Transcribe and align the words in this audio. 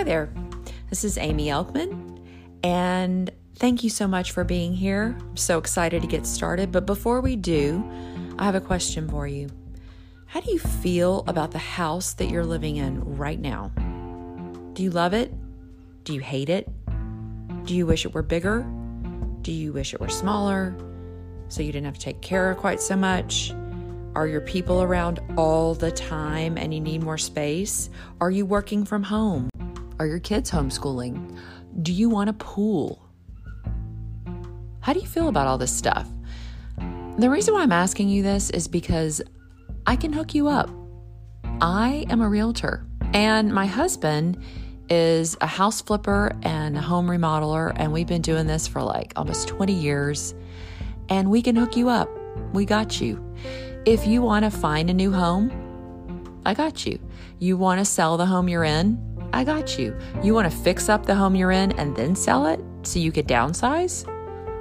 Hi 0.00 0.04
there. 0.04 0.32
This 0.88 1.04
is 1.04 1.18
Amy 1.18 1.48
Elkman, 1.48 2.24
and 2.62 3.30
thank 3.56 3.84
you 3.84 3.90
so 3.90 4.08
much 4.08 4.32
for 4.32 4.44
being 4.44 4.72
here. 4.72 5.14
I'm 5.20 5.36
so 5.36 5.58
excited 5.58 6.00
to 6.00 6.08
get 6.08 6.24
started. 6.24 6.72
But 6.72 6.86
before 6.86 7.20
we 7.20 7.36
do, 7.36 7.84
I 8.38 8.46
have 8.46 8.54
a 8.54 8.62
question 8.62 9.06
for 9.06 9.26
you. 9.26 9.50
How 10.24 10.40
do 10.40 10.50
you 10.50 10.58
feel 10.58 11.22
about 11.26 11.50
the 11.50 11.58
house 11.58 12.14
that 12.14 12.30
you're 12.30 12.46
living 12.46 12.76
in 12.76 13.18
right 13.18 13.38
now? 13.38 13.72
Do 14.72 14.82
you 14.82 14.90
love 14.90 15.12
it? 15.12 15.34
Do 16.04 16.14
you 16.14 16.20
hate 16.20 16.48
it? 16.48 16.66
Do 17.66 17.74
you 17.74 17.84
wish 17.84 18.06
it 18.06 18.14
were 18.14 18.22
bigger? 18.22 18.62
Do 19.42 19.52
you 19.52 19.70
wish 19.74 19.92
it 19.92 20.00
were 20.00 20.08
smaller 20.08 20.74
so 21.48 21.60
you 21.60 21.72
didn't 21.72 21.84
have 21.84 21.98
to 21.98 22.00
take 22.00 22.22
care 22.22 22.50
of 22.50 22.56
quite 22.56 22.80
so 22.80 22.96
much? 22.96 23.52
Are 24.14 24.26
your 24.26 24.40
people 24.40 24.80
around 24.80 25.20
all 25.36 25.74
the 25.74 25.90
time 25.90 26.56
and 26.56 26.72
you 26.72 26.80
need 26.80 27.02
more 27.02 27.18
space? 27.18 27.90
Are 28.18 28.30
you 28.30 28.46
working 28.46 28.86
from 28.86 29.02
home? 29.02 29.50
Are 30.00 30.06
your 30.06 30.18
kids 30.18 30.50
homeschooling? 30.50 31.36
Do 31.82 31.92
you 31.92 32.08
want 32.08 32.30
a 32.30 32.32
pool? 32.32 33.06
How 34.80 34.94
do 34.94 34.98
you 34.98 35.06
feel 35.06 35.28
about 35.28 35.46
all 35.46 35.58
this 35.58 35.76
stuff? 35.76 36.08
The 37.18 37.28
reason 37.28 37.52
why 37.52 37.60
I'm 37.60 37.70
asking 37.70 38.08
you 38.08 38.22
this 38.22 38.48
is 38.48 38.66
because 38.66 39.20
I 39.86 39.96
can 39.96 40.10
hook 40.10 40.34
you 40.34 40.48
up. 40.48 40.70
I 41.60 42.06
am 42.08 42.22
a 42.22 42.28
realtor, 42.30 42.86
and 43.12 43.52
my 43.52 43.66
husband 43.66 44.42
is 44.88 45.36
a 45.42 45.46
house 45.46 45.82
flipper 45.82 46.34
and 46.44 46.78
a 46.78 46.80
home 46.80 47.06
remodeler, 47.06 47.70
and 47.76 47.92
we've 47.92 48.06
been 48.06 48.22
doing 48.22 48.46
this 48.46 48.66
for 48.66 48.82
like 48.82 49.12
almost 49.16 49.48
20 49.48 49.74
years. 49.74 50.34
And 51.10 51.30
we 51.30 51.42
can 51.42 51.54
hook 51.54 51.76
you 51.76 51.90
up. 51.90 52.08
We 52.54 52.64
got 52.64 53.02
you. 53.02 53.22
If 53.84 54.06
you 54.06 54.22
want 54.22 54.46
to 54.46 54.50
find 54.50 54.88
a 54.88 54.94
new 54.94 55.12
home, 55.12 56.40
I 56.46 56.54
got 56.54 56.86
you. 56.86 56.98
You 57.38 57.58
want 57.58 57.80
to 57.80 57.84
sell 57.84 58.16
the 58.16 58.24
home 58.24 58.48
you're 58.48 58.64
in, 58.64 59.09
I 59.32 59.44
got 59.44 59.78
you. 59.78 59.96
You 60.22 60.34
want 60.34 60.50
to 60.50 60.56
fix 60.56 60.88
up 60.88 61.06
the 61.06 61.14
home 61.14 61.34
you're 61.34 61.52
in 61.52 61.72
and 61.72 61.94
then 61.96 62.16
sell 62.16 62.46
it 62.46 62.60
so 62.82 62.98
you 62.98 63.12
could 63.12 63.28
downsize? 63.28 64.06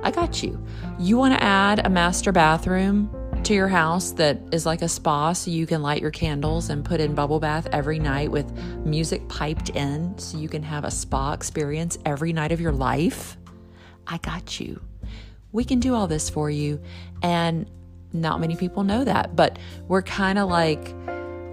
I 0.03 0.11
got 0.11 0.43
you. 0.43 0.63
You 0.99 1.17
want 1.17 1.33
to 1.33 1.43
add 1.43 1.85
a 1.85 1.89
master 1.89 2.31
bathroom 2.31 3.13
to 3.43 3.53
your 3.53 3.67
house 3.67 4.11
that 4.11 4.41
is 4.51 4.65
like 4.65 4.81
a 4.81 4.87
spa 4.87 5.33
so 5.33 5.49
you 5.49 5.65
can 5.65 5.81
light 5.81 6.01
your 6.01 6.11
candles 6.11 6.69
and 6.69 6.85
put 6.85 6.99
in 6.99 7.15
bubble 7.15 7.39
bath 7.39 7.67
every 7.71 7.99
night 7.99 8.31
with 8.31 8.51
music 8.85 9.27
piped 9.27 9.69
in 9.71 10.17
so 10.17 10.37
you 10.37 10.49
can 10.49 10.61
have 10.61 10.83
a 10.83 10.91
spa 10.91 11.33
experience 11.33 11.97
every 12.05 12.31
night 12.31 12.51
of 12.51 12.61
your 12.61 12.71
life? 12.71 13.37
I 14.07 14.17
got 14.17 14.59
you. 14.59 14.81
We 15.51 15.63
can 15.63 15.79
do 15.79 15.95
all 15.95 16.07
this 16.07 16.29
for 16.29 16.49
you. 16.49 16.81
And 17.23 17.69
not 18.13 18.39
many 18.39 18.55
people 18.55 18.83
know 18.83 19.03
that, 19.03 19.35
but 19.35 19.57
we're 19.87 20.01
kind 20.01 20.39
of 20.39 20.49
like 20.49 20.93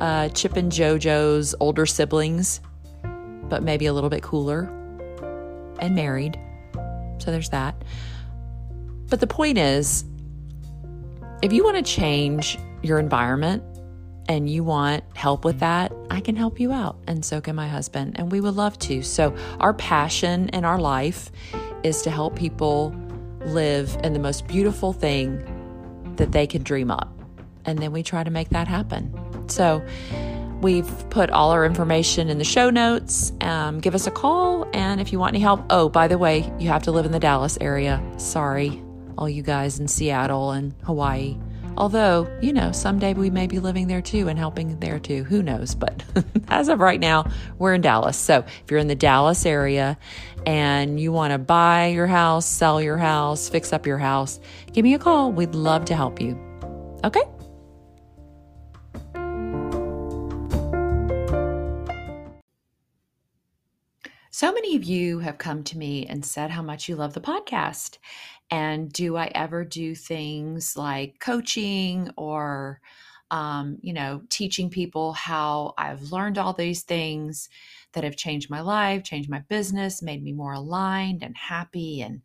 uh, 0.01 0.29
Chip 0.31 0.57
and 0.57 0.71
JoJo's 0.71 1.55
older 1.61 1.87
siblings, 1.87 2.61
but 3.49 3.63
maybe 3.63 3.87
a 3.87 3.93
little 3.93 4.11
bit 4.11 4.23
cooler 4.23 4.65
and 5.81 5.95
married. 5.95 6.39
So 7.19 7.31
there's 7.31 7.51
that. 7.51 7.83
But 9.09 9.21
the 9.21 9.27
point 9.27 9.59
is, 9.59 10.05
if 11.43 11.53
you 11.53 11.63
want 11.65 11.77
to 11.77 11.83
change 11.83 12.59
your 12.83 12.99
environment 12.99 13.63
and 14.29 14.51
you 14.51 14.65
want 14.65 15.05
help 15.15 15.45
with 15.45 15.61
that, 15.61 15.93
I 16.11 16.21
can 16.21 16.35
help 16.35 16.59
you 16.59 16.73
out. 16.73 16.99
And 17.07 17.25
so 17.25 17.41
can 17.41 17.55
my 17.55 17.69
husband. 17.69 18.19
And 18.19 18.33
we 18.33 18.41
would 18.41 18.55
love 18.55 18.79
to. 18.81 19.03
So, 19.03 19.37
our 19.61 19.75
passion 19.75 20.49
in 20.51 20.65
our 20.65 20.79
life 20.79 21.31
is 21.85 22.03
to 22.03 22.11
help 22.11 22.35
people 22.35 22.95
live 23.45 23.97
in 24.03 24.13
the 24.13 24.19
most 24.19 24.47
beautiful 24.49 24.93
thing 24.93 25.45
that 26.17 26.33
they 26.33 26.47
can 26.47 26.63
dream 26.63 26.91
up. 26.91 27.13
And 27.65 27.79
then 27.79 27.93
we 27.93 28.03
try 28.03 28.25
to 28.25 28.31
make 28.31 28.49
that 28.51 28.67
happen. 28.69 29.13
So 29.49 29.85
we've 30.61 31.11
put 31.11 31.31
all 31.31 31.51
our 31.51 31.65
information 31.65 32.29
in 32.29 32.39
the 32.39 32.45
show 32.45 32.71
notes. 32.71 33.33
Um, 33.41 33.81
give 33.81 33.95
us 33.95 34.07
a 34.07 34.11
call. 34.11 34.69
And 34.73 35.01
if 35.01 35.13
you 35.13 35.19
want 35.19 35.35
any 35.35 35.43
help, 35.43 35.65
oh, 35.71 35.89
by 35.89 36.09
the 36.09 36.19
way, 36.19 36.51
you 36.59 36.69
have 36.69 36.83
to 36.85 36.93
live 36.93 37.07
in 37.07 37.13
the 37.13 37.21
Dallas 37.21 37.59
area. 37.61 38.03
Sorry, 38.17 38.83
all 39.19 39.29
you 39.29 39.43
guys 39.43 39.79
in 39.79 39.89
Seattle 39.89 40.53
and 40.53 40.75
Hawaii. 40.85 41.39
Although, 41.77 42.27
you 42.41 42.55
know, 42.55 42.73
someday 42.73 43.13
we 43.13 43.29
may 43.29 43.47
be 43.47 43.59
living 43.59 43.87
there 43.87 44.01
too 44.01 44.29
and 44.29 44.39
helping 44.39 44.81
there 44.81 44.99
too. 44.99 45.25
Who 45.25 45.43
knows? 45.43 45.75
But 45.75 46.03
as 46.49 46.69
of 46.69 46.81
right 46.81 46.99
now, 46.99 47.31
we're 47.59 47.75
in 47.75 47.83
Dallas. 47.83 48.17
So 48.17 48.39
if 48.39 48.71
you're 48.71 48.81
in 48.81 48.89
the 48.89 48.95
Dallas 48.95 49.45
area 49.45 49.99
and 50.47 50.99
you 50.99 51.13
want 51.13 51.33
to 51.33 51.39
buy 51.39 51.89
your 51.89 52.07
house, 52.07 52.47
sell 52.47 52.81
your 52.81 52.97
house, 52.97 53.51
fix 53.51 53.75
up 53.75 53.87
your 53.87 53.99
house, 53.99 54.41
give 54.73 54.85
me 54.85 54.95
a 54.95 54.99
call. 54.99 55.33
We'd 55.33 55.55
love 55.55 55.85
to 55.87 55.95
help 55.95 56.19
you. 56.19 56.41
Okay? 57.05 57.23
So 64.39 64.53
many 64.53 64.77
of 64.77 64.85
you 64.85 65.21
have 65.21 65.39
come 65.39 65.65
to 65.65 65.79
me 65.79 66.05
and 66.05 66.23
said 66.23 66.51
how 66.51 66.61
much 66.61 66.91
you 66.91 66.97
love 66.97 67.15
the 67.15 67.23
podcast. 67.23 67.97
And 68.51 68.93
do 68.93 69.17
I 69.17 69.33
ever 69.35 69.65
do 69.65 69.95
things 69.95 70.77
like 70.77 71.21
coaching 71.21 72.11
or, 72.19 72.83
um, 73.31 73.79
you 73.81 73.95
know, 73.95 74.21
teaching 74.29 74.69
people 74.69 75.15
how 75.15 75.73
I've 75.79 76.13
learned 76.13 76.37
all 76.37 76.53
these 76.53 76.83
things 76.83 77.49
that 77.95 78.05
have 78.05 78.17
changed 78.17 78.51
my 78.51 78.61
life, 78.61 79.05
changed 79.05 79.31
my 79.31 79.41
business, 79.49 80.03
made 80.03 80.23
me 80.23 80.35
more 80.35 80.53
aligned 80.53 81.23
and 81.23 81.35
happy. 81.35 82.03
And 82.03 82.21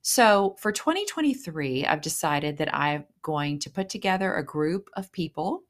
so 0.00 0.54
for 0.60 0.70
2023, 0.70 1.86
I've 1.86 2.02
decided 2.02 2.58
that 2.58 2.72
I'm 2.72 3.04
going 3.20 3.58
to 3.58 3.70
put 3.70 3.88
together 3.88 4.32
a 4.36 4.44
group 4.44 4.90
of 4.96 5.10
people 5.10 5.64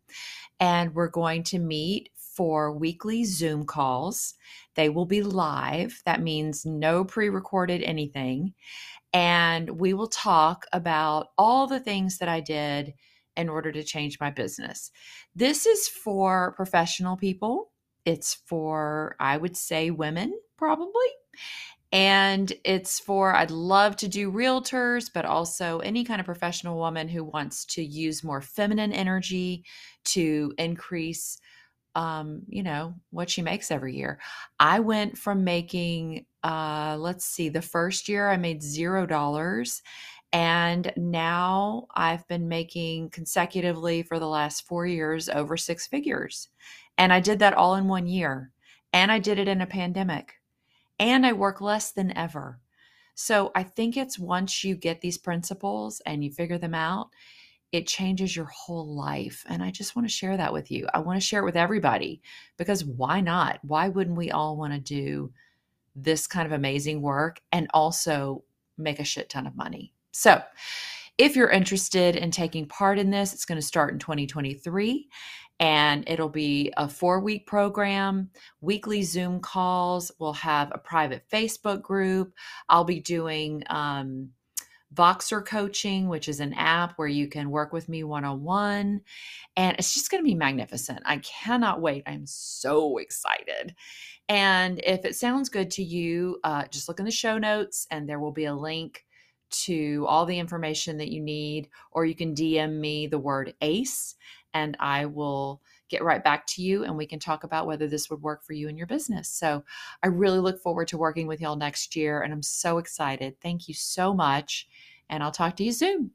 and 0.60 0.94
we're 0.94 1.08
going 1.08 1.44
to 1.44 1.58
meet 1.58 2.10
for 2.34 2.72
weekly 2.72 3.24
Zoom 3.24 3.64
calls. 3.64 4.34
They 4.74 4.88
will 4.88 5.06
be 5.06 5.22
live. 5.22 6.02
That 6.06 6.22
means 6.22 6.64
no 6.64 7.04
pre 7.04 7.28
recorded 7.28 7.82
anything 7.82 8.54
and 9.12 9.68
we 9.78 9.92
will 9.92 10.08
talk 10.08 10.66
about 10.72 11.28
all 11.36 11.66
the 11.66 11.80
things 11.80 12.18
that 12.18 12.28
I 12.28 12.40
did 12.40 12.94
in 13.36 13.48
order 13.48 13.72
to 13.72 13.82
change 13.82 14.18
my 14.20 14.30
business. 14.30 14.90
This 15.34 15.66
is 15.66 15.88
for 15.88 16.52
professional 16.52 17.16
people, 17.16 17.70
it's 18.04 18.34
for, 18.46 19.16
I 19.20 19.36
would 19.36 19.56
say, 19.56 19.90
women 19.90 20.38
probably. 20.56 20.92
And 21.92 22.50
it's 22.64 22.98
for, 22.98 23.34
I'd 23.34 23.50
love 23.50 23.96
to 23.96 24.08
do 24.08 24.32
realtors, 24.32 25.10
but 25.12 25.26
also 25.26 25.80
any 25.80 26.04
kind 26.04 26.20
of 26.20 26.26
professional 26.26 26.78
woman 26.78 27.06
who 27.06 27.22
wants 27.22 27.66
to 27.66 27.84
use 27.84 28.24
more 28.24 28.40
feminine 28.40 28.94
energy 28.94 29.64
to 30.06 30.54
increase 30.56 31.38
um, 31.94 32.42
you 32.48 32.62
know, 32.62 32.94
what 33.10 33.30
she 33.30 33.42
makes 33.42 33.70
every 33.70 33.94
year. 33.94 34.18
I 34.58 34.80
went 34.80 35.18
from 35.18 35.44
making, 35.44 36.26
uh, 36.42 36.96
let's 36.98 37.24
see, 37.24 37.48
the 37.48 37.62
first 37.62 38.08
year 38.08 38.30
I 38.30 38.36
made 38.36 38.62
zero 38.62 39.06
dollars. 39.06 39.82
And 40.32 40.90
now 40.96 41.86
I've 41.94 42.26
been 42.26 42.48
making 42.48 43.10
consecutively 43.10 44.02
for 44.02 44.18
the 44.18 44.28
last 44.28 44.66
four 44.66 44.86
years 44.86 45.28
over 45.28 45.58
six 45.58 45.86
figures. 45.86 46.48
And 46.96 47.12
I 47.12 47.20
did 47.20 47.38
that 47.40 47.54
all 47.54 47.74
in 47.74 47.86
one 47.86 48.06
year. 48.06 48.50
And 48.94 49.12
I 49.12 49.18
did 49.18 49.38
it 49.38 49.48
in 49.48 49.60
a 49.60 49.66
pandemic. 49.66 50.34
And 50.98 51.26
I 51.26 51.32
work 51.34 51.60
less 51.60 51.92
than 51.92 52.16
ever. 52.16 52.58
So 53.14 53.50
I 53.54 53.62
think 53.62 53.96
it's 53.96 54.18
once 54.18 54.64
you 54.64 54.74
get 54.74 55.02
these 55.02 55.18
principles 55.18 56.00
and 56.06 56.24
you 56.24 56.30
figure 56.30 56.58
them 56.58 56.74
out, 56.74 57.10
it 57.72 57.86
changes 57.86 58.36
your 58.36 58.44
whole 58.46 58.94
life. 58.94 59.44
And 59.48 59.62
I 59.62 59.70
just 59.70 59.96
want 59.96 60.06
to 60.06 60.14
share 60.14 60.36
that 60.36 60.52
with 60.52 60.70
you. 60.70 60.86
I 60.92 60.98
want 61.00 61.20
to 61.20 61.26
share 61.26 61.40
it 61.40 61.46
with 61.46 61.56
everybody 61.56 62.20
because 62.58 62.84
why 62.84 63.20
not? 63.20 63.58
Why 63.62 63.88
wouldn't 63.88 64.16
we 64.16 64.30
all 64.30 64.56
want 64.56 64.74
to 64.74 64.78
do 64.78 65.32
this 65.96 66.26
kind 66.26 66.46
of 66.46 66.52
amazing 66.52 67.00
work 67.00 67.40
and 67.50 67.68
also 67.72 68.44
make 68.76 69.00
a 69.00 69.04
shit 69.04 69.30
ton 69.30 69.46
of 69.46 69.56
money? 69.56 69.92
So, 70.12 70.42
if 71.18 71.36
you're 71.36 71.50
interested 71.50 72.16
in 72.16 72.30
taking 72.30 72.66
part 72.66 72.98
in 72.98 73.10
this, 73.10 73.34
it's 73.34 73.44
going 73.44 73.60
to 73.60 73.66
start 73.66 73.92
in 73.92 73.98
2023 73.98 75.08
and 75.60 76.02
it'll 76.08 76.28
be 76.28 76.72
a 76.76 76.88
four 76.88 77.20
week 77.20 77.46
program, 77.46 78.30
weekly 78.60 79.02
Zoom 79.02 79.38
calls. 79.38 80.10
We'll 80.18 80.32
have 80.32 80.72
a 80.74 80.78
private 80.78 81.22
Facebook 81.32 81.82
group. 81.82 82.32
I'll 82.68 82.84
be 82.84 83.00
doing, 83.00 83.62
um, 83.70 84.30
Voxer 84.94 85.44
Coaching, 85.44 86.08
which 86.08 86.28
is 86.28 86.40
an 86.40 86.52
app 86.54 86.98
where 86.98 87.08
you 87.08 87.28
can 87.28 87.50
work 87.50 87.72
with 87.72 87.88
me 87.88 88.04
one 88.04 88.24
on 88.24 88.42
one. 88.42 89.00
And 89.56 89.76
it's 89.78 89.94
just 89.94 90.10
going 90.10 90.22
to 90.22 90.28
be 90.28 90.34
magnificent. 90.34 91.00
I 91.04 91.18
cannot 91.18 91.80
wait. 91.80 92.02
I'm 92.06 92.26
so 92.26 92.98
excited. 92.98 93.74
And 94.28 94.80
if 94.84 95.04
it 95.04 95.16
sounds 95.16 95.48
good 95.48 95.70
to 95.72 95.82
you, 95.82 96.38
uh, 96.44 96.64
just 96.70 96.88
look 96.88 96.98
in 96.98 97.04
the 97.04 97.10
show 97.10 97.38
notes 97.38 97.86
and 97.90 98.08
there 98.08 98.20
will 98.20 98.32
be 98.32 98.46
a 98.46 98.54
link 98.54 99.04
to 99.50 100.06
all 100.08 100.24
the 100.24 100.38
information 100.38 100.96
that 100.96 101.12
you 101.12 101.20
need, 101.20 101.68
or 101.90 102.06
you 102.06 102.14
can 102.14 102.34
DM 102.34 102.78
me 102.80 103.06
the 103.06 103.18
word 103.18 103.54
ACE 103.60 104.14
and 104.54 104.76
I 104.80 105.06
will 105.06 105.62
get 105.92 106.02
right 106.02 106.24
back 106.24 106.46
to 106.48 106.62
you 106.62 106.82
and 106.84 106.96
we 106.96 107.06
can 107.06 107.20
talk 107.20 107.44
about 107.44 107.66
whether 107.68 107.86
this 107.86 108.10
would 108.10 108.20
work 108.22 108.42
for 108.42 108.54
you 108.54 108.68
and 108.68 108.76
your 108.76 108.88
business. 108.88 109.28
So 109.28 109.62
I 110.02 110.08
really 110.08 110.40
look 110.40 110.60
forward 110.60 110.88
to 110.88 110.98
working 110.98 111.28
with 111.28 111.40
y'all 111.40 111.54
next 111.54 111.94
year 111.94 112.22
and 112.22 112.32
I'm 112.32 112.42
so 112.42 112.78
excited. 112.78 113.40
Thank 113.40 113.68
you 113.68 113.74
so 113.74 114.12
much 114.12 114.68
and 115.08 115.22
I'll 115.22 115.30
talk 115.30 115.54
to 115.56 115.64
you 115.64 115.72
soon. 115.72 116.10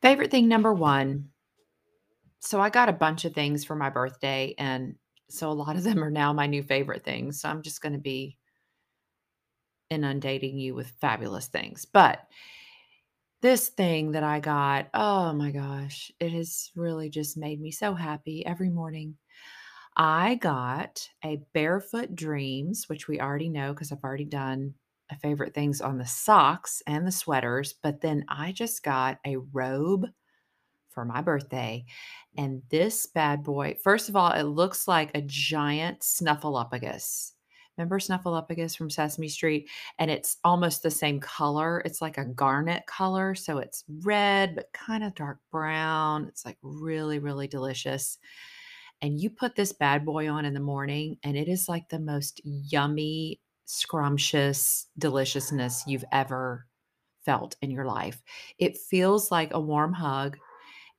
Favorite 0.00 0.30
thing 0.30 0.48
number 0.48 0.72
one. 0.72 1.28
So 2.38 2.60
I 2.60 2.70
got 2.70 2.88
a 2.88 2.92
bunch 2.92 3.24
of 3.24 3.34
things 3.34 3.64
for 3.64 3.74
my 3.74 3.90
birthday 3.90 4.54
and 4.56 4.94
So 5.28 5.50
a 5.50 5.52
lot 5.52 5.76
of 5.76 5.82
them 5.82 6.02
are 6.02 6.10
now 6.10 6.32
my 6.32 6.46
new 6.46 6.62
favorite 6.62 7.04
things. 7.04 7.40
So 7.40 7.48
I'm 7.48 7.62
just 7.62 7.80
going 7.80 7.94
to 7.94 7.98
be 7.98 8.38
inundating 9.90 10.58
you 10.58 10.74
with 10.74 10.88
fabulous 11.00 11.48
things. 11.48 11.84
But 11.84 12.26
this 13.42 13.68
thing 13.68 14.12
that 14.12 14.22
I 14.22 14.40
got, 14.40 14.88
oh 14.94 15.32
my 15.32 15.50
gosh, 15.50 16.10
it 16.20 16.32
has 16.32 16.70
really 16.74 17.10
just 17.10 17.36
made 17.36 17.60
me 17.60 17.70
so 17.70 17.94
happy 17.94 18.44
every 18.44 18.70
morning. 18.70 19.16
I 19.96 20.36
got 20.36 21.08
a 21.24 21.42
Barefoot 21.54 22.14
Dreams, 22.14 22.88
which 22.88 23.08
we 23.08 23.20
already 23.20 23.48
know 23.48 23.72
because 23.72 23.92
I've 23.92 24.04
already 24.04 24.24
done 24.24 24.74
a 25.10 25.16
favorite 25.16 25.54
things 25.54 25.80
on 25.80 25.98
the 25.98 26.06
socks 26.06 26.82
and 26.86 27.06
the 27.06 27.12
sweaters, 27.12 27.74
but 27.82 28.00
then 28.00 28.24
I 28.28 28.52
just 28.52 28.82
got 28.82 29.18
a 29.26 29.36
robe 29.36 30.06
for 30.90 31.04
my 31.04 31.20
birthday. 31.22 31.84
And 32.36 32.62
this 32.70 33.06
bad 33.06 33.44
boy, 33.44 33.76
first 33.82 34.08
of 34.08 34.16
all, 34.16 34.32
it 34.32 34.44
looks 34.44 34.88
like 34.88 35.10
a 35.14 35.22
giant 35.22 36.00
snuffleupagus. 36.00 37.32
Remember 37.76 37.98
Snuffleupagus 37.98 38.76
from 38.76 38.90
Sesame 38.90 39.28
Street? 39.28 39.68
And 39.98 40.10
it's 40.10 40.38
almost 40.44 40.82
the 40.82 40.90
same 40.90 41.20
color. 41.20 41.82
It's 41.84 42.00
like 42.00 42.18
a 42.18 42.24
garnet 42.24 42.86
color. 42.86 43.34
So 43.34 43.58
it's 43.58 43.84
red, 44.02 44.54
but 44.54 44.72
kind 44.72 45.04
of 45.04 45.14
dark 45.14 45.38
brown. 45.50 46.26
It's 46.28 46.44
like 46.44 46.58
really, 46.62 47.18
really 47.18 47.48
delicious. 47.48 48.18
And 49.02 49.20
you 49.20 49.28
put 49.28 49.54
this 49.56 49.72
bad 49.72 50.06
boy 50.06 50.30
on 50.30 50.44
in 50.44 50.54
the 50.54 50.60
morning, 50.60 51.18
and 51.22 51.36
it 51.36 51.48
is 51.48 51.68
like 51.68 51.88
the 51.88 51.98
most 51.98 52.40
yummy, 52.44 53.40
scrumptious 53.66 54.86
deliciousness 54.98 55.84
you've 55.86 56.04
ever 56.12 56.66
felt 57.24 57.56
in 57.60 57.70
your 57.70 57.84
life. 57.84 58.22
It 58.58 58.78
feels 58.78 59.30
like 59.30 59.52
a 59.52 59.60
warm 59.60 59.92
hug, 59.92 60.38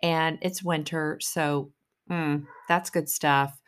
and 0.03 0.37
it's 0.41 0.61
winter. 0.61 1.17
So 1.21 1.71
mm, 2.09 2.45
that's 2.67 2.91
good 2.91 3.09
stuff. 3.09 3.59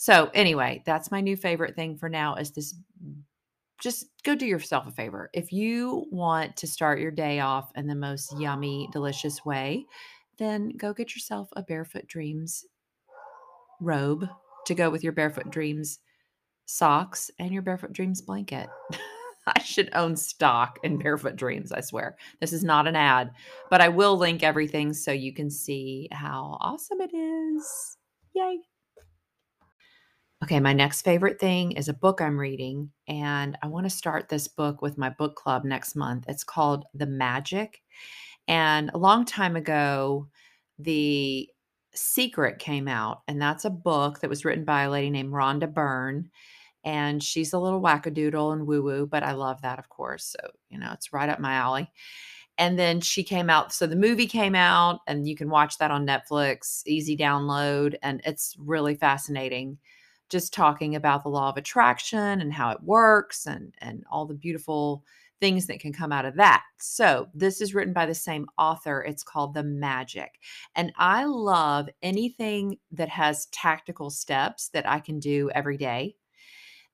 So 0.00 0.30
anyway, 0.32 0.82
that's 0.86 1.10
my 1.10 1.20
new 1.20 1.36
favorite 1.36 1.76
thing 1.76 1.98
for 1.98 2.08
now 2.08 2.36
is 2.36 2.52
this 2.52 2.74
mm, 3.04 3.20
just 3.82 4.06
go 4.24 4.34
do 4.34 4.46
yourself 4.46 4.86
a 4.86 4.90
favor. 4.90 5.28
If 5.34 5.52
you 5.52 6.06
want 6.10 6.56
to 6.56 6.66
start 6.66 7.00
your 7.00 7.10
day 7.10 7.40
off 7.40 7.70
in 7.76 7.86
the 7.86 7.94
most 7.94 8.34
yummy, 8.38 8.88
delicious 8.92 9.44
way, 9.44 9.84
then 10.38 10.70
go 10.78 10.94
get 10.94 11.14
yourself 11.14 11.50
a 11.54 11.62
Barefoot 11.62 12.06
Dreams 12.06 12.64
robe 13.78 14.26
to 14.64 14.74
go 14.74 14.88
with 14.88 15.04
your 15.04 15.12
Barefoot 15.12 15.50
Dreams 15.50 15.98
socks 16.64 17.30
and 17.38 17.52
your 17.52 17.60
Barefoot 17.60 17.92
Dreams 17.92 18.22
blanket. 18.22 18.70
I 19.46 19.60
should 19.60 19.90
own 19.92 20.16
stock 20.16 20.78
in 20.82 20.96
Barefoot 20.96 21.36
Dreams, 21.36 21.72
I 21.72 21.82
swear. 21.82 22.16
This 22.40 22.54
is 22.54 22.64
not 22.64 22.86
an 22.88 22.96
ad, 22.96 23.32
but 23.68 23.82
I 23.82 23.88
will 23.88 24.16
link 24.16 24.42
everything 24.42 24.94
so 24.94 25.12
you 25.12 25.34
can 25.34 25.50
see 25.50 26.08
how 26.10 26.56
awesome 26.58 27.02
it 27.02 27.12
is. 27.14 27.98
Yay. 28.34 28.60
Okay, 30.42 30.58
my 30.58 30.72
next 30.72 31.02
favorite 31.02 31.38
thing 31.38 31.72
is 31.72 31.88
a 31.88 31.92
book 31.94 32.20
I'm 32.22 32.38
reading, 32.38 32.90
and 33.06 33.58
I 33.62 33.66
want 33.66 33.84
to 33.84 33.90
start 33.90 34.28
this 34.30 34.48
book 34.48 34.80
with 34.80 34.96
my 34.96 35.10
book 35.10 35.36
club 35.36 35.64
next 35.64 35.94
month. 35.94 36.24
It's 36.28 36.44
called 36.44 36.86
The 36.94 37.04
Magic. 37.06 37.82
And 38.48 38.90
a 38.94 38.98
long 38.98 39.26
time 39.26 39.56
ago, 39.56 40.28
The 40.78 41.48
Secret 41.94 42.58
came 42.58 42.88
out, 42.88 43.22
and 43.28 43.40
that's 43.40 43.66
a 43.66 43.70
book 43.70 44.20
that 44.20 44.30
was 44.30 44.44
written 44.44 44.64
by 44.64 44.82
a 44.84 44.90
lady 44.90 45.10
named 45.10 45.32
Rhonda 45.32 45.72
Byrne. 45.72 46.30
And 46.84 47.22
she's 47.22 47.52
a 47.52 47.58
little 47.58 47.82
wackadoodle 47.82 48.52
and 48.54 48.66
woo 48.66 48.82
woo, 48.82 49.06
but 49.06 49.22
I 49.22 49.32
love 49.32 49.62
that, 49.62 49.78
of 49.78 49.88
course. 49.90 50.24
So, 50.24 50.50
you 50.70 50.78
know, 50.78 50.90
it's 50.92 51.12
right 51.12 51.28
up 51.28 51.40
my 51.40 51.54
alley. 51.54 51.90
And 52.58 52.78
then 52.78 53.00
she 53.00 53.22
came 53.24 53.48
out. 53.50 53.72
So 53.72 53.86
the 53.86 53.96
movie 53.96 54.26
came 54.26 54.54
out, 54.54 55.00
and 55.06 55.26
you 55.28 55.36
can 55.36 55.50
watch 55.50 55.78
that 55.78 55.90
on 55.90 56.06
Netflix, 56.06 56.82
easy 56.86 57.16
download. 57.16 57.94
And 58.02 58.20
it's 58.24 58.54
really 58.58 58.94
fascinating 58.94 59.78
just 60.30 60.54
talking 60.54 60.96
about 60.96 61.22
the 61.22 61.28
law 61.28 61.50
of 61.50 61.56
attraction 61.56 62.40
and 62.40 62.52
how 62.52 62.70
it 62.70 62.82
works 62.82 63.46
and 63.46 63.74
and 63.78 64.04
all 64.10 64.26
the 64.26 64.34
beautiful 64.34 65.04
things 65.40 65.66
that 65.66 65.80
can 65.80 65.92
come 65.92 66.12
out 66.12 66.26
of 66.26 66.36
that. 66.36 66.62
So, 66.78 67.28
this 67.34 67.60
is 67.60 67.74
written 67.74 67.92
by 67.92 68.06
the 68.06 68.14
same 68.14 68.46
author. 68.58 69.02
It's 69.02 69.24
called 69.24 69.54
The 69.54 69.62
Magic. 69.62 70.30
And 70.76 70.92
I 70.96 71.24
love 71.24 71.88
anything 72.02 72.76
that 72.92 73.08
has 73.08 73.46
tactical 73.46 74.10
steps 74.10 74.68
that 74.68 74.88
I 74.88 75.00
can 75.00 75.18
do 75.18 75.50
every 75.54 75.76
day. 75.76 76.14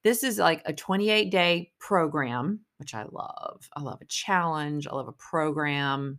This 0.04 0.22
is 0.22 0.38
like 0.38 0.62
a 0.64 0.72
28 0.72 1.30
day 1.30 1.72
program, 1.80 2.60
which 2.78 2.94
I 2.94 3.04
love. 3.10 3.68
I 3.76 3.82
love 3.82 3.98
a 4.00 4.06
challenge, 4.06 4.86
I 4.86 4.94
love 4.94 5.08
a 5.08 5.12
program. 5.12 6.18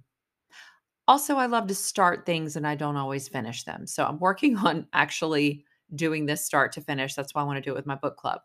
Also, 1.08 1.38
I 1.38 1.46
love 1.46 1.68
to 1.68 1.76
start 1.76 2.26
things 2.26 2.58
and 2.58 2.68
I 2.68 2.76
don't 2.76 2.98
always 2.98 3.30
finish 3.30 3.64
them. 3.64 3.88
So, 3.88 4.06
I'm 4.06 4.20
working 4.20 4.58
on 4.68 4.88
actually 4.94 5.64
doing 5.96 6.26
this 6.26 6.46
start 6.46 6.72
to 6.74 6.82
finish. 6.82 7.14
That's 7.14 7.34
why 7.34 7.42
I 7.42 7.46
want 7.46 7.58
to 7.58 7.62
do 7.62 7.72
it 7.72 7.76
with 7.76 7.86
my 7.86 7.96
book 7.96 8.18
club. 8.18 8.42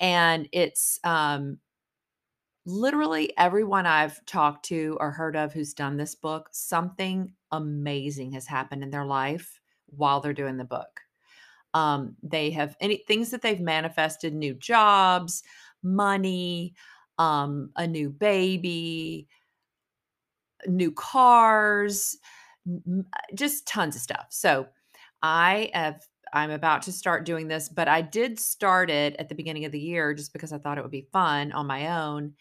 And 0.00 0.48
it's 0.52 1.00
um, 1.04 1.58
literally 2.64 3.32
everyone 3.38 3.86
I've 3.86 4.24
talked 4.26 4.66
to 4.66 4.96
or 5.00 5.10
heard 5.10 5.36
of 5.36 5.52
who's 5.52 5.74
done 5.74 5.96
this 5.96 6.14
book, 6.14 6.48
something 6.52 7.32
amazing 7.50 8.32
has 8.32 8.46
happened 8.46 8.82
in 8.82 8.90
their 8.90 9.06
life 9.06 9.60
while 9.86 10.20
they're 10.20 10.32
doing 10.32 10.56
the 10.56 10.64
book. 10.64 11.00
Um, 11.74 12.16
they 12.22 12.50
have 12.50 12.76
any 12.80 13.04
things 13.06 13.30
that 13.30 13.42
they've 13.42 13.60
manifested 13.60 14.34
new 14.34 14.54
jobs, 14.54 15.42
money, 15.82 16.74
um, 17.18 17.70
a 17.76 17.86
new 17.86 18.10
baby, 18.10 19.28
new 20.66 20.92
cars, 20.92 22.16
just 23.34 23.66
tons 23.66 23.96
of 23.96 24.02
stuff. 24.02 24.26
So 24.30 24.66
I 25.22 25.70
have 25.74 26.02
I'm 26.32 26.50
about 26.50 26.82
to 26.82 26.92
start 26.92 27.24
doing 27.24 27.48
this, 27.48 27.68
but 27.68 27.88
I 27.88 28.02
did 28.02 28.38
start 28.38 28.90
it 28.90 29.16
at 29.18 29.28
the 29.28 29.34
beginning 29.34 29.64
of 29.64 29.72
the 29.72 29.80
year 29.80 30.14
just 30.14 30.32
because 30.32 30.52
I 30.52 30.58
thought 30.58 30.78
it 30.78 30.82
would 30.82 30.90
be 30.90 31.08
fun 31.12 31.52
on 31.52 31.66
my 31.66 32.00
own. 32.02 32.34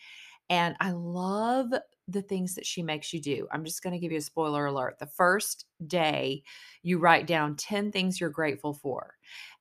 And 0.50 0.76
I 0.80 0.92
love 0.92 1.74
the 2.08 2.22
things 2.22 2.56
that 2.56 2.66
she 2.66 2.82
makes 2.82 3.14
you 3.14 3.22
do. 3.22 3.48
I'm 3.52 3.66
just 3.66 3.84
going 3.84 3.94
to 3.94 4.00
give 4.00 4.12
you 4.12 4.18
a 4.20 4.22
spoiler 4.22 4.66
alert. 4.66 4.98
The 5.00 5.08
first 5.08 5.66
day, 5.86 6.44
you 6.84 7.00
write 7.00 7.28
down 7.28 7.56
10 7.56 7.92
things 7.92 8.20
you're 8.20 8.30
grateful 8.30 8.74
for. 8.74 9.16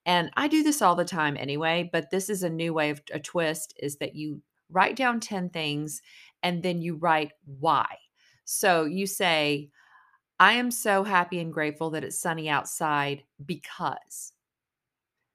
And 0.05 0.31
I 0.37 0.46
do 0.46 0.62
this 0.62 0.81
all 0.81 0.94
the 0.94 1.05
time 1.05 1.37
anyway, 1.37 1.90
but 1.93 2.11
this 2.11 2.31
is 2.31 2.44
a 2.44 2.50
new 2.50 2.72
way 2.72 2.90
of 2.90 3.00
a 3.12 3.19
twist 3.19 3.75
is 3.82 3.96
that 3.96 4.14
you 4.14 4.43
write 4.70 4.94
down 4.94 5.19
10 5.19 5.50
things 5.50 6.00
and 6.43 6.62
then 6.62 6.81
you 6.81 6.94
write 6.96 7.32
why. 7.44 7.87
So 8.44 8.84
you 8.84 9.06
say, 9.08 9.70
I 10.38 10.52
am 10.54 10.70
so 10.70 11.02
happy 11.02 11.40
and 11.40 11.52
grateful 11.52 11.90
that 11.90 12.04
it's 12.04 12.18
sunny 12.18 12.48
outside 12.48 13.24
because 13.44 14.32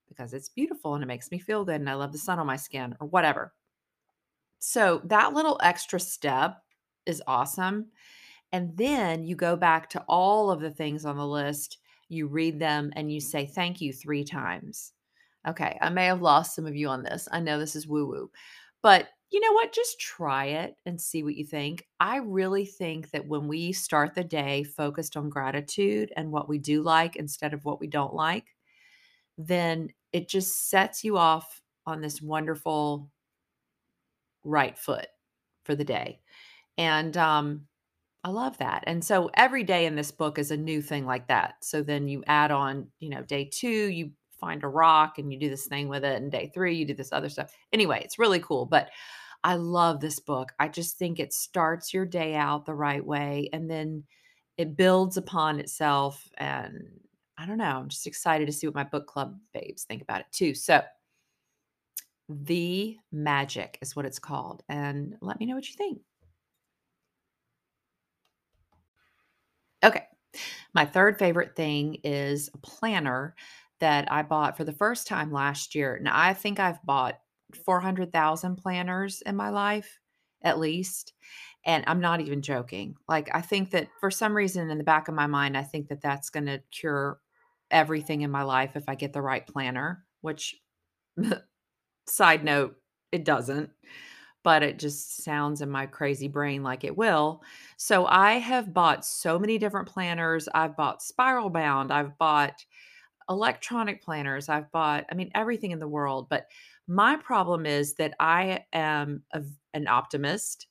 because 0.08 0.34
it's 0.34 0.50
beautiful 0.50 0.93
and 0.93 1.03
it 1.03 1.08
makes 1.08 1.31
me 1.31 1.39
feel 1.39 1.63
good 1.63 1.79
and 1.79 1.89
I 1.89 1.93
love 1.93 2.12
the 2.12 2.17
sun 2.17 2.38
on 2.38 2.46
my 2.46 2.58
skin 2.58 2.96
or 3.00 3.08
whatever. 3.08 3.53
So 4.60 5.01
that 5.05 5.34
little 5.34 5.60
extra 5.63 6.00
step 6.00 6.62
is 7.05 7.24
awesome. 7.27 7.88
And 8.51 8.75
then 8.75 9.24
you 9.24 9.36
go 9.36 9.55
back 9.55 9.89
to 9.91 10.03
all 10.08 10.51
of 10.51 10.60
the 10.60 10.70
things 10.70 11.05
on 11.05 11.15
the 11.15 11.25
list, 11.25 11.77
you 12.10 12.27
read 12.27 12.60
them 12.60 12.91
and 12.96 13.12
you 13.12 13.22
say 13.22 13.46
thank 13.46 13.79
you 13.79 13.93
3 13.93 14.24
times. 14.25 14.91
Okay, 15.48 15.77
I 15.81 15.89
may 15.89 16.05
have 16.05 16.22
lost 16.22 16.55
some 16.55 16.67
of 16.67 16.75
you 16.75 16.89
on 16.89 17.01
this. 17.01 17.27
I 17.31 17.39
know 17.39 17.58
this 17.58 17.75
is 17.75 17.88
woo 17.88 18.05
woo. 18.05 18.29
But 18.81 19.08
you 19.32 19.40
know 19.40 19.54
what? 19.54 19.74
Just 19.74 20.00
try 20.00 20.46
it 20.46 20.76
and 20.86 21.00
see 21.00 21.24
what 21.24 21.36
you 21.36 21.46
think. 21.46 21.88
I 22.00 22.18
really 22.18 22.66
think 22.66 23.12
that 23.12 23.26
when 23.26 23.48
we 23.48 23.72
start 23.72 24.14
the 24.14 24.24
day 24.26 24.64
focused 24.64 25.16
on 25.16 25.30
gratitude 25.30 26.12
and 26.18 26.32
what 26.32 26.50
we 26.50 26.58
do 26.58 26.82
like 26.84 27.16
instead 27.16 27.54
of 27.54 27.64
what 27.64 27.80
we 27.80 27.88
don't 27.88 28.14
like, 28.14 28.48
then 29.38 29.90
it 30.12 30.28
just 30.28 30.70
sets 30.70 31.04
you 31.04 31.18
off 31.18 31.62
on 31.86 32.02
this 32.02 32.22
wonderful 32.22 33.10
right 34.44 34.78
foot 34.78 35.08
for 35.64 35.76
the 35.76 35.86
day. 35.86 36.20
And 36.78 37.16
um, 37.16 37.68
I 38.24 38.30
love 38.30 38.58
that. 38.58 38.84
And 38.86 39.04
so 39.04 39.30
every 39.36 39.64
day 39.64 39.86
in 39.86 39.96
this 39.96 40.12
book 40.12 40.38
is 40.38 40.52
a 40.52 40.58
new 40.58 40.82
thing 40.82 41.06
like 41.06 41.28
that. 41.28 41.56
So 41.62 41.82
then 41.82 42.08
you 42.08 42.24
add 42.28 42.52
on, 42.52 42.88
you 43.00 43.10
know, 43.10 43.22
day 43.24 43.50
two, 43.52 43.68
you 43.68 44.12
find 44.40 44.64
a 44.64 44.68
rock 44.68 45.20
and 45.20 45.32
you 45.32 45.40
do 45.40 45.50
this 45.50 45.68
thing 45.68 45.88
with 45.88 46.04
it. 46.04 46.22
And 46.22 46.32
day 46.32 46.52
three, 46.54 46.76
you 46.76 46.86
do 46.86 46.94
this 46.94 47.14
other 47.14 47.30
stuff. 47.30 47.54
Anyway, 47.72 48.02
it's 48.04 48.20
really 48.20 48.40
cool. 48.40 48.66
But 48.66 48.90
I 49.43 49.55
love 49.55 50.00
this 50.00 50.19
book. 50.19 50.53
I 50.60 50.67
just 50.67 50.98
think 50.98 51.19
it 51.19 51.33
starts 51.33 51.93
your 51.93 52.05
day 52.05 52.36
out 52.36 52.65
the 52.65 52.75
right 52.75 53.05
way 53.05 53.50
and 53.53 53.69
then 53.69 54.03
it 54.57 54.77
builds 54.77 55.17
upon 55.17 55.60
itself. 55.60 56.29
And 56.38 56.83
I 57.38 57.45
don't 57.45 57.57
know, 57.57 57.65
I'm 57.65 57.89
just 57.89 58.07
excited 58.07 58.45
to 58.48 58.53
see 58.53 58.67
what 58.67 58.75
my 58.75 58.83
book 58.83 59.07
club 59.07 59.39
babes 59.53 59.83
think 59.83 60.01
about 60.01 60.21
it 60.21 60.27
too. 60.31 60.53
So, 60.53 60.81
The 62.29 62.98
Magic 63.12 63.77
is 63.81 63.95
what 63.95 64.05
it's 64.05 64.19
called. 64.19 64.63
And 64.69 65.17
let 65.21 65.39
me 65.39 65.45
know 65.45 65.55
what 65.55 65.67
you 65.69 65.75
think. 65.75 66.01
Okay. 69.83 70.05
My 70.74 70.86
third 70.86 71.19
favorite 71.19 71.55
thing 71.55 71.98
is 72.03 72.50
a 72.53 72.57
planner 72.60 73.36
that 73.79 74.12
I 74.12 74.24
bought 74.24 74.57
for 74.57 74.63
the 74.63 74.71
first 74.74 75.07
time 75.07 75.31
last 75.31 75.75
year. 75.75 76.00
Now, 76.01 76.13
I 76.15 76.33
think 76.33 76.60
I've 76.60 76.83
bought 76.86 77.19
400,000 77.55 78.58
planners 78.58 79.22
in 79.22 79.36
my 79.36 79.50
life, 79.50 80.00
at 80.43 80.60
least. 80.60 81.13
And 81.65 81.84
I'm 81.88 82.01
not 82.01 82.22
even 82.22 82.41
joking. 82.41 82.96
Like, 83.08 83.29
I 83.34 83.41
think 83.41 83.72
that 83.72 83.89
for 84.00 84.10
some 84.12 84.36
reason 84.36 84.70
in 84.70 84.77
the 84.77 84.84
back 84.84 85.08
of 85.08 85.15
my 85.15 85.27
mind, 85.27 85.58
I 85.58 85.63
think 85.63 85.89
that 85.89 86.01
that's 86.01 86.29
going 86.29 86.48
to 86.48 86.62
cure 86.72 87.20
everything 87.70 88.22
in 88.22 88.31
my 88.31 88.43
life 88.43 88.75
if 88.75 88.84
I 88.88 88.96
get 88.96 89.13
the 89.13 89.22
right 89.22 89.46
planner. 89.46 90.05
which, 90.22 90.55
side 92.08 92.43
note, 92.43 92.75
it 93.12 93.25
doesn't, 93.25 93.70
but 94.43 94.63
it 94.63 94.79
just 94.79 95.24
sounds 95.24 95.62
in 95.62 95.70
my 95.70 95.86
crazy 95.86 96.27
brain 96.27 96.63
like 96.63 96.84
it 96.84 96.98
will. 96.98 97.43
So 97.77 98.05
I 98.05 98.34
have 98.34 98.74
bought 98.74 99.05
so 99.05 99.38
many 99.38 99.58
different 99.58 99.88
planners. 99.88 100.50
I've 100.53 100.75
bought 100.77 101.01
spiral 101.03 101.50
bound, 101.50 101.91
I've 101.91 102.17
bought 102.17 102.65
electronic 103.30 104.04
planners, 104.04 104.50
I've 104.50 104.72
bought, 104.72 105.06
I 105.12 105.16
mean, 105.16 105.32
everything 105.36 105.72
in 105.72 105.80
the 105.80 105.88
world. 105.88 106.28
But 106.30 106.48
my 106.88 107.16
problem 107.16 107.66
is 107.66 107.96
that 107.96 108.13
I 108.20 108.66
am 108.74 109.24
a, 109.34 109.44
an 109.74 109.88
optimist, 109.88 110.68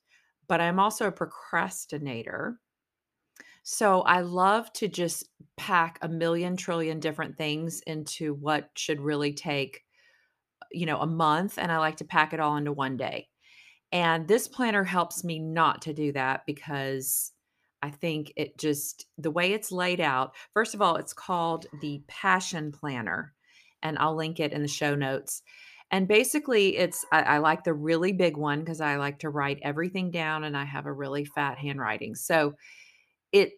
but 0.48 0.60
I'm 0.60 0.78
also 0.78 1.06
a 1.06 1.12
procrastinator. 1.12 2.60
So 3.62 4.02
I 4.02 4.20
love 4.20 4.72
to 4.74 4.88
just 4.88 5.28
pack 5.56 5.98
a 6.02 6.08
million 6.08 6.56
trillion 6.56 6.98
different 6.98 7.36
things 7.36 7.80
into 7.86 8.34
what 8.34 8.70
should 8.74 9.00
really 9.00 9.32
take, 9.32 9.84
you 10.72 10.86
know, 10.86 10.98
a 10.98 11.06
month. 11.06 11.58
And 11.58 11.70
I 11.70 11.78
like 11.78 11.96
to 11.98 12.04
pack 12.04 12.32
it 12.32 12.40
all 12.40 12.56
into 12.56 12.72
one 12.72 12.96
day. 12.96 13.28
And 13.92 14.26
this 14.28 14.48
planner 14.48 14.84
helps 14.84 15.24
me 15.24 15.38
not 15.38 15.82
to 15.82 15.92
do 15.92 16.12
that 16.12 16.46
because 16.46 17.32
I 17.82 17.90
think 17.90 18.32
it 18.36 18.58
just, 18.58 19.06
the 19.16 19.30
way 19.30 19.52
it's 19.52 19.72
laid 19.72 20.00
out, 20.00 20.34
first 20.52 20.74
of 20.74 20.82
all, 20.82 20.96
it's 20.96 21.12
called 21.12 21.66
the 21.80 22.02
Passion 22.06 22.72
Planner. 22.72 23.32
And 23.82 23.98
I'll 23.98 24.14
link 24.14 24.40
it 24.40 24.52
in 24.52 24.62
the 24.62 24.68
show 24.68 24.94
notes. 24.94 25.42
And 25.90 26.06
basically, 26.06 26.76
it's, 26.76 27.04
I, 27.10 27.22
I 27.22 27.38
like 27.38 27.64
the 27.64 27.74
really 27.74 28.12
big 28.12 28.36
one 28.36 28.60
because 28.60 28.80
I 28.80 28.96
like 28.96 29.20
to 29.20 29.30
write 29.30 29.58
everything 29.62 30.10
down 30.10 30.44
and 30.44 30.56
I 30.56 30.64
have 30.64 30.86
a 30.86 30.92
really 30.92 31.24
fat 31.24 31.58
handwriting. 31.58 32.14
So 32.14 32.54
it 33.32 33.54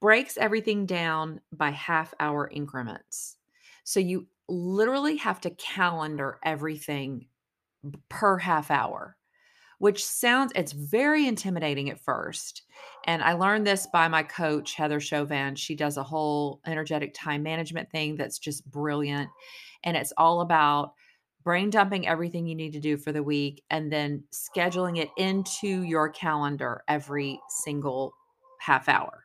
breaks 0.00 0.36
everything 0.36 0.86
down 0.86 1.40
by 1.52 1.70
half 1.70 2.12
hour 2.20 2.48
increments. 2.48 3.38
So 3.82 3.98
you 3.98 4.26
literally 4.48 5.16
have 5.16 5.40
to 5.40 5.50
calendar 5.50 6.38
everything 6.44 7.26
per 8.08 8.38
half 8.38 8.70
hour 8.70 9.16
which 9.78 10.04
sounds 10.04 10.52
it's 10.54 10.72
very 10.72 11.26
intimidating 11.26 11.90
at 11.90 12.00
first. 12.00 12.62
And 13.04 13.22
I 13.22 13.34
learned 13.34 13.66
this 13.66 13.86
by 13.92 14.08
my 14.08 14.22
coach 14.22 14.74
Heather 14.74 15.00
Chauvin. 15.00 15.54
She 15.54 15.74
does 15.74 15.96
a 15.96 16.02
whole 16.02 16.60
energetic 16.66 17.14
time 17.14 17.42
management 17.42 17.90
thing 17.90 18.16
that's 18.16 18.38
just 18.38 18.68
brilliant 18.70 19.28
and 19.84 19.96
it's 19.96 20.12
all 20.16 20.40
about 20.40 20.92
brain 21.44 21.70
dumping 21.70 22.08
everything 22.08 22.46
you 22.46 22.56
need 22.56 22.72
to 22.72 22.80
do 22.80 22.96
for 22.96 23.12
the 23.12 23.22
week 23.22 23.62
and 23.70 23.92
then 23.92 24.24
scheduling 24.32 24.98
it 24.98 25.10
into 25.16 25.82
your 25.82 26.08
calendar 26.08 26.82
every 26.88 27.40
single 27.48 28.12
half 28.58 28.88
hour. 28.88 29.22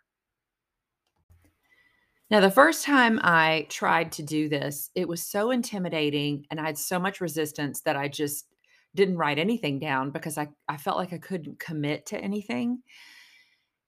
Now, 2.29 2.39
the 2.39 2.51
first 2.51 2.85
time 2.85 3.19
I 3.23 3.65
tried 3.69 4.11
to 4.13 4.23
do 4.23 4.47
this, 4.47 4.89
it 4.95 5.07
was 5.07 5.21
so 5.25 5.51
intimidating 5.51 6.45
and 6.49 6.59
I 6.59 6.65
had 6.65 6.77
so 6.77 6.99
much 6.99 7.19
resistance 7.19 7.81
that 7.81 7.97
I 7.97 8.07
just 8.07 8.45
didn't 8.95 9.17
write 9.17 9.39
anything 9.39 9.79
down 9.79 10.11
because 10.11 10.37
I, 10.37 10.49
I 10.67 10.77
felt 10.77 10.97
like 10.97 11.13
I 11.13 11.17
couldn't 11.17 11.59
commit 11.59 12.05
to 12.07 12.17
anything. 12.17 12.81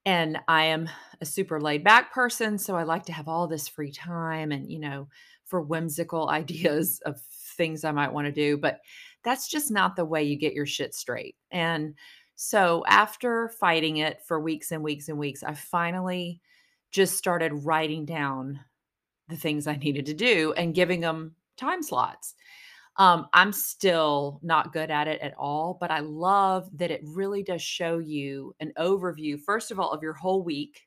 And 0.05 0.39
I 0.47 0.65
am 0.65 0.89
a 1.21 1.25
super 1.25 1.61
laid 1.61 1.83
back 1.83 2.13
person. 2.13 2.57
So 2.57 2.75
I 2.75 2.83
like 2.83 3.05
to 3.05 3.13
have 3.13 3.27
all 3.27 3.47
this 3.47 3.67
free 3.67 3.91
time 3.91 4.51
and, 4.51 4.69
you 4.69 4.79
know, 4.79 5.07
for 5.45 5.61
whimsical 5.61 6.29
ideas 6.31 6.99
of 7.05 7.19
things 7.57 7.83
I 7.83 7.91
might 7.91 8.11
want 8.13 8.25
to 8.25 8.31
do. 8.31 8.57
But 8.57 8.79
that's 9.23 9.47
just 9.47 9.71
not 9.71 9.95
the 9.95 10.05
way 10.05 10.23
you 10.23 10.35
get 10.37 10.53
your 10.53 10.65
shit 10.65 10.93
straight. 10.93 11.35
And 11.51 11.95
so 12.35 12.83
after 12.87 13.49
fighting 13.49 13.97
it 13.97 14.21
for 14.25 14.39
weeks 14.39 14.71
and 14.71 14.83
weeks 14.83 15.07
and 15.07 15.17
weeks, 15.17 15.43
I 15.43 15.53
finally 15.53 16.41
just 16.91 17.17
started 17.17 17.65
writing 17.65 18.05
down 18.05 18.59
the 19.29 19.37
things 19.37 19.67
I 19.67 19.75
needed 19.75 20.05
to 20.07 20.13
do 20.13 20.53
and 20.57 20.75
giving 20.75 20.99
them 20.99 21.35
time 21.57 21.81
slots. 21.81 22.35
Um, 22.97 23.27
I'm 23.33 23.51
still 23.51 24.39
not 24.43 24.71
good 24.71 24.91
at 24.91 25.07
it 25.07 25.19
at 25.21 25.33
all, 25.37 25.77
but 25.79 25.89
I 25.89 25.99
love 25.99 26.69
that 26.77 26.91
it 26.91 27.01
really 27.03 27.41
does 27.41 27.61
show 27.61 27.97
you 27.97 28.55
an 28.59 28.71
overview, 28.77 29.39
first 29.39 29.71
of 29.71 29.79
all, 29.79 29.91
of 29.91 30.03
your 30.03 30.13
whole 30.13 30.43
week. 30.43 30.81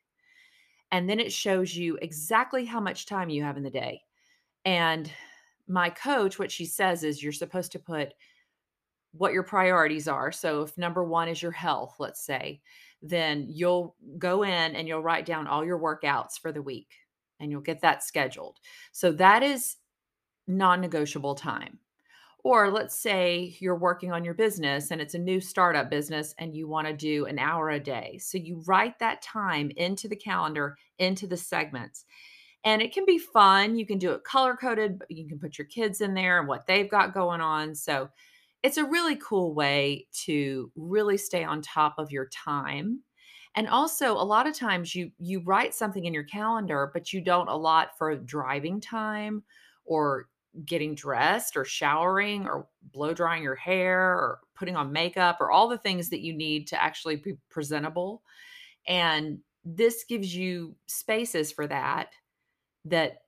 And 0.91 1.09
then 1.09 1.19
it 1.19 1.33
shows 1.33 1.75
you 1.75 1.97
exactly 2.01 2.63
how 2.63 2.79
much 2.79 3.07
time 3.07 3.29
you 3.29 3.43
have 3.43 3.57
in 3.57 3.63
the 3.63 3.69
day. 3.69 4.01
And 4.63 5.11
my 5.67 5.89
coach, 5.89 6.39
what 6.39 6.51
she 6.51 6.65
says 6.65 7.03
is 7.03 7.21
you're 7.21 7.33
supposed 7.33 7.73
to 7.73 7.79
put 7.79 8.13
what 9.11 9.33
your 9.33 9.43
priorities 9.43 10.07
are. 10.07 10.31
So 10.31 10.61
if 10.61 10.77
number 10.77 11.03
one 11.03 11.27
is 11.27 11.41
your 11.41 11.51
health, 11.51 11.95
let's 11.99 12.25
say, 12.25 12.61
then 13.01 13.47
you'll 13.49 13.95
go 14.17 14.43
in 14.43 14.75
and 14.75 14.87
you'll 14.87 15.01
write 15.01 15.25
down 15.25 15.47
all 15.47 15.65
your 15.65 15.79
workouts 15.79 16.39
for 16.41 16.51
the 16.51 16.61
week 16.61 16.89
and 17.39 17.51
you'll 17.51 17.61
get 17.61 17.81
that 17.81 18.03
scheduled. 18.03 18.57
So 18.91 19.11
that 19.13 19.43
is 19.43 19.75
non 20.47 20.81
negotiable 20.81 21.35
time. 21.35 21.79
Or 22.47 22.71
let's 22.71 22.97
say 22.97 23.57
you're 23.59 23.75
working 23.75 24.13
on 24.13 24.23
your 24.23 24.33
business 24.33 24.91
and 24.91 25.01
it's 25.01 25.15
a 25.15 25.19
new 25.19 25.41
startup 25.41 25.89
business 25.89 26.33
and 26.39 26.55
you 26.55 26.65
want 26.65 26.87
to 26.87 26.93
do 26.93 27.25
an 27.25 27.39
hour 27.39 27.71
a 27.71 27.77
day. 27.77 28.19
So 28.19 28.37
you 28.37 28.63
write 28.65 28.99
that 28.99 29.21
time 29.21 29.69
into 29.75 30.07
the 30.07 30.15
calendar, 30.15 30.77
into 30.97 31.27
the 31.27 31.35
segments. 31.35 32.05
And 32.63 32.81
it 32.81 32.93
can 32.93 33.03
be 33.03 33.17
fun. 33.17 33.77
You 33.77 33.85
can 33.85 33.97
do 33.97 34.11
it 34.11 34.23
color 34.23 34.55
coded, 34.55 34.97
but 34.97 35.11
you 35.11 35.27
can 35.27 35.39
put 35.39 35.57
your 35.57 35.67
kids 35.67 35.99
in 35.99 36.13
there 36.13 36.39
and 36.39 36.47
what 36.47 36.67
they've 36.67 36.89
got 36.89 37.13
going 37.13 37.41
on. 37.41 37.75
So 37.75 38.07
it's 38.63 38.77
a 38.77 38.85
really 38.85 39.17
cool 39.17 39.53
way 39.53 40.07
to 40.23 40.71
really 40.77 41.17
stay 41.17 41.43
on 41.43 41.61
top 41.61 41.95
of 41.97 42.11
your 42.13 42.29
time. 42.29 43.01
And 43.55 43.67
also 43.67 44.13
a 44.13 44.23
lot 44.23 44.47
of 44.47 44.55
times 44.55 44.95
you 44.95 45.11
you 45.19 45.41
write 45.41 45.75
something 45.75 46.05
in 46.05 46.13
your 46.13 46.23
calendar 46.23 46.91
but 46.93 47.11
you 47.11 47.19
don't 47.19 47.49
allot 47.49 47.89
for 47.97 48.15
driving 48.15 48.79
time 48.79 49.43
or 49.83 50.29
getting 50.65 50.95
dressed 50.95 51.55
or 51.55 51.65
showering 51.65 52.47
or 52.47 52.67
blow 52.91 53.13
drying 53.13 53.43
your 53.43 53.55
hair 53.55 53.99
or 53.99 54.39
putting 54.55 54.75
on 54.75 54.91
makeup 54.91 55.37
or 55.39 55.51
all 55.51 55.67
the 55.67 55.77
things 55.77 56.09
that 56.09 56.21
you 56.21 56.33
need 56.33 56.67
to 56.67 56.81
actually 56.81 57.15
be 57.15 57.37
presentable. 57.49 58.21
And 58.87 59.39
this 59.63 60.05
gives 60.07 60.33
you 60.35 60.75
spaces 60.87 61.51
for 61.51 61.67
that 61.67 62.13
that 62.85 63.23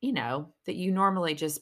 you 0.00 0.12
know 0.12 0.48
that 0.64 0.74
you 0.74 0.90
normally 0.90 1.34
just 1.34 1.60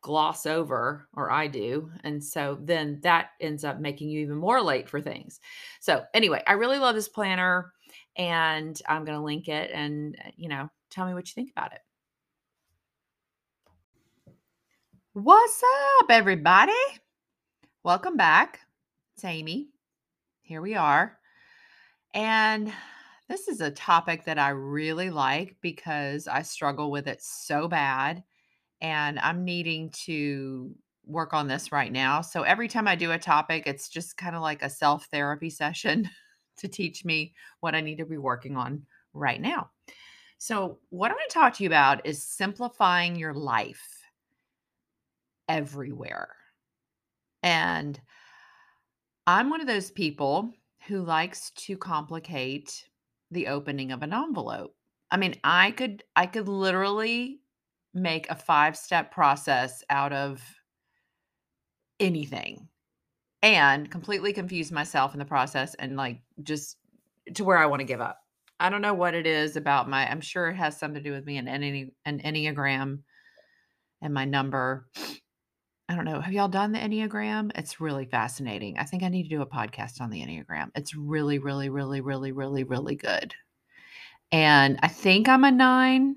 gloss 0.00 0.46
over 0.46 1.08
or 1.14 1.32
I 1.32 1.48
do 1.48 1.90
and 2.04 2.22
so 2.22 2.58
then 2.62 3.00
that 3.02 3.30
ends 3.40 3.64
up 3.64 3.80
making 3.80 4.08
you 4.08 4.20
even 4.20 4.36
more 4.36 4.62
late 4.62 4.88
for 4.88 5.00
things. 5.00 5.40
So 5.80 6.04
anyway, 6.14 6.42
I 6.46 6.52
really 6.52 6.78
love 6.78 6.94
this 6.94 7.08
planner 7.08 7.72
and 8.16 8.80
I'm 8.88 9.04
going 9.04 9.18
to 9.18 9.24
link 9.24 9.48
it 9.48 9.70
and 9.74 10.16
uh, 10.24 10.30
you 10.36 10.48
know, 10.48 10.70
tell 10.90 11.06
me 11.06 11.14
what 11.14 11.26
you 11.26 11.32
think 11.34 11.50
about 11.50 11.72
it. 11.72 11.80
What's 15.16 15.62
up, 15.98 16.10
everybody? 16.10 16.74
Welcome 17.82 18.18
back. 18.18 18.60
It's 19.14 19.24
Amy. 19.24 19.70
Here 20.42 20.60
we 20.60 20.74
are. 20.74 21.18
And 22.12 22.70
this 23.26 23.48
is 23.48 23.62
a 23.62 23.70
topic 23.70 24.26
that 24.26 24.38
I 24.38 24.50
really 24.50 25.08
like 25.08 25.56
because 25.62 26.28
I 26.28 26.42
struggle 26.42 26.90
with 26.90 27.08
it 27.08 27.22
so 27.22 27.66
bad. 27.66 28.24
And 28.82 29.18
I'm 29.20 29.42
needing 29.42 29.88
to 30.04 30.74
work 31.06 31.32
on 31.32 31.48
this 31.48 31.72
right 31.72 31.90
now. 31.90 32.20
So 32.20 32.42
every 32.42 32.68
time 32.68 32.86
I 32.86 32.94
do 32.94 33.12
a 33.12 33.18
topic, 33.18 33.62
it's 33.66 33.88
just 33.88 34.18
kind 34.18 34.36
of 34.36 34.42
like 34.42 34.60
a 34.60 34.68
self 34.68 35.06
therapy 35.06 35.48
session 35.62 36.10
to 36.58 36.68
teach 36.68 37.06
me 37.06 37.32
what 37.60 37.74
I 37.74 37.80
need 37.80 37.96
to 37.96 38.04
be 38.04 38.18
working 38.18 38.58
on 38.58 38.84
right 39.14 39.40
now. 39.40 39.70
So, 40.36 40.80
what 40.90 41.10
I'm 41.10 41.16
going 41.16 41.28
to 41.30 41.32
talk 41.32 41.54
to 41.54 41.62
you 41.62 41.70
about 41.70 42.04
is 42.04 42.22
simplifying 42.22 43.16
your 43.16 43.32
life 43.32 43.95
everywhere. 45.48 46.28
And 47.42 48.00
I'm 49.26 49.50
one 49.50 49.60
of 49.60 49.66
those 49.66 49.90
people 49.90 50.52
who 50.86 51.02
likes 51.02 51.50
to 51.50 51.76
complicate 51.76 52.88
the 53.30 53.48
opening 53.48 53.92
of 53.92 54.02
an 54.02 54.12
envelope. 54.12 54.74
I 55.10 55.16
mean, 55.16 55.34
I 55.42 55.72
could 55.72 56.04
I 56.14 56.26
could 56.26 56.48
literally 56.48 57.40
make 57.94 58.28
a 58.30 58.34
five-step 58.34 59.10
process 59.10 59.82
out 59.88 60.12
of 60.12 60.42
anything 61.98 62.68
and 63.42 63.90
completely 63.90 64.32
confuse 64.32 64.70
myself 64.70 65.14
in 65.14 65.18
the 65.18 65.24
process 65.24 65.74
and 65.74 65.96
like 65.96 66.20
just 66.42 66.76
to 67.34 67.44
where 67.44 67.58
I 67.58 67.66
want 67.66 67.80
to 67.80 67.86
give 67.86 68.00
up. 68.00 68.18
I 68.58 68.70
don't 68.70 68.82
know 68.82 68.94
what 68.94 69.14
it 69.14 69.26
is 69.26 69.56
about 69.56 69.88
my 69.88 70.08
I'm 70.08 70.20
sure 70.20 70.48
it 70.48 70.56
has 70.56 70.78
something 70.78 71.02
to 71.02 71.08
do 71.08 71.14
with 71.14 71.26
me 71.26 71.36
and 71.38 71.48
any 71.48 71.92
an 72.04 72.20
enneagram 72.20 73.00
and 74.02 74.14
my 74.14 74.24
number 74.24 74.86
I 75.88 75.94
don't 75.94 76.04
know. 76.04 76.20
Have 76.20 76.32
y'all 76.32 76.48
done 76.48 76.72
the 76.72 76.80
Enneagram? 76.80 77.52
It's 77.54 77.80
really 77.80 78.06
fascinating. 78.06 78.76
I 78.76 78.84
think 78.84 79.04
I 79.04 79.08
need 79.08 79.22
to 79.24 79.28
do 79.28 79.42
a 79.42 79.46
podcast 79.46 80.00
on 80.00 80.10
the 80.10 80.20
Enneagram. 80.20 80.70
It's 80.74 80.96
really, 80.96 81.38
really, 81.38 81.68
really, 81.68 82.00
really, 82.00 82.32
really, 82.32 82.64
really 82.64 82.96
good. 82.96 83.34
And 84.32 84.80
I 84.82 84.88
think 84.88 85.28
I'm 85.28 85.44
a 85.44 85.52
nine. 85.52 86.16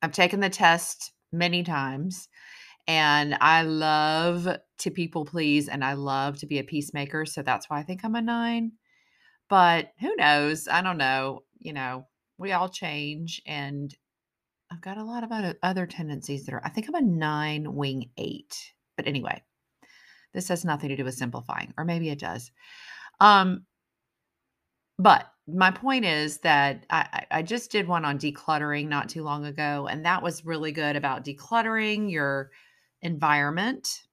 I've 0.00 0.12
taken 0.12 0.38
the 0.38 0.48
test 0.48 1.12
many 1.32 1.64
times 1.64 2.28
and 2.86 3.36
I 3.40 3.62
love 3.62 4.48
to 4.78 4.90
people 4.90 5.24
please 5.24 5.68
and 5.68 5.84
I 5.84 5.94
love 5.94 6.38
to 6.38 6.46
be 6.46 6.58
a 6.58 6.64
peacemaker. 6.64 7.26
So 7.26 7.42
that's 7.42 7.68
why 7.68 7.78
I 7.78 7.82
think 7.82 8.04
I'm 8.04 8.14
a 8.14 8.22
nine. 8.22 8.72
But 9.48 9.90
who 10.00 10.14
knows? 10.16 10.68
I 10.68 10.82
don't 10.82 10.98
know. 10.98 11.40
You 11.58 11.72
know, 11.72 12.06
we 12.38 12.52
all 12.52 12.68
change 12.68 13.42
and 13.46 13.92
I've 14.72 14.80
got 14.80 14.96
a 14.96 15.04
lot 15.04 15.22
of 15.22 15.54
other, 15.62 15.86
tendencies 15.86 16.46
that 16.46 16.54
are, 16.54 16.64
I 16.64 16.70
think 16.70 16.88
I'm 16.88 16.94
a 16.94 17.02
nine 17.02 17.74
wing 17.74 18.08
eight. 18.16 18.72
But 18.96 19.06
anyway, 19.06 19.42
this 20.32 20.48
has 20.48 20.64
nothing 20.64 20.88
to 20.88 20.96
do 20.96 21.04
with 21.04 21.14
simplifying, 21.14 21.74
or 21.76 21.84
maybe 21.84 22.08
it 22.08 22.18
does. 22.18 22.50
Um, 23.20 23.66
but 24.98 25.26
my 25.46 25.70
point 25.70 26.06
is 26.06 26.38
that 26.38 26.86
I, 26.88 27.26
I 27.30 27.42
just 27.42 27.70
did 27.70 27.86
one 27.86 28.06
on 28.06 28.18
decluttering 28.18 28.88
not 28.88 29.10
too 29.10 29.22
long 29.22 29.44
ago, 29.44 29.88
and 29.90 30.06
that 30.06 30.22
was 30.22 30.46
really 30.46 30.72
good 30.72 30.96
about 30.96 31.24
decluttering 31.24 32.10
your 32.10 32.50
environment. 33.02 34.04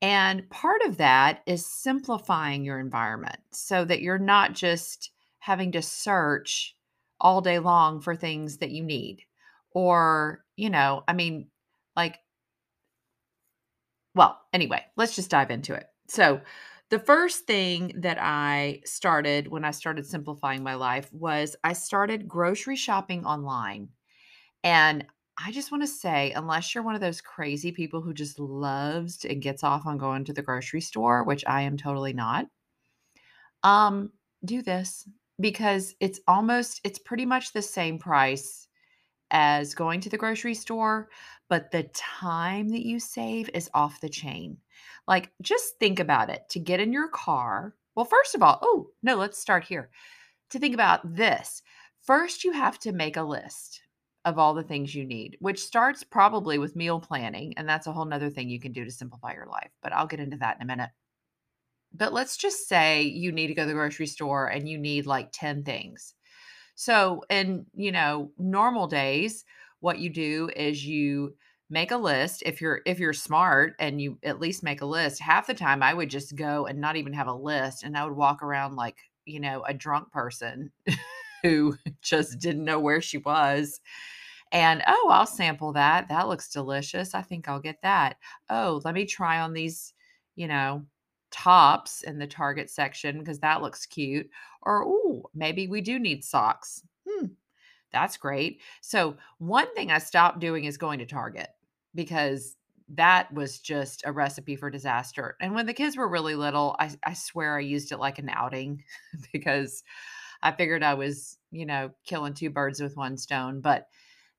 And 0.00 0.48
part 0.48 0.82
of 0.82 0.98
that 0.98 1.42
is 1.46 1.66
simplifying 1.66 2.64
your 2.64 2.78
environment 2.78 3.38
so 3.50 3.84
that 3.84 4.00
you're 4.00 4.18
not 4.18 4.52
just 4.52 5.10
having 5.40 5.72
to 5.72 5.82
search 5.82 6.76
all 7.20 7.40
day 7.40 7.58
long 7.58 8.00
for 8.00 8.14
things 8.14 8.58
that 8.58 8.70
you 8.70 8.84
need. 8.84 9.24
Or, 9.74 10.44
you 10.56 10.70
know, 10.70 11.04
I 11.08 11.12
mean, 11.14 11.48
like, 11.96 12.18
well, 14.14 14.40
anyway, 14.52 14.84
let's 14.96 15.16
just 15.16 15.30
dive 15.30 15.50
into 15.50 15.74
it. 15.74 15.86
So, 16.08 16.40
the 16.90 16.98
first 16.98 17.46
thing 17.46 17.92
that 18.02 18.18
I 18.20 18.82
started 18.84 19.48
when 19.48 19.64
I 19.64 19.70
started 19.70 20.04
simplifying 20.04 20.62
my 20.62 20.74
life 20.74 21.10
was 21.10 21.56
I 21.64 21.72
started 21.72 22.28
grocery 22.28 22.76
shopping 22.76 23.24
online. 23.24 23.88
And 24.64 25.06
I 25.38 25.52
just 25.52 25.72
want 25.72 25.82
to 25.84 25.88
say, 25.88 26.32
unless 26.32 26.74
you're 26.74 26.84
one 26.84 26.94
of 26.96 27.00
those 27.02 27.20
crazy 27.20 27.72
people 27.72 28.02
who 28.02 28.14
just 28.14 28.38
loves 28.40 29.24
and 29.24 29.42
gets 29.42 29.64
off 29.64 29.86
on 29.86 29.98
going 29.98 30.24
to 30.26 30.34
the 30.34 30.42
grocery 30.42 30.82
store, 30.82 31.24
which 31.24 31.44
I 31.46 31.62
am 31.62 31.76
totally 31.78 32.12
not, 32.14 32.46
um, 33.62 34.12
do 34.44 34.62
this 34.62 35.08
because 35.40 35.94
it's 36.00 36.20
almost, 36.26 36.80
it's 36.84 36.98
pretty 36.98 37.26
much 37.26 37.52
the 37.52 37.62
same 37.62 37.98
price 37.98 38.68
as 39.32 39.74
going 39.74 40.00
to 40.02 40.08
the 40.08 40.18
grocery 40.18 40.54
store, 40.54 41.08
but 41.48 41.70
the 41.70 41.84
time 41.94 42.68
that 42.68 42.86
you 42.86 43.00
save 43.00 43.50
is 43.52 43.70
off 43.74 44.00
the 44.00 44.08
chain. 44.08 44.58
Like, 45.08 45.32
just 45.42 45.78
think 45.78 45.98
about 45.98 46.30
it 46.30 46.48
to 46.50 46.60
get 46.60 46.80
in 46.80 46.92
your 46.92 47.08
car. 47.08 47.74
Well, 47.96 48.04
first 48.04 48.34
of 48.34 48.42
all, 48.42 48.58
oh, 48.62 48.90
no, 49.02 49.16
let's 49.16 49.38
start 49.38 49.64
here. 49.64 49.90
To 50.50 50.58
think 50.58 50.74
about 50.74 51.16
this, 51.16 51.62
first, 52.02 52.44
you 52.44 52.52
have 52.52 52.78
to 52.80 52.92
make 52.92 53.16
a 53.16 53.22
list 53.22 53.82
of 54.24 54.38
all 54.38 54.54
the 54.54 54.62
things 54.62 54.94
you 54.94 55.04
need, 55.04 55.36
which 55.40 55.64
starts 55.64 56.04
probably 56.04 56.58
with 56.58 56.76
meal 56.76 57.00
planning. 57.00 57.54
And 57.56 57.68
that's 57.68 57.86
a 57.86 57.92
whole 57.92 58.04
nother 58.04 58.30
thing 58.30 58.48
you 58.48 58.60
can 58.60 58.72
do 58.72 58.84
to 58.84 58.90
simplify 58.90 59.32
your 59.32 59.46
life. 59.46 59.70
But 59.82 59.92
I'll 59.92 60.06
get 60.06 60.20
into 60.20 60.36
that 60.38 60.56
in 60.56 60.62
a 60.62 60.66
minute. 60.66 60.90
But 61.92 62.12
let's 62.12 62.36
just 62.36 62.68
say 62.68 63.02
you 63.02 63.32
need 63.32 63.48
to 63.48 63.54
go 63.54 63.62
to 63.62 63.68
the 63.68 63.74
grocery 63.74 64.06
store 64.06 64.46
and 64.46 64.68
you 64.68 64.78
need 64.78 65.06
like 65.06 65.30
10 65.32 65.64
things. 65.64 66.14
So, 66.74 67.22
in, 67.30 67.66
you 67.74 67.92
know, 67.92 68.30
normal 68.38 68.86
days, 68.86 69.44
what 69.80 69.98
you 69.98 70.10
do 70.10 70.50
is 70.56 70.84
you 70.86 71.34
make 71.70 71.90
a 71.90 71.96
list 71.96 72.42
if 72.44 72.60
you're 72.60 72.82
if 72.84 72.98
you're 73.00 73.12
smart 73.14 73.74
and 73.78 74.00
you 74.00 74.18
at 74.22 74.38
least 74.40 74.62
make 74.62 74.82
a 74.82 74.86
list 74.86 75.18
half 75.22 75.46
the 75.46 75.54
time 75.54 75.82
i 75.82 75.94
would 75.94 76.10
just 76.10 76.36
go 76.36 76.66
and 76.66 76.78
not 76.78 76.96
even 76.96 77.14
have 77.14 77.28
a 77.28 77.32
list 77.32 77.82
and 77.82 77.96
i 77.96 78.04
would 78.04 78.14
walk 78.14 78.42
around 78.42 78.76
like 78.76 78.98
you 79.24 79.40
know 79.40 79.62
a 79.66 79.72
drunk 79.72 80.12
person 80.12 80.70
who 81.42 81.74
just 82.02 82.38
didn't 82.38 82.64
know 82.64 82.78
where 82.78 83.00
she 83.00 83.16
was 83.16 83.80
and 84.52 84.82
oh 84.86 85.08
i'll 85.12 85.26
sample 85.26 85.72
that. 85.72 86.08
That 86.08 86.28
looks 86.28 86.50
delicious. 86.50 87.14
I 87.14 87.22
think 87.22 87.48
i'll 87.48 87.60
get 87.60 87.80
that. 87.82 88.16
Oh 88.50 88.80
let 88.84 88.94
me 88.94 89.04
try 89.06 89.40
on 89.40 89.52
these 89.52 89.94
you 90.36 90.48
know 90.48 90.84
tops 91.32 92.02
in 92.02 92.18
the 92.18 92.26
target 92.26 92.70
section 92.70 93.18
because 93.18 93.40
that 93.40 93.62
looks 93.62 93.86
cute 93.86 94.28
or 94.62 94.84
oh 94.86 95.24
maybe 95.34 95.66
we 95.66 95.80
do 95.80 95.98
need 95.98 96.24
socks 96.24 96.82
hmm 97.08 97.26
that's 97.92 98.16
great 98.16 98.60
so 98.80 99.16
one 99.38 99.72
thing 99.74 99.90
i 99.90 99.98
stopped 99.98 100.38
doing 100.40 100.64
is 100.64 100.76
going 100.78 100.98
to 100.98 101.06
target 101.06 101.48
because 101.94 102.56
that 102.94 103.32
was 103.32 103.58
just 103.60 104.02
a 104.04 104.12
recipe 104.12 104.54
for 104.54 104.68
disaster. 104.68 105.36
And 105.40 105.54
when 105.54 105.64
the 105.64 105.72
kids 105.72 105.96
were 105.96 106.08
really 106.08 106.34
little, 106.34 106.76
I, 106.78 106.90
I 107.04 107.14
swear 107.14 107.56
I 107.56 107.60
used 107.60 107.90
it 107.90 107.96
like 107.96 108.18
an 108.18 108.28
outing 108.28 108.84
because 109.32 109.82
I 110.42 110.52
figured 110.52 110.82
I 110.82 110.94
was, 110.94 111.38
you 111.50 111.66
know, 111.66 111.90
killing 112.04 112.34
two 112.34 112.50
birds 112.50 112.80
with 112.80 112.96
one 112.96 113.16
stone. 113.16 113.60
But 113.60 113.88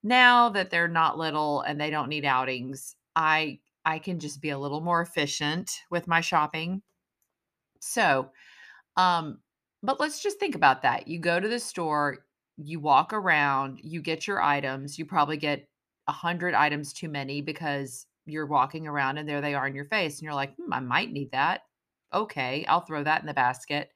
now 0.03 0.49
that 0.49 0.69
they're 0.71 0.87
not 0.87 1.17
little 1.17 1.61
and 1.61 1.79
they 1.81 1.89
don't 1.89 2.09
need 2.09 2.25
outings, 2.25 2.95
I 3.15 3.59
I 3.85 3.99
can 3.99 4.19
just 4.19 4.41
be 4.41 4.49
a 4.49 4.57
little 4.57 4.81
more 4.81 5.01
efficient 5.01 5.71
with 5.89 6.07
my 6.07 6.21
shopping. 6.21 6.81
So, 7.79 8.29
um, 8.95 9.39
but 9.81 9.99
let's 9.99 10.21
just 10.21 10.39
think 10.39 10.55
about 10.55 10.81
that. 10.83 11.07
You 11.07 11.19
go 11.19 11.39
to 11.39 11.47
the 11.47 11.59
store, 11.59 12.19
you 12.57 12.79
walk 12.79 13.11
around, 13.13 13.79
you 13.83 14.01
get 14.01 14.27
your 14.27 14.41
items, 14.41 14.97
you 14.97 15.05
probably 15.05 15.37
get 15.37 15.67
a 16.07 16.11
hundred 16.11 16.53
items 16.53 16.93
too 16.93 17.09
many 17.09 17.41
because 17.41 18.05
you're 18.25 18.45
walking 18.45 18.87
around 18.87 19.17
and 19.17 19.27
there 19.27 19.41
they 19.41 19.53
are 19.53 19.67
in 19.67 19.75
your 19.75 19.85
face 19.85 20.19
and 20.19 20.25
you're 20.25 20.33
like 20.33 20.55
hmm, 20.55 20.73
i 20.73 20.79
might 20.79 21.11
need 21.11 21.31
that 21.31 21.61
okay 22.13 22.65
i'll 22.67 22.81
throw 22.81 23.03
that 23.03 23.21
in 23.21 23.27
the 23.27 23.33
basket 23.33 23.89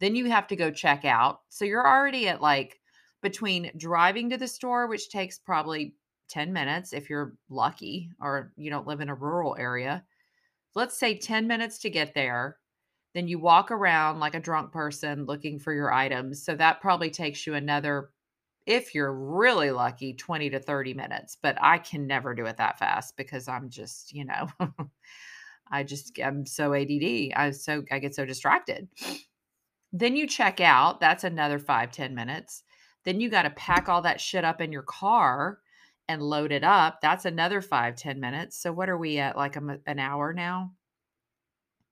then 0.00 0.14
you 0.14 0.26
have 0.26 0.46
to 0.46 0.56
go 0.56 0.70
check 0.70 1.04
out 1.04 1.40
so 1.48 1.64
you're 1.64 1.86
already 1.86 2.28
at 2.28 2.40
like 2.40 2.80
between 3.22 3.70
driving 3.76 4.30
to 4.30 4.38
the 4.38 4.48
store 4.48 4.86
which 4.86 5.10
takes 5.10 5.38
probably 5.38 5.94
10 6.28 6.52
minutes 6.52 6.92
if 6.92 7.08
you're 7.10 7.36
lucky 7.48 8.10
or 8.20 8.52
you 8.56 8.70
don't 8.70 8.86
live 8.86 9.00
in 9.00 9.08
a 9.08 9.14
rural 9.14 9.56
area. 9.58 10.04
Let's 10.74 10.98
say 10.98 11.16
10 11.16 11.46
minutes 11.46 11.78
to 11.80 11.90
get 11.90 12.14
there 12.14 12.58
then 13.14 13.26
you 13.26 13.38
walk 13.38 13.70
around 13.70 14.20
like 14.20 14.34
a 14.34 14.40
drunk 14.40 14.70
person 14.70 15.24
looking 15.24 15.58
for 15.58 15.72
your 15.72 15.92
items 15.92 16.42
so 16.44 16.54
that 16.54 16.80
probably 16.80 17.10
takes 17.10 17.46
you 17.46 17.54
another 17.54 18.10
if 18.66 18.94
you're 18.94 19.12
really 19.12 19.70
lucky 19.70 20.12
20 20.12 20.50
to 20.50 20.60
30 20.60 20.94
minutes 20.94 21.36
but 21.40 21.56
i 21.60 21.78
can 21.78 22.06
never 22.06 22.34
do 22.34 22.46
it 22.46 22.56
that 22.56 22.78
fast 22.78 23.16
because 23.16 23.48
i'm 23.48 23.70
just 23.70 24.12
you 24.14 24.24
know 24.24 24.46
i 25.70 25.82
just 25.82 26.18
i'm 26.22 26.46
so 26.46 26.74
ADD 26.74 27.32
I'm 27.34 27.52
so 27.52 27.82
i 27.90 27.98
get 27.98 28.14
so 28.14 28.24
distracted. 28.24 28.88
Then 29.92 30.16
you 30.16 30.26
check 30.26 30.60
out 30.60 31.00
that's 31.00 31.24
another 31.24 31.58
five 31.58 31.90
ten 31.90 32.14
minutes. 32.14 32.62
Then 33.04 33.20
you 33.20 33.30
got 33.30 33.42
to 33.42 33.50
pack 33.50 33.88
all 33.88 34.02
that 34.02 34.20
shit 34.20 34.44
up 34.44 34.60
in 34.60 34.70
your 34.70 34.82
car 34.82 35.58
and 36.08 36.22
load 36.22 36.52
it 36.52 36.64
up 36.64 37.00
that's 37.00 37.24
another 37.24 37.60
five 37.60 37.94
ten 37.96 38.18
minutes 38.18 38.60
so 38.60 38.72
what 38.72 38.88
are 38.88 38.98
we 38.98 39.18
at 39.18 39.36
like 39.36 39.56
a, 39.56 39.78
an 39.86 39.98
hour 39.98 40.32
now 40.32 40.70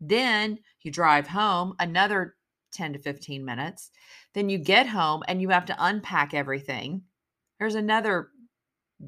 then 0.00 0.58
you 0.82 0.90
drive 0.90 1.26
home 1.26 1.74
another 1.78 2.36
10 2.76 2.92
to 2.94 2.98
15 2.98 3.44
minutes. 3.44 3.90
Then 4.34 4.48
you 4.48 4.58
get 4.58 4.86
home 4.86 5.22
and 5.26 5.40
you 5.40 5.48
have 5.48 5.66
to 5.66 5.76
unpack 5.78 6.34
everything. 6.34 7.02
There's 7.58 7.74
another 7.74 8.28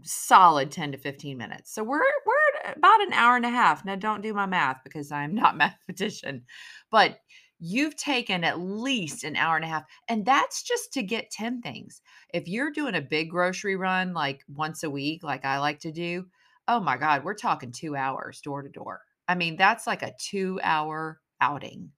solid 0.03 0.71
10 0.71 0.93
to 0.93 0.99
15 0.99 1.37
minutes. 1.39 1.75
So 1.75 1.83
we're 1.83 1.99
we're 1.99 2.73
about 2.77 3.03
an 3.03 3.13
hour 3.13 3.37
and 3.37 3.47
a 3.47 3.51
half. 3.51 3.85
Now 3.85 3.97
don't 3.97 4.23
do 4.23 4.35
my 4.35 4.47
math 4.47 4.79
because 4.85 5.13
I'm 5.13 5.35
not 5.35 5.57
mathematician. 5.89 6.45
But 6.91 7.19
you've 7.59 7.97
taken 7.97 8.45
at 8.45 8.61
least 8.61 9.25
an 9.25 9.37
hour 9.37 9.57
and 9.57 9.65
a 9.65 9.69
half 9.69 9.85
and 10.09 10.25
that's 10.25 10.63
just 10.63 10.93
to 10.93 11.03
get 11.03 11.31
10 11.31 11.61
things. 11.61 12.01
If 12.33 12.49
you're 12.49 12.71
doing 12.71 12.95
a 12.95 13.01
big 13.01 13.31
grocery 13.31 13.77
run 13.77 14.15
like 14.15 14.43
once 14.49 14.83
a 14.83 14.91
week 14.91 15.23
like 15.23 15.45
I 15.45 15.59
like 15.59 15.81
to 15.81 15.93
do, 15.93 16.27
oh 16.69 16.81
my 16.81 16.97
god, 16.97 17.25
we're 17.25 17.35
talking 17.35 17.73
2 17.73 17.97
hours 17.97 18.41
door 18.41 18.63
to 18.63 18.69
door. 18.69 19.01
I 19.27 19.35
mean, 19.35 19.57
that's 19.57 19.87
like 19.87 20.03
a 20.03 20.15
2 20.19 20.61
hour 20.63 21.21
outing. 21.41 21.91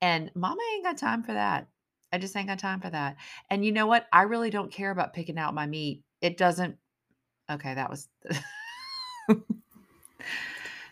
And 0.00 0.30
mama 0.34 0.60
ain't 0.74 0.84
got 0.84 0.98
time 0.98 1.22
for 1.22 1.32
that. 1.32 1.68
I 2.12 2.18
just 2.18 2.36
ain't 2.36 2.48
got 2.48 2.58
time 2.58 2.80
for 2.80 2.90
that. 2.90 3.16
And 3.50 3.64
you 3.64 3.72
know 3.72 3.86
what? 3.86 4.06
I 4.12 4.22
really 4.22 4.50
don't 4.50 4.70
care 4.70 4.90
about 4.90 5.14
picking 5.14 5.38
out 5.38 5.54
my 5.54 5.66
meat. 5.66 6.02
It 6.20 6.36
doesn't. 6.36 6.76
Okay, 7.50 7.74
that 7.74 7.88
was. 7.88 8.08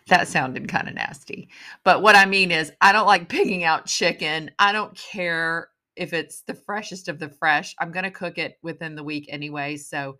that 0.07 0.27
sounded 0.27 0.67
kind 0.67 0.87
of 0.87 0.95
nasty. 0.95 1.49
But 1.83 2.01
what 2.01 2.15
I 2.15 2.25
mean 2.25 2.51
is, 2.51 2.71
I 2.81 2.91
don't 2.91 3.07
like 3.07 3.29
picking 3.29 3.63
out 3.63 3.85
chicken. 3.85 4.51
I 4.59 4.71
don't 4.71 4.95
care 4.95 5.69
if 5.95 6.13
it's 6.13 6.41
the 6.41 6.53
freshest 6.53 7.07
of 7.07 7.19
the 7.19 7.29
fresh. 7.29 7.75
I'm 7.79 7.91
going 7.91 8.05
to 8.05 8.11
cook 8.11 8.37
it 8.37 8.57
within 8.63 8.95
the 8.95 9.03
week 9.03 9.27
anyway. 9.29 9.77
So 9.77 10.17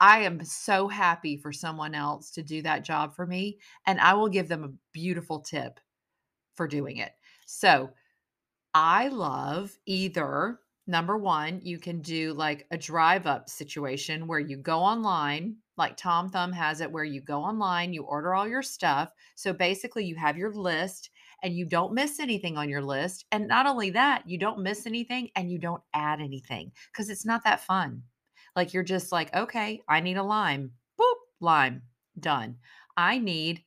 I 0.00 0.20
am 0.20 0.44
so 0.44 0.88
happy 0.88 1.36
for 1.36 1.52
someone 1.52 1.94
else 1.94 2.30
to 2.32 2.42
do 2.42 2.62
that 2.62 2.84
job 2.84 3.14
for 3.14 3.26
me. 3.26 3.58
And 3.86 4.00
I 4.00 4.14
will 4.14 4.28
give 4.28 4.48
them 4.48 4.64
a 4.64 4.72
beautiful 4.92 5.40
tip 5.40 5.80
for 6.54 6.68
doing 6.68 6.98
it. 6.98 7.12
So 7.46 7.90
I 8.74 9.08
love 9.08 9.76
either 9.86 10.60
number 10.86 11.16
one, 11.16 11.60
you 11.62 11.78
can 11.78 12.00
do 12.00 12.32
like 12.32 12.66
a 12.70 12.78
drive 12.78 13.26
up 13.26 13.48
situation 13.48 14.26
where 14.26 14.38
you 14.38 14.56
go 14.56 14.78
online, 14.78 15.56
like 15.78 15.96
Tom 15.96 16.28
Thumb 16.28 16.52
has 16.52 16.80
it, 16.80 16.90
where 16.90 17.04
you 17.04 17.20
go 17.20 17.42
online, 17.42 17.92
you 17.92 18.02
order 18.02 18.34
all 18.34 18.48
your 18.48 18.62
stuff. 18.62 19.12
So 19.34 19.52
basically, 19.52 20.04
you 20.04 20.16
have 20.16 20.36
your 20.36 20.52
list 20.52 21.10
and 21.42 21.54
you 21.54 21.64
don't 21.64 21.94
miss 21.94 22.20
anything 22.20 22.58
on 22.58 22.68
your 22.68 22.82
list. 22.82 23.24
And 23.30 23.46
not 23.46 23.66
only 23.66 23.90
that, 23.90 24.28
you 24.28 24.38
don't 24.38 24.62
miss 24.62 24.86
anything 24.86 25.30
and 25.36 25.50
you 25.50 25.58
don't 25.58 25.82
add 25.94 26.20
anything 26.20 26.72
because 26.92 27.08
it's 27.08 27.24
not 27.24 27.44
that 27.44 27.60
fun. 27.60 28.02
Like 28.56 28.74
you're 28.74 28.82
just 28.82 29.12
like, 29.12 29.34
okay, 29.34 29.80
I 29.88 30.00
need 30.00 30.16
a 30.16 30.22
lime. 30.22 30.72
Boop, 31.00 31.14
lime, 31.40 31.82
done. 32.18 32.56
I 32.96 33.18
need 33.18 33.62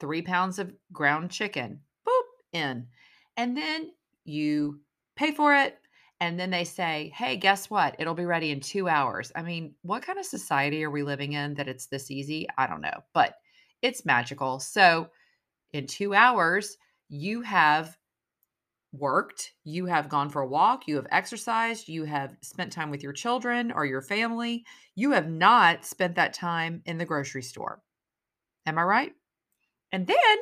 three 0.00 0.22
pounds 0.22 0.58
of 0.58 0.74
ground 0.92 1.30
chicken. 1.30 1.80
Boop, 2.06 2.22
in 2.52 2.88
and 3.36 3.56
then 3.56 3.92
you 4.24 4.80
pay 5.14 5.32
for 5.32 5.54
it 5.54 5.78
and 6.20 6.38
then 6.40 6.50
they 6.50 6.64
say, 6.64 7.12
"Hey, 7.14 7.36
guess 7.36 7.70
what? 7.70 7.96
It'll 7.98 8.14
be 8.14 8.26
ready 8.26 8.50
in 8.50 8.60
2 8.60 8.88
hours." 8.88 9.32
I 9.36 9.42
mean, 9.42 9.74
what 9.82 10.02
kind 10.02 10.18
of 10.18 10.26
society 10.26 10.84
are 10.84 10.90
we 10.90 11.02
living 11.02 11.32
in 11.34 11.54
that 11.54 11.68
it's 11.68 11.86
this 11.86 12.10
easy? 12.10 12.46
I 12.58 12.66
don't 12.66 12.80
know, 12.80 13.02
but 13.14 13.36
it's 13.82 14.06
magical. 14.06 14.58
So, 14.60 15.10
in 15.72 15.86
2 15.86 16.14
hours, 16.14 16.78
you 17.08 17.42
have 17.42 17.98
worked, 18.92 19.52
you 19.64 19.86
have 19.86 20.08
gone 20.08 20.30
for 20.30 20.42
a 20.42 20.46
walk, 20.46 20.88
you 20.88 20.96
have 20.96 21.06
exercised, 21.10 21.88
you 21.88 22.04
have 22.04 22.36
spent 22.42 22.72
time 22.72 22.90
with 22.90 23.02
your 23.02 23.12
children 23.12 23.70
or 23.72 23.84
your 23.84 24.00
family. 24.00 24.64
You 24.94 25.10
have 25.12 25.28
not 25.28 25.84
spent 25.84 26.14
that 26.14 26.32
time 26.32 26.82
in 26.86 26.98
the 26.98 27.04
grocery 27.04 27.42
store. 27.42 27.82
Am 28.66 28.78
I 28.78 28.84
right? 28.84 29.12
And 29.92 30.06
then 30.06 30.38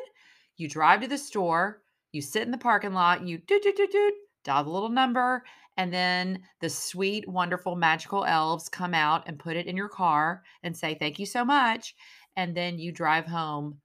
you 0.56 0.68
drive 0.68 1.00
to 1.02 1.08
the 1.08 1.18
store, 1.18 1.82
you 2.12 2.22
sit 2.22 2.42
in 2.42 2.50
the 2.50 2.58
parking 2.58 2.94
lot, 2.94 3.26
you 3.26 3.38
do 3.38 3.60
do 3.62 3.72
do 3.76 3.88
do 3.88 4.12
dial 4.44 4.64
the 4.64 4.70
little 4.70 4.88
number, 4.90 5.44
and 5.76 5.92
then 5.92 6.40
the 6.60 6.68
sweet, 6.68 7.28
wonderful, 7.28 7.74
magical 7.74 8.24
elves 8.24 8.68
come 8.68 8.94
out 8.94 9.24
and 9.26 9.38
put 9.38 9.56
it 9.56 9.66
in 9.66 9.76
your 9.76 9.88
car 9.88 10.42
and 10.62 10.76
say, 10.76 10.94
Thank 10.94 11.18
you 11.18 11.26
so 11.26 11.44
much. 11.44 11.94
And 12.37 12.56
then 12.56 12.78
you 12.78 12.92
drive 12.92 13.26
home, 13.26 13.78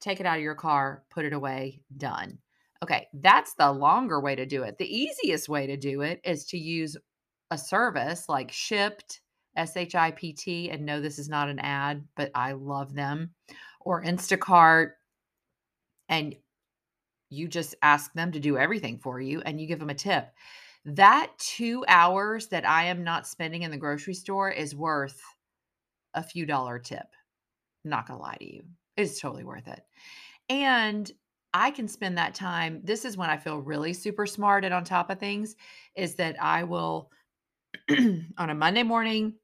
take 0.00 0.20
it 0.20 0.26
out 0.26 0.36
of 0.36 0.42
your 0.42 0.54
car, 0.54 1.04
put 1.10 1.24
it 1.24 1.32
away, 1.32 1.80
done. 1.96 2.38
Okay, 2.82 3.08
that's 3.14 3.54
the 3.54 3.70
longer 3.70 4.20
way 4.20 4.34
to 4.34 4.46
do 4.46 4.62
it. 4.62 4.78
The 4.78 4.94
easiest 4.94 5.48
way 5.48 5.66
to 5.66 5.76
do 5.76 6.00
it 6.00 6.20
is 6.24 6.46
to 6.46 6.58
use 6.58 6.96
a 7.50 7.58
service 7.58 8.28
like 8.28 8.50
Shipt, 8.50 9.20
S 9.56 9.76
H 9.76 9.94
I 9.94 10.12
P 10.12 10.32
T, 10.32 10.70
and 10.70 10.86
no, 10.86 11.00
this 11.00 11.18
is 11.18 11.28
not 11.28 11.48
an 11.48 11.58
ad, 11.58 12.02
but 12.16 12.30
I 12.34 12.52
love 12.52 12.94
them, 12.94 13.30
or 13.80 14.02
Instacart. 14.02 14.92
And 16.08 16.34
you 17.28 17.48
just 17.48 17.74
ask 17.82 18.12
them 18.12 18.32
to 18.32 18.40
do 18.40 18.58
everything 18.58 18.98
for 18.98 19.20
you 19.20 19.40
and 19.42 19.60
you 19.60 19.66
give 19.66 19.78
them 19.78 19.90
a 19.90 19.94
tip. 19.94 20.30
That 20.84 21.32
two 21.38 21.84
hours 21.88 22.48
that 22.48 22.66
I 22.66 22.84
am 22.84 23.04
not 23.04 23.26
spending 23.26 23.62
in 23.62 23.70
the 23.70 23.76
grocery 23.76 24.14
store 24.14 24.50
is 24.50 24.74
worth 24.74 25.20
a 26.14 26.22
few 26.22 26.46
dollar 26.46 26.78
tip. 26.78 27.06
I'm 27.84 27.90
not 27.90 28.06
gonna 28.06 28.20
lie 28.20 28.36
to 28.38 28.54
you. 28.54 28.62
It's 28.96 29.20
totally 29.20 29.44
worth 29.44 29.68
it. 29.68 29.80
And 30.48 31.10
I 31.52 31.70
can 31.70 31.88
spend 31.88 32.16
that 32.16 32.34
time. 32.34 32.80
This 32.84 33.04
is 33.04 33.16
when 33.16 33.30
I 33.30 33.36
feel 33.36 33.58
really 33.58 33.92
super 33.92 34.26
smart 34.26 34.64
and 34.64 34.72
on 34.72 34.84
top 34.84 35.10
of 35.10 35.18
things 35.18 35.56
is 35.96 36.14
that 36.16 36.40
I 36.42 36.64
will 36.64 37.10
on 37.90 38.50
a 38.50 38.54
Monday 38.54 38.82
morning 38.82 39.34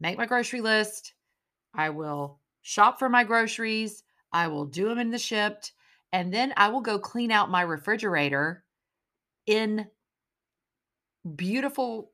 make 0.00 0.18
my 0.18 0.26
grocery 0.26 0.60
list. 0.60 1.14
I 1.74 1.90
will 1.90 2.40
shop 2.62 2.98
for 2.98 3.08
my 3.08 3.24
groceries. 3.24 4.02
I 4.32 4.48
will 4.48 4.64
do 4.64 4.88
them 4.88 4.98
in 4.98 5.10
the 5.10 5.18
Shipt 5.18 5.72
and 6.12 6.32
then 6.32 6.52
I 6.56 6.68
will 6.68 6.80
go 6.80 6.98
clean 6.98 7.30
out 7.30 7.50
my 7.50 7.62
refrigerator 7.62 8.64
in 9.46 9.86
beautiful 11.36 12.12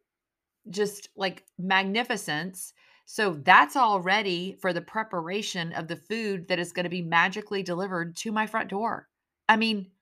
just 0.69 1.09
like 1.17 1.45
magnificence 1.59 2.73
so 3.07 3.41
that's 3.45 3.77
all 3.77 4.01
ready 4.01 4.57
for 4.61 4.73
the 4.73 4.81
preparation 4.81 5.73
of 5.73 5.87
the 5.87 5.95
food 5.95 6.49
that 6.49 6.59
is 6.59 6.73
going 6.73 6.85
to 6.85 6.91
be 6.91 7.03
magically 7.03 7.63
delivered 7.63 8.17
to 8.17 8.33
my 8.33 8.49
front 8.49 8.69
door. 8.69 9.09
I 9.49 9.57
mean, 9.57 9.93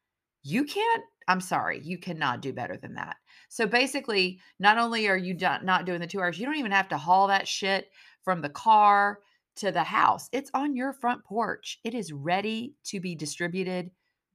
you 0.43 0.65
can't, 0.65 1.05
I'm 1.29 1.43
sorry, 1.43 1.81
you 1.83 1.99
cannot 1.99 2.41
do 2.41 2.55
better 2.55 2.79
than 2.79 2.95
that. 2.95 3.17
So 3.51 3.67
basically, 3.67 4.41
not 4.59 4.79
only 4.79 5.07
are 5.07 5.19
you 5.19 5.37
not 5.63 5.85
doing 5.85 6.01
the 6.01 6.07
two 6.07 6.21
hours, 6.21 6.39
you 6.39 6.47
don't 6.47 6.57
even 6.57 6.73
have 6.73 6.89
to 6.89 6.99
haul 6.99 7.29
that 7.29 7.47
shit 7.47 7.91
from 8.23 8.41
the 8.41 8.49
car 8.49 9.19
to 9.57 9.71
the 9.71 9.85
house. 9.85 10.31
It's 10.33 10.51
on 10.55 10.75
your 10.75 10.95
front 10.95 11.25
porch. 11.25 11.81
It 11.85 11.95
is 11.95 12.11
ready 12.11 12.75
to 12.85 13.01
be 13.01 13.15
distributed 13.15 13.91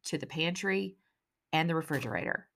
to 0.05 0.19
the 0.19 0.27
pantry 0.27 0.95
and 1.51 1.67
the 1.67 1.75
refrigerator. 1.75 2.47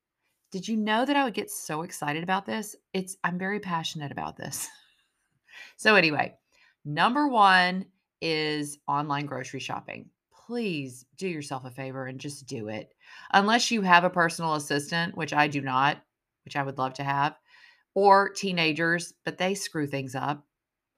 Did 0.53 0.67
you 0.67 0.77
know 0.77 1.03
that 1.03 1.15
I 1.15 1.23
would 1.23 1.33
get 1.33 1.49
so 1.49 1.81
excited 1.81 2.21
about 2.21 2.45
this? 2.45 2.75
It's 2.93 3.17
I'm 3.23 3.39
very 3.39 3.59
passionate 3.59 4.11
about 4.11 4.37
this. 4.37 4.69
so 5.77 5.95
anyway, 5.95 6.35
number 6.85 7.27
1 7.27 7.83
is 8.21 8.77
online 8.87 9.25
grocery 9.25 9.59
shopping. 9.59 10.11
Please 10.45 11.05
do 11.17 11.27
yourself 11.27 11.65
a 11.65 11.71
favor 11.71 12.05
and 12.05 12.19
just 12.19 12.45
do 12.45 12.67
it. 12.67 12.93
Unless 13.31 13.71
you 13.71 13.81
have 13.81 14.03
a 14.03 14.11
personal 14.11 14.53
assistant, 14.53 15.17
which 15.17 15.33
I 15.33 15.47
do 15.47 15.59
not, 15.59 15.97
which 16.45 16.55
I 16.55 16.61
would 16.61 16.77
love 16.77 16.93
to 16.93 17.03
have, 17.03 17.35
or 17.95 18.29
teenagers, 18.29 19.11
but 19.25 19.39
they 19.39 19.55
screw 19.55 19.87
things 19.87 20.13
up 20.13 20.45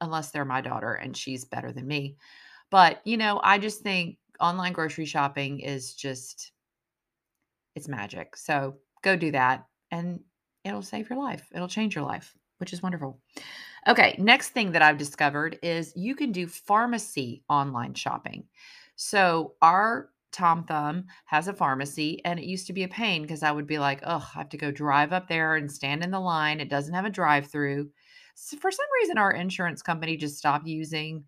unless 0.02 0.32
they're 0.32 0.44
my 0.44 0.60
daughter 0.60 0.96
and 0.96 1.16
she's 1.16 1.46
better 1.46 1.72
than 1.72 1.88
me. 1.88 2.18
But, 2.72 3.00
you 3.06 3.16
know, 3.16 3.40
I 3.42 3.60
just 3.60 3.84
think 3.84 4.18
online 4.42 4.74
grocery 4.74 5.06
shopping 5.06 5.62
is 5.62 5.94
just 5.94 6.52
it's 7.74 7.88
magic. 7.88 8.36
So 8.36 8.76
go 9.06 9.16
do 9.16 9.32
that 9.32 9.66
and 9.92 10.20
it'll 10.66 10.82
save 10.82 11.10
your 11.10 11.20
life. 11.20 11.48
It'll 11.54 11.68
change 11.68 11.96
your 11.96 12.04
life, 12.04 12.36
which 12.58 12.74
is 12.74 12.84
wonderful. 12.84 13.22
Okay, 13.88 14.16
next 14.18 14.50
thing 14.50 14.72
that 14.72 14.82
I've 14.82 14.98
discovered 14.98 15.60
is 15.62 15.94
you 15.96 16.16
can 16.16 16.32
do 16.32 16.48
pharmacy 16.48 17.44
online 17.48 17.94
shopping. 17.94 18.46
So 18.96 19.54
our 19.62 20.10
Tom 20.32 20.66
Thumb 20.66 21.06
has 21.26 21.48
a 21.48 21.54
pharmacy, 21.54 22.20
and 22.26 22.40
it 22.40 22.46
used 22.46 22.68
to 22.68 22.74
be 22.74 22.84
a 22.84 22.90
pain 22.90 23.22
because 23.22 23.44
I 23.44 23.52
would 23.52 23.68
be 23.68 23.80
like, 23.80 24.02
oh, 24.06 24.28
I 24.36 24.40
have 24.40 24.50
to 24.50 24.58
go 24.58 24.72
drive 24.72 25.14
up 25.14 25.30
there 25.30 25.56
and 25.56 25.72
stand 25.72 26.04
in 26.04 26.12
the 26.12 26.20
line. 26.20 26.60
It 26.60 26.70
doesn't 26.70 26.94
have 26.94 27.06
a 27.06 27.10
drive 27.10 27.48
through. 27.48 27.90
So 28.34 28.58
for 28.58 28.70
some 28.70 28.86
reason, 29.02 29.18
our 29.18 29.32
insurance 29.32 29.82
company 29.82 30.18
just 30.18 30.38
stopped 30.38 30.68
using 30.68 31.24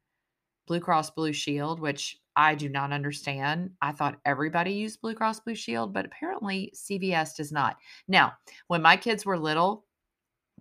Blue 0.65 0.81
Cross 0.81 1.11
Blue 1.11 1.31
Shield, 1.31 1.79
which 1.79 2.17
I 2.37 2.53
do 2.53 2.69
not 2.69 2.93
understand. 2.93 3.71
I 3.81 3.91
thought 3.91 4.19
everybody 4.23 4.71
used 4.71 5.01
Blue 5.01 5.15
Cross 5.15 5.39
Blue 5.39 5.55
Shield, 5.55 5.91
but 5.91 6.05
apparently 6.05 6.71
CVS 6.75 7.35
does 7.35 7.51
not. 7.51 7.77
Now, 8.07 8.33
when 8.67 8.83
my 8.83 8.95
kids 8.95 9.25
were 9.25 9.39
little, 9.39 9.85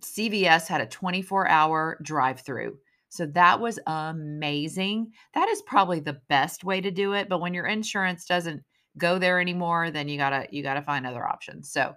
CVS 0.01 0.67
had 0.67 0.81
a 0.81 0.87
24 0.87 1.47
hour 1.47 1.99
drive 2.01 2.41
through. 2.41 2.79
So 3.09 3.27
that 3.27 3.59
was 3.59 3.79
amazing. 3.85 5.11
That 5.35 5.47
is 5.49 5.61
probably 5.61 5.99
the 5.99 6.19
best 6.29 6.63
way 6.63 6.81
to 6.81 6.91
do 6.91 7.13
it, 7.13 7.29
but 7.29 7.41
when 7.41 7.53
your 7.53 7.67
insurance 7.67 8.25
doesn't 8.25 8.63
go 8.97 9.19
there 9.19 9.39
anymore, 9.39 9.91
then 9.91 10.09
you 10.09 10.17
got 10.17 10.31
to 10.31 10.47
you 10.51 10.63
got 10.63 10.73
to 10.73 10.81
find 10.81 11.05
other 11.05 11.25
options. 11.25 11.71
So, 11.71 11.93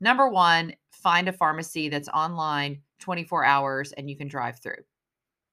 number 0.00 0.28
1, 0.28 0.74
find 0.90 1.28
a 1.28 1.32
pharmacy 1.32 1.88
that's 1.88 2.08
online 2.10 2.82
24 3.00 3.44
hours 3.44 3.92
and 3.92 4.08
you 4.10 4.16
can 4.16 4.28
drive 4.28 4.60
through. 4.60 4.84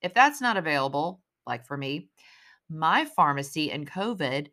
If 0.01 0.13
that's 0.13 0.41
not 0.41 0.57
available, 0.57 1.21
like 1.47 1.65
for 1.65 1.77
me, 1.77 2.09
my 2.69 3.05
pharmacy 3.05 3.71
in 3.71 3.85
COVID 3.85 4.47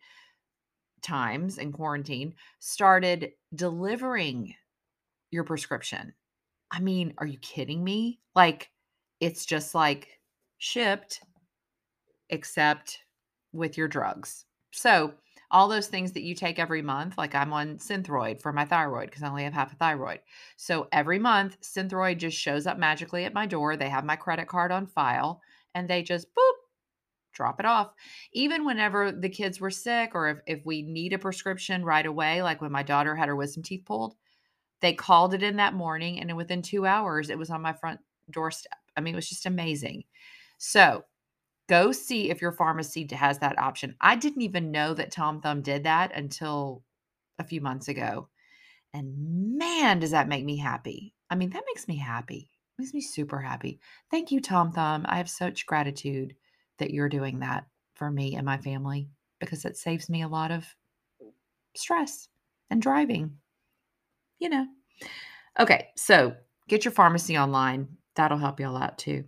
times 1.02 1.58
and 1.58 1.72
quarantine 1.72 2.34
started 2.58 3.32
delivering 3.54 4.54
your 5.30 5.44
prescription. 5.44 6.12
I 6.70 6.80
mean, 6.80 7.14
are 7.18 7.26
you 7.26 7.38
kidding 7.38 7.84
me? 7.84 8.20
Like, 8.34 8.70
it's 9.20 9.46
just 9.46 9.74
like 9.74 10.08
Shipt, 10.60 11.20
except 12.30 12.98
with 13.52 13.78
your 13.78 13.88
drugs. 13.88 14.44
So, 14.72 15.14
all 15.52 15.68
those 15.68 15.86
things 15.86 16.10
that 16.12 16.24
you 16.24 16.34
take 16.34 16.58
every 16.58 16.82
month, 16.82 17.16
like 17.16 17.34
I'm 17.34 17.52
on 17.52 17.78
Synthroid 17.78 18.40
for 18.42 18.52
my 18.52 18.64
thyroid 18.64 19.06
because 19.06 19.22
I 19.22 19.28
only 19.28 19.44
have 19.44 19.52
half 19.52 19.72
a 19.72 19.76
thyroid. 19.76 20.20
So, 20.56 20.88
every 20.90 21.18
month, 21.18 21.60
Synthroid 21.60 22.18
just 22.18 22.36
shows 22.36 22.66
up 22.66 22.78
magically 22.78 23.24
at 23.24 23.34
my 23.34 23.46
door. 23.46 23.76
They 23.76 23.88
have 23.88 24.04
my 24.04 24.16
credit 24.16 24.48
card 24.48 24.72
on 24.72 24.86
file 24.86 25.40
and 25.74 25.88
they 25.88 26.02
just 26.02 26.28
boop, 26.34 26.55
drop 27.36 27.60
it 27.60 27.66
off. 27.66 27.92
Even 28.32 28.64
whenever 28.64 29.12
the 29.12 29.28
kids 29.28 29.60
were 29.60 29.70
sick 29.70 30.12
or 30.14 30.28
if, 30.28 30.38
if 30.46 30.66
we 30.66 30.82
need 30.82 31.12
a 31.12 31.18
prescription 31.18 31.84
right 31.84 32.06
away, 32.06 32.42
like 32.42 32.60
when 32.60 32.72
my 32.72 32.82
daughter 32.82 33.14
had 33.14 33.28
her 33.28 33.36
wisdom 33.36 33.62
teeth 33.62 33.84
pulled, 33.84 34.16
they 34.80 34.92
called 34.92 35.34
it 35.34 35.42
in 35.42 35.56
that 35.56 35.74
morning 35.74 36.18
and 36.20 36.36
within 36.36 36.62
two 36.62 36.86
hours 36.86 37.30
it 37.30 37.38
was 37.38 37.50
on 37.50 37.62
my 37.62 37.72
front 37.72 38.00
doorstep. 38.30 38.78
I 38.96 39.00
mean, 39.00 39.14
it 39.14 39.16
was 39.16 39.28
just 39.28 39.46
amazing. 39.46 40.04
So 40.58 41.04
go 41.68 41.92
see 41.92 42.30
if 42.30 42.40
your 42.40 42.52
pharmacy 42.52 43.06
has 43.12 43.38
that 43.40 43.58
option. 43.58 43.94
I 44.00 44.16
didn't 44.16 44.42
even 44.42 44.70
know 44.70 44.94
that 44.94 45.10
Tom 45.12 45.40
Thumb 45.40 45.62
did 45.62 45.84
that 45.84 46.16
until 46.16 46.82
a 47.38 47.44
few 47.44 47.60
months 47.60 47.88
ago. 47.88 48.28
And 48.94 49.58
man, 49.58 49.98
does 49.98 50.12
that 50.12 50.28
make 50.28 50.44
me 50.44 50.56
happy. 50.56 51.14
I 51.28 51.34
mean, 51.34 51.50
that 51.50 51.64
makes 51.66 51.86
me 51.88 51.96
happy. 51.96 52.48
It 52.78 52.82
makes 52.82 52.94
me 52.94 53.00
super 53.00 53.40
happy. 53.40 53.80
Thank 54.10 54.30
you, 54.30 54.40
Tom 54.40 54.72
Thumb. 54.72 55.04
I 55.08 55.16
have 55.16 55.28
such 55.28 55.66
gratitude 55.66 56.34
that 56.78 56.90
you're 56.90 57.08
doing 57.08 57.40
that 57.40 57.66
for 57.94 58.10
me 58.10 58.36
and 58.36 58.44
my 58.44 58.58
family 58.58 59.08
because 59.40 59.64
it 59.64 59.76
saves 59.76 60.08
me 60.08 60.22
a 60.22 60.28
lot 60.28 60.50
of 60.50 60.66
stress 61.74 62.28
and 62.70 62.80
driving. 62.80 63.36
You 64.38 64.50
know. 64.50 64.66
Okay, 65.58 65.88
so 65.96 66.34
get 66.68 66.84
your 66.84 66.92
pharmacy 66.92 67.38
online. 67.38 67.88
That'll 68.14 68.38
help 68.38 68.60
you 68.60 68.68
a 68.68 68.70
lot 68.70 68.98
too. 68.98 69.24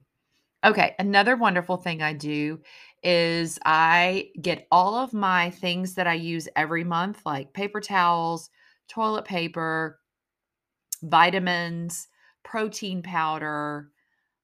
Okay, 0.64 0.94
another 0.98 1.36
wonderful 1.36 1.76
thing 1.76 2.02
I 2.02 2.12
do 2.12 2.60
is 3.02 3.58
I 3.64 4.30
get 4.42 4.66
all 4.72 4.96
of 4.96 5.14
my 5.14 5.50
things 5.50 5.94
that 5.94 6.08
I 6.08 6.14
use 6.14 6.48
every 6.56 6.82
month, 6.82 7.22
like 7.24 7.52
paper 7.52 7.80
towels, 7.80 8.50
toilet 8.88 9.24
paper, 9.24 10.00
vitamins, 11.02 12.08
protein 12.42 13.02
powder, 13.02 13.90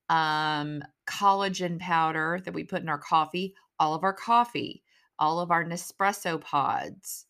um, 0.09 0.83
collagen 1.07 1.79
powder 1.79 2.41
that 2.45 2.55
we 2.55 2.65
put 2.65 2.83
in 2.83 2.89
our 2.89 2.99
coffee, 2.99 3.55
all 3.79 3.95
of 3.95 4.05
our 4.05 4.13
coffee, 4.13 4.83
all 5.19 5.41
of 5.41 5.51
our 5.51 5.65
Nespresso 5.65 6.41
pods. 6.41 7.27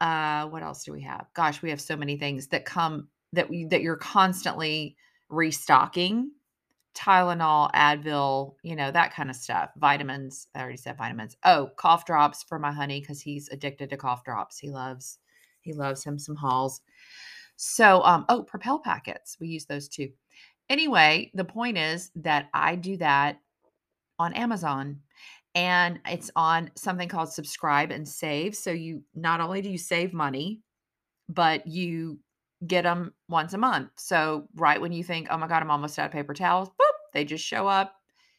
Uh, 0.00 0.46
what 0.46 0.62
else 0.62 0.84
do 0.84 0.92
we 0.92 1.02
have? 1.02 1.26
Gosh, 1.34 1.62
we 1.62 1.70
have 1.70 1.80
so 1.80 1.96
many 1.96 2.16
things 2.16 2.48
that 2.48 2.64
come 2.64 3.08
that 3.32 3.50
we 3.50 3.64
that 3.66 3.82
you're 3.82 3.96
constantly 3.96 4.96
restocking 5.28 6.30
Tylenol, 6.94 7.70
Advil, 7.72 8.54
you 8.62 8.74
know, 8.74 8.90
that 8.90 9.14
kind 9.14 9.30
of 9.30 9.36
stuff. 9.36 9.70
Vitamins. 9.76 10.48
I 10.54 10.60
already 10.60 10.76
said 10.76 10.98
vitamins. 10.98 11.36
Oh, 11.44 11.70
cough 11.76 12.04
drops 12.04 12.42
for 12.42 12.58
my 12.58 12.72
honey 12.72 13.00
because 13.00 13.20
he's 13.20 13.48
addicted 13.48 13.90
to 13.90 13.96
cough 13.96 14.24
drops. 14.24 14.58
He 14.58 14.70
loves, 14.70 15.18
he 15.60 15.72
loves 15.72 16.04
him 16.04 16.18
some 16.18 16.36
Halls. 16.36 16.80
So, 17.56 18.02
um, 18.02 18.24
oh, 18.28 18.42
Propel 18.42 18.78
packets. 18.78 19.36
We 19.40 19.48
use 19.48 19.66
those 19.66 19.88
too. 19.88 20.10
Anyway, 20.70 21.32
the 21.34 21.44
point 21.44 21.76
is 21.76 22.12
that 22.14 22.48
I 22.54 22.76
do 22.76 22.96
that 22.98 23.40
on 24.20 24.32
Amazon 24.34 25.00
and 25.56 25.98
it's 26.06 26.30
on 26.36 26.70
something 26.76 27.08
called 27.08 27.32
subscribe 27.32 27.90
and 27.90 28.08
save. 28.08 28.54
So 28.54 28.70
you 28.70 29.02
not 29.14 29.40
only 29.40 29.62
do 29.62 29.68
you 29.68 29.78
save 29.78 30.12
money, 30.12 30.60
but 31.28 31.66
you 31.66 32.20
get 32.66 32.84
them 32.84 33.12
once 33.28 33.52
a 33.52 33.58
month. 33.58 33.90
So 33.96 34.46
right 34.54 34.80
when 34.80 34.92
you 34.92 35.02
think, 35.02 35.26
oh 35.28 35.38
my 35.38 35.48
God, 35.48 35.60
I'm 35.60 35.70
almost 35.72 35.98
out 35.98 36.06
of 36.06 36.12
paper 36.12 36.34
towels, 36.34 36.68
boop, 36.68 36.94
they 37.12 37.24
just 37.24 37.44
show 37.44 37.66
up. 37.66 37.94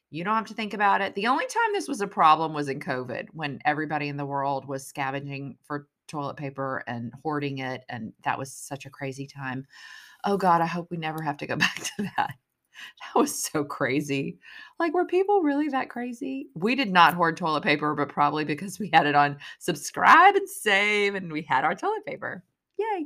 You 0.10 0.24
don't 0.24 0.36
have 0.36 0.48
to 0.48 0.54
think 0.54 0.74
about 0.74 1.02
it. 1.02 1.15
The 1.15 1.28
only 1.28 1.46
time 1.48 1.74
this 1.74 1.88
was 1.88 2.02
a 2.02 2.08
problem 2.08 2.54
was 2.54 2.70
in 2.70 2.80
COVID 2.80 3.28
when 3.34 3.60
everybody 3.65 4.08
in 4.08 4.17
the 4.17 4.26
world 4.26 4.65
was 4.65 4.86
scavenging 4.86 5.58
for 5.63 5.88
toilet 6.12 6.38
paper 6.38 6.84
and 6.88 7.13
hoarding 7.24 7.60
it. 7.60 7.84
And 7.89 8.13
that 8.24 8.38
was 8.38 8.52
such 8.54 8.86
a 8.86 8.91
crazy 8.91 9.28
time. 9.28 9.65
Oh 10.26 10.38
God, 10.38 10.62
I 10.62 10.67
hope 10.67 10.91
we 10.91 10.97
never 10.97 11.21
have 11.24 11.38
to 11.38 11.47
go 11.47 11.56
back 11.58 11.76
to 11.97 12.04
that. 12.17 12.36
That 13.00 13.19
was 13.19 13.43
so 13.43 13.63
crazy. 13.63 14.39
Like, 14.80 14.93
were 14.93 15.06
people 15.06 15.41
really 15.41 15.69
that 15.69 15.89
crazy? 15.89 16.47
We 16.56 16.76
did 16.76 16.91
not 16.91 17.13
hoard 17.13 17.38
toilet 17.38 17.63
paper, 17.63 17.93
but 17.95 18.10
probably 18.10 18.45
because 18.45 18.80
we 18.80 18.89
had 18.93 19.06
it 19.06 19.15
on 19.15 19.38
subscribe 19.60 20.36
and 20.36 20.50
save 20.50 21.15
and 21.15 21.32
we 21.32 21.43
had 21.43 21.63
our 21.63 21.76
toilet 21.76 22.06
paper. 22.06 22.43
Yay. 22.80 23.06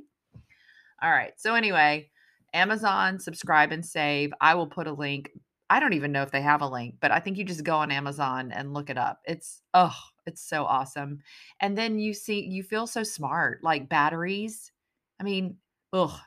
All 1.02 1.12
right. 1.12 1.34
So, 1.38 1.56
anyway, 1.56 2.10
Amazon, 2.54 3.20
subscribe 3.20 3.72
and 3.72 3.86
save. 3.86 4.34
I 4.40 4.56
will 4.56 4.68
put 4.68 4.88
a 4.88 4.94
link. 4.94 5.32
I 5.70 5.80
don't 5.80 5.94
even 5.94 6.12
know 6.12 6.22
if 6.22 6.32
they 6.32 6.42
have 6.42 6.62
a 6.62 6.68
link, 6.70 6.96
but 7.02 7.12
I 7.12 7.20
think 7.20 7.38
you 7.38 7.44
just 7.44 7.64
go 7.64 7.76
on 7.78 7.92
Amazon 7.92 8.52
and 8.52 8.74
look 8.74 8.90
it 8.90 8.98
up. 8.98 9.20
It's, 9.26 9.62
oh, 9.74 9.96
it's 10.26 10.42
so 10.42 10.66
awesome. 10.66 11.20
And 11.60 11.78
then 11.78 12.00
you 12.00 12.14
see, 12.14 12.42
you 12.42 12.64
feel 12.64 12.88
so 12.88 13.04
smart. 13.04 13.64
Like 13.64 13.90
batteries. 13.90 14.72
I 15.20 15.24
mean, 15.24 15.58
ugh, 15.94 16.18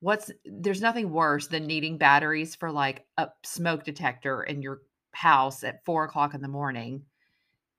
what's 0.00 0.30
there's 0.44 0.80
nothing 0.80 1.10
worse 1.10 1.46
than 1.46 1.66
needing 1.66 1.98
batteries 1.98 2.54
for 2.54 2.70
like 2.70 3.06
a 3.16 3.28
smoke 3.42 3.84
detector 3.84 4.42
in 4.42 4.62
your 4.62 4.82
house 5.12 5.64
at 5.64 5.84
four 5.84 6.04
o'clock 6.04 6.34
in 6.34 6.42
the 6.42 6.48
morning. 6.48 7.02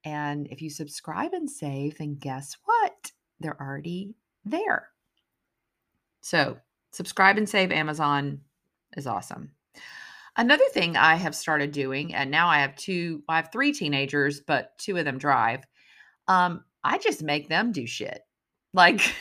And 0.04 0.46
if 0.48 0.62
you 0.62 0.70
subscribe 0.70 1.32
and 1.32 1.48
save, 1.48 1.98
then 1.98 2.16
guess 2.16 2.56
what? 2.64 3.12
They're 3.38 3.60
already 3.60 4.14
there. 4.44 4.88
So, 6.22 6.58
subscribe 6.92 7.38
and 7.38 7.48
save 7.48 7.72
Amazon 7.72 8.40
is 8.96 9.06
awesome. 9.06 9.52
Another 10.40 10.64
thing 10.72 10.96
I 10.96 11.16
have 11.16 11.34
started 11.34 11.70
doing, 11.70 12.14
and 12.14 12.30
now 12.30 12.48
I 12.48 12.60
have 12.60 12.74
two, 12.74 13.22
I 13.28 13.36
have 13.36 13.52
three 13.52 13.74
teenagers, 13.74 14.40
but 14.40 14.72
two 14.78 14.96
of 14.96 15.04
them 15.04 15.18
drive. 15.18 15.66
Um, 16.28 16.64
I 16.82 16.96
just 16.96 17.22
make 17.22 17.50
them 17.50 17.72
do 17.72 17.86
shit. 17.86 18.22
Like, 18.72 19.14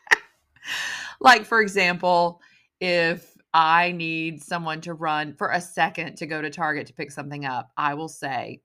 like 1.20 1.44
for 1.44 1.60
example, 1.60 2.40
if 2.80 3.36
I 3.52 3.92
need 3.92 4.42
someone 4.42 4.80
to 4.80 4.94
run 4.94 5.34
for 5.34 5.50
a 5.50 5.60
second 5.60 6.16
to 6.16 6.26
go 6.26 6.40
to 6.40 6.48
Target 6.48 6.86
to 6.86 6.94
pick 6.94 7.10
something 7.10 7.44
up, 7.44 7.70
I 7.76 7.92
will 7.92 8.08
say, 8.08 8.62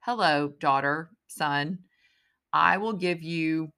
Hello, 0.00 0.52
daughter, 0.58 1.10
son. 1.28 1.78
I 2.52 2.78
will 2.78 2.94
give 2.94 3.22
you 3.22 3.70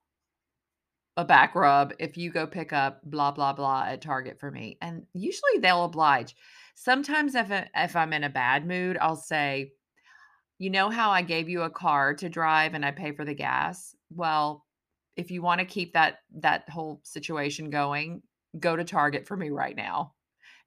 a 1.17 1.25
back 1.25 1.55
rub 1.55 1.95
if 1.99 2.17
you 2.17 2.31
go 2.31 2.47
pick 2.47 2.73
up 2.73 3.01
blah 3.05 3.31
blah 3.31 3.53
blah 3.53 3.85
at 3.89 4.03
Target 4.03 4.39
for 4.39 4.51
me. 4.51 4.79
And 4.83 5.07
usually 5.15 5.59
they'll 5.61 5.85
oblige. 5.85 6.35
Sometimes 6.75 7.35
if 7.35 7.51
if 7.75 7.97
I'm 7.97 8.13
in 8.13 8.25
a 8.25 8.31
bad 8.31 8.67
mood, 8.67 8.99
I'll 9.01 9.17
say, 9.17 9.73
"You 10.59 10.71
know 10.71 10.91
how 10.91 11.11
I 11.11 11.23
gave 11.23 11.49
you 11.49 11.63
a 11.63 11.71
car 11.71 12.15
to 12.15 12.29
drive 12.29 12.75
and 12.75 12.85
I 12.85 12.91
pay 12.93 13.13
for 13.13 13.25
the 13.25 13.35
gas? 13.35 13.95
Well, 14.11 14.67
if 15.17 15.31
you 15.31 15.43
want 15.43 15.61
to 15.61 15.67
keep 15.67 15.93
that 15.95 16.21
that 16.41 16.69
whole 16.69 17.01
situation 17.05 17.71
going, 17.71 18.23
go 18.61 18.77
to 18.77 18.85
Target 18.85 19.27
for 19.27 19.37
me 19.37 19.51
right 19.51 19.77
now. 19.77 20.15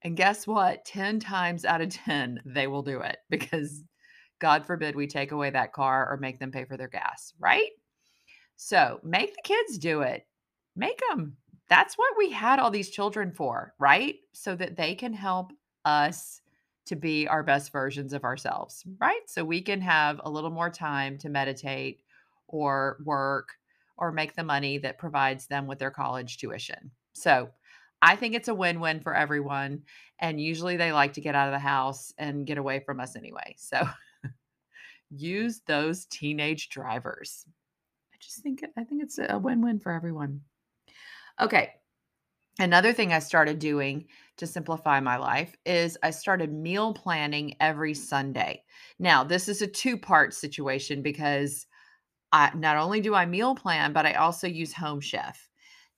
And 0.04 0.18
guess 0.18 0.48
what? 0.48 0.86
10 0.86 1.20
times 1.20 1.66
out 1.66 1.82
of 1.82 1.90
10 1.90 2.42
they 2.46 2.68
will 2.68 2.84
do 2.84 3.02
it 3.02 3.18
because 3.30 3.84
God 4.40 4.66
forbid 4.66 4.96
we 4.96 5.08
take 5.08 5.32
away 5.32 5.50
that 5.52 5.74
car 5.74 6.10
or 6.12 6.18
make 6.18 6.40
them 6.40 6.52
pay 6.52 6.66
for 6.66 6.78
their 6.78 6.88
gas, 6.90 7.34
right? 7.40 7.70
So, 8.58 9.00
make 9.04 9.36
the 9.36 9.42
kids 9.44 9.78
do 9.78 10.02
it. 10.02 10.28
Make 10.80 11.02
them. 11.10 11.36
That's 11.68 11.98
what 11.98 12.18
we 12.18 12.32
had 12.32 12.58
all 12.58 12.72
these 12.72 12.90
children 12.90 13.32
for, 13.32 13.74
right? 13.80 14.16
So 14.34 14.56
that 14.56 14.78
they 14.78 14.96
can 14.96 15.14
help 15.14 15.52
us 15.84 16.42
to 16.86 16.96
be 16.96 17.28
our 17.28 17.44
best 17.44 17.72
versions 17.72 18.14
of 18.14 18.24
ourselves, 18.24 18.84
right? 19.00 19.22
So 19.28 19.44
we 19.44 19.62
can 19.62 19.82
have 19.82 20.22
a 20.24 20.30
little 20.30 20.50
more 20.50 20.70
time 20.70 21.18
to 21.20 21.30
meditate 21.30 22.02
or 22.48 22.98
work 23.04 23.50
or 23.98 24.12
make 24.12 24.36
the 24.36 24.44
money 24.44 24.78
that 24.80 24.98
provides 24.98 25.48
them 25.48 25.68
with 25.68 25.80
their 25.80 25.92
college 25.92 26.38
tuition. 26.38 26.90
So 27.14 27.50
I 28.02 28.16
think 28.16 28.34
it's 28.34 28.48
a 28.48 28.56
win 28.56 28.80
win 28.80 29.02
for 29.02 29.14
everyone. 29.14 29.84
And 30.20 30.42
usually 30.42 30.78
they 30.78 30.94
like 30.94 31.14
to 31.14 31.22
get 31.22 31.36
out 31.36 31.50
of 31.50 31.54
the 31.54 31.60
house 31.60 32.14
and 32.18 32.48
get 32.48 32.58
away 32.58 32.80
from 32.80 33.02
us 33.02 33.18
anyway. 33.18 33.56
So 33.58 33.88
use 35.12 35.62
those 35.68 36.06
teenage 36.06 36.70
drivers. 36.70 37.46
I 38.14 38.18
just 38.22 38.42
think 38.42 38.64
I 38.78 38.84
think 38.86 39.04
it's 39.04 39.20
a 39.20 39.38
win 39.38 39.62
win 39.62 39.80
for 39.80 39.92
everyone. 39.92 40.42
Okay. 41.40 41.74
Another 42.60 42.94
thing 42.94 43.14
I 43.14 43.20
started 43.20 43.60
doing 43.60 44.08
to 44.38 44.48
simplify 44.48 45.00
my 45.00 45.18
life 45.18 45.56
is 45.66 45.98
I 46.04 46.12
started 46.12 46.54
meal 46.54 46.94
planning 46.94 47.56
every 47.62 47.94
Sunday. 47.94 48.64
Now, 49.00 49.24
this 49.24 49.50
is 49.50 49.62
a 49.62 49.68
two 49.68 49.98
part 49.98 50.34
situation 50.34 51.02
because 51.02 51.68
I 52.32 52.52
not 52.56 52.78
only 52.78 53.02
do 53.02 53.16
I 53.16 53.26
meal 53.26 53.56
plan, 53.56 53.94
but 53.94 54.06
I 54.06 54.14
also 54.14 54.48
use 54.48 54.74
Home 54.74 55.02
Chef. 55.02 55.50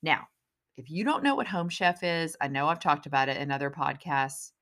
Now, 0.02 0.28
if 0.76 0.90
you 0.90 1.04
don't 1.04 1.24
know 1.24 1.34
what 1.34 1.48
Home 1.48 1.68
Chef 1.68 2.02
is, 2.02 2.36
I 2.40 2.48
know 2.48 2.68
I've 2.68 2.80
talked 2.80 3.06
about 3.06 3.28
it 3.28 3.38
in 3.38 3.50
other 3.50 3.70
podcasts. 3.70 4.52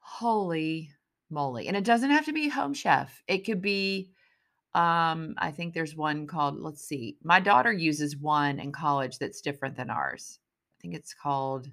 Holy 0.00 0.90
moly. 1.30 1.68
And 1.68 1.76
it 1.76 1.84
doesn't 1.84 2.10
have 2.10 2.24
to 2.26 2.32
be 2.32 2.48
Home 2.48 2.74
Chef. 2.74 3.22
It 3.26 3.44
could 3.44 3.62
be 3.62 4.10
um 4.74 5.34
I 5.38 5.50
think 5.50 5.74
there's 5.74 5.96
one 5.96 6.26
called 6.26 6.60
let's 6.60 6.84
see. 6.84 7.16
My 7.24 7.40
daughter 7.40 7.72
uses 7.72 8.16
one 8.16 8.60
in 8.60 8.72
college 8.72 9.18
that's 9.18 9.40
different 9.40 9.76
than 9.76 9.90
ours. 9.90 10.38
I 10.78 10.82
think 10.82 10.94
it's 10.94 11.14
called 11.14 11.68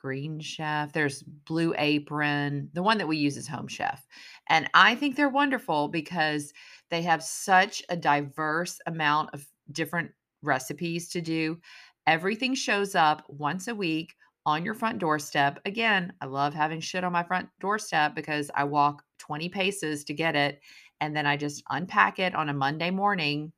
Green 0.00 0.40
Chef. 0.40 0.92
There's 0.92 1.22
Blue 1.22 1.74
Apron. 1.76 2.70
The 2.72 2.82
one 2.82 2.98
that 2.98 3.08
we 3.08 3.18
use 3.18 3.36
is 3.36 3.48
Home 3.48 3.68
Chef. 3.68 4.06
And 4.48 4.68
I 4.72 4.94
think 4.94 5.14
they're 5.14 5.28
wonderful 5.28 5.88
because 5.88 6.52
they 6.90 7.02
have 7.02 7.22
such 7.22 7.82
a 7.88 7.96
diverse 7.96 8.78
amount 8.86 9.30
of 9.34 9.46
different 9.72 10.10
recipes 10.42 11.10
to 11.10 11.20
do. 11.20 11.58
Everything 12.06 12.54
shows 12.54 12.94
up 12.94 13.24
once 13.28 13.68
a 13.68 13.74
week 13.74 14.14
on 14.46 14.64
your 14.64 14.74
front 14.74 14.98
doorstep. 14.98 15.60
Again, 15.66 16.12
I 16.20 16.26
love 16.26 16.54
having 16.54 16.80
shit 16.80 17.04
on 17.04 17.12
my 17.12 17.22
front 17.22 17.48
doorstep 17.60 18.14
because 18.14 18.50
I 18.54 18.64
walk 18.64 19.02
20 19.18 19.50
paces 19.50 20.02
to 20.04 20.14
get 20.14 20.34
it 20.34 20.60
and 21.00 21.16
then 21.16 21.26
I 21.26 21.36
just 21.36 21.62
unpack 21.70 22.18
it 22.18 22.34
on 22.34 22.48
a 22.48 22.54
Monday 22.54 22.90
morning 22.90 23.52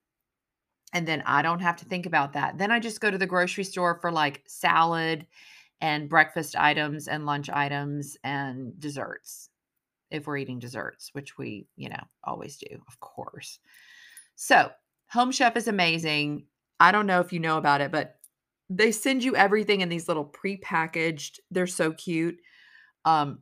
and 0.92 1.08
then 1.08 1.22
I 1.26 1.42
don't 1.42 1.60
have 1.60 1.76
to 1.76 1.84
think 1.84 2.06
about 2.06 2.34
that. 2.34 2.58
Then 2.58 2.70
I 2.70 2.78
just 2.78 3.00
go 3.00 3.10
to 3.10 3.18
the 3.18 3.26
grocery 3.26 3.64
store 3.64 3.98
for 4.00 4.12
like 4.12 4.42
salad 4.46 5.26
and 5.80 6.08
breakfast 6.08 6.54
items 6.56 7.08
and 7.08 7.26
lunch 7.26 7.48
items 7.50 8.16
and 8.22 8.78
desserts 8.78 9.48
if 10.10 10.26
we're 10.26 10.36
eating 10.36 10.58
desserts, 10.58 11.10
which 11.14 11.38
we, 11.38 11.66
you 11.76 11.88
know, 11.88 12.02
always 12.24 12.58
do, 12.58 12.78
of 12.86 13.00
course. 13.00 13.58
So, 14.36 14.70
Home 15.10 15.32
Chef 15.32 15.56
is 15.56 15.68
amazing. 15.68 16.44
I 16.78 16.92
don't 16.92 17.06
know 17.06 17.20
if 17.20 17.32
you 17.32 17.40
know 17.40 17.58
about 17.58 17.80
it, 17.80 17.90
but 17.90 18.16
they 18.68 18.92
send 18.92 19.24
you 19.24 19.36
everything 19.36 19.80
in 19.80 19.88
these 19.88 20.08
little 20.08 20.24
pre-packaged. 20.24 21.40
They're 21.50 21.66
so 21.66 21.92
cute. 21.92 22.38
Um 23.04 23.40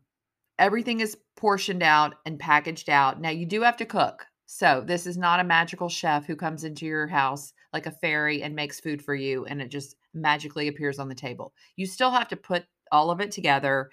everything 0.61 1.01
is 1.01 1.17
portioned 1.37 1.83
out 1.83 2.15
and 2.27 2.39
packaged 2.39 2.89
out. 2.89 3.21
Now 3.21 3.31
you 3.31 3.47
do 3.47 3.63
have 3.63 3.77
to 3.79 3.87
cook. 3.87 4.27
So, 4.47 4.83
this 4.85 5.07
is 5.07 5.17
not 5.17 5.41
a 5.41 5.45
magical 5.45 5.89
chef 5.89 6.27
who 6.27 6.37
comes 6.37 6.65
into 6.65 6.85
your 6.85 7.07
house 7.07 7.53
like 7.73 7.87
a 7.87 7.91
fairy 7.91 8.43
and 8.43 8.55
makes 8.55 8.81
food 8.81 9.03
for 9.03 9.15
you 9.15 9.45
and 9.47 9.63
it 9.63 9.69
just 9.69 9.97
magically 10.13 10.69
appears 10.69 10.99
on 10.99 11.09
the 11.09 11.15
table. 11.15 11.53
You 11.77 11.87
still 11.87 12.11
have 12.11 12.29
to 12.29 12.37
put 12.37 12.65
all 12.93 13.11
of 13.11 13.21
it 13.21 13.31
together 13.31 13.91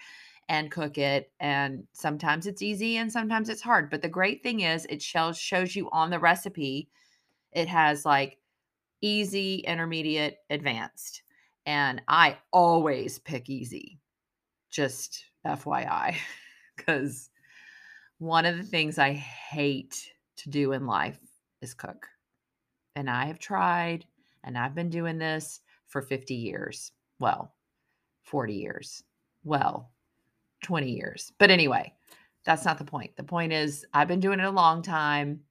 and 0.49 0.71
cook 0.71 0.97
it. 0.97 1.32
And 1.39 1.84
sometimes 1.93 2.47
it's 2.47 2.62
easy 2.62 2.97
and 2.97 3.12
sometimes 3.12 3.49
it's 3.49 3.62
hard. 3.62 3.89
But 3.89 4.01
the 4.01 4.10
great 4.10 4.43
thing 4.43 4.62
is, 4.62 4.86
it 4.89 5.01
shows, 5.01 5.38
shows 5.38 5.75
you 5.75 5.89
on 5.91 6.10
the 6.10 6.19
recipe, 6.19 6.89
it 7.51 7.67
has 7.67 8.06
like 8.06 8.38
easy, 9.01 9.58
intermediate, 9.60 10.38
advanced. 10.49 11.23
And 11.65 12.01
I 12.08 12.38
always 12.51 13.19
pick 13.19 13.49
easy, 13.49 13.99
just 14.69 15.25
FYI, 15.45 16.15
because 16.77 17.29
one 18.19 18.45
of 18.45 18.57
the 18.57 18.63
things 18.63 18.97
I 18.97 19.13
hate 19.13 20.13
to 20.37 20.49
do 20.49 20.71
in 20.71 20.87
life 20.87 21.19
is 21.61 21.73
cook. 21.73 22.07
And 22.95 23.09
I 23.09 23.25
have 23.25 23.39
tried, 23.39 24.05
and 24.43 24.57
I've 24.57 24.73
been 24.73 24.89
doing 24.89 25.17
this 25.17 25.61
for 25.87 26.01
50 26.01 26.33
years. 26.33 26.91
Well, 27.19 27.53
40 28.23 28.53
years. 28.53 29.03
Well, 29.43 29.91
20 30.63 30.89
years. 30.89 31.31
But 31.37 31.51
anyway, 31.51 31.93
that's 32.43 32.65
not 32.65 32.77
the 32.77 32.83
point. 32.83 33.15
The 33.15 33.23
point 33.23 33.53
is, 33.53 33.85
I've 33.93 34.07
been 34.07 34.19
doing 34.19 34.39
it 34.39 34.45
a 34.45 34.51
long 34.51 34.81
time. 34.81 35.41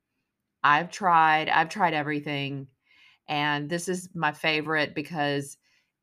I've 0.65 0.91
tried, 0.91 1.49
I've 1.49 1.69
tried 1.69 1.95
everything. 1.95 2.67
And 3.29 3.69
this 3.69 3.89
is 3.89 4.09
my 4.15 4.33
favorite 4.33 4.95
because 4.95 5.57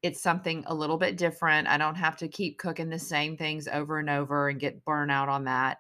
it's 0.04 0.22
something 0.22 0.64
a 0.68 0.76
little 0.76 0.98
bit 0.98 1.18
different. 1.18 1.68
I 1.68 1.78
don't 1.78 1.96
have 1.96 2.18
to 2.18 2.28
keep 2.28 2.60
cooking 2.60 2.90
the 2.90 3.00
same 3.00 3.38
things 3.38 3.68
over 3.70 4.00
and 4.00 4.10
over 4.10 4.50
and 4.50 4.60
get 4.60 4.86
burnout 4.86 5.30
on 5.30 5.46
that. 5.46 5.80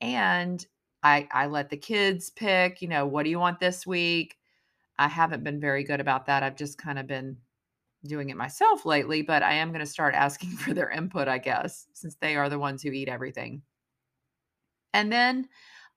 And 0.00 0.64
I 1.02 1.28
I 1.32 1.46
let 1.46 1.70
the 1.70 1.76
kids 1.78 2.30
pick, 2.30 2.82
you 2.82 2.88
know, 2.88 3.06
what 3.06 3.24
do 3.24 3.30
you 3.30 3.38
want 3.38 3.60
this 3.60 3.86
week? 3.86 4.36
I 4.98 5.08
haven't 5.08 5.44
been 5.44 5.60
very 5.60 5.84
good 5.84 6.00
about 6.00 6.26
that. 6.26 6.42
I've 6.42 6.56
just 6.56 6.78
kind 6.78 6.98
of 6.98 7.06
been 7.06 7.38
doing 8.06 8.30
it 8.30 8.36
myself 8.36 8.86
lately, 8.86 9.22
but 9.22 9.42
I 9.42 9.54
am 9.54 9.70
going 9.70 9.80
to 9.80 9.86
start 9.86 10.14
asking 10.14 10.50
for 10.58 10.74
their 10.74 10.90
input, 10.90 11.28
I 11.28 11.38
guess, 11.38 11.86
since 11.94 12.16
they 12.16 12.36
are 12.36 12.48
the 12.50 12.58
ones 12.58 12.82
who 12.82 12.92
eat 12.92 13.08
everything. 13.08 13.62
And 14.92 15.12
then 15.12 15.48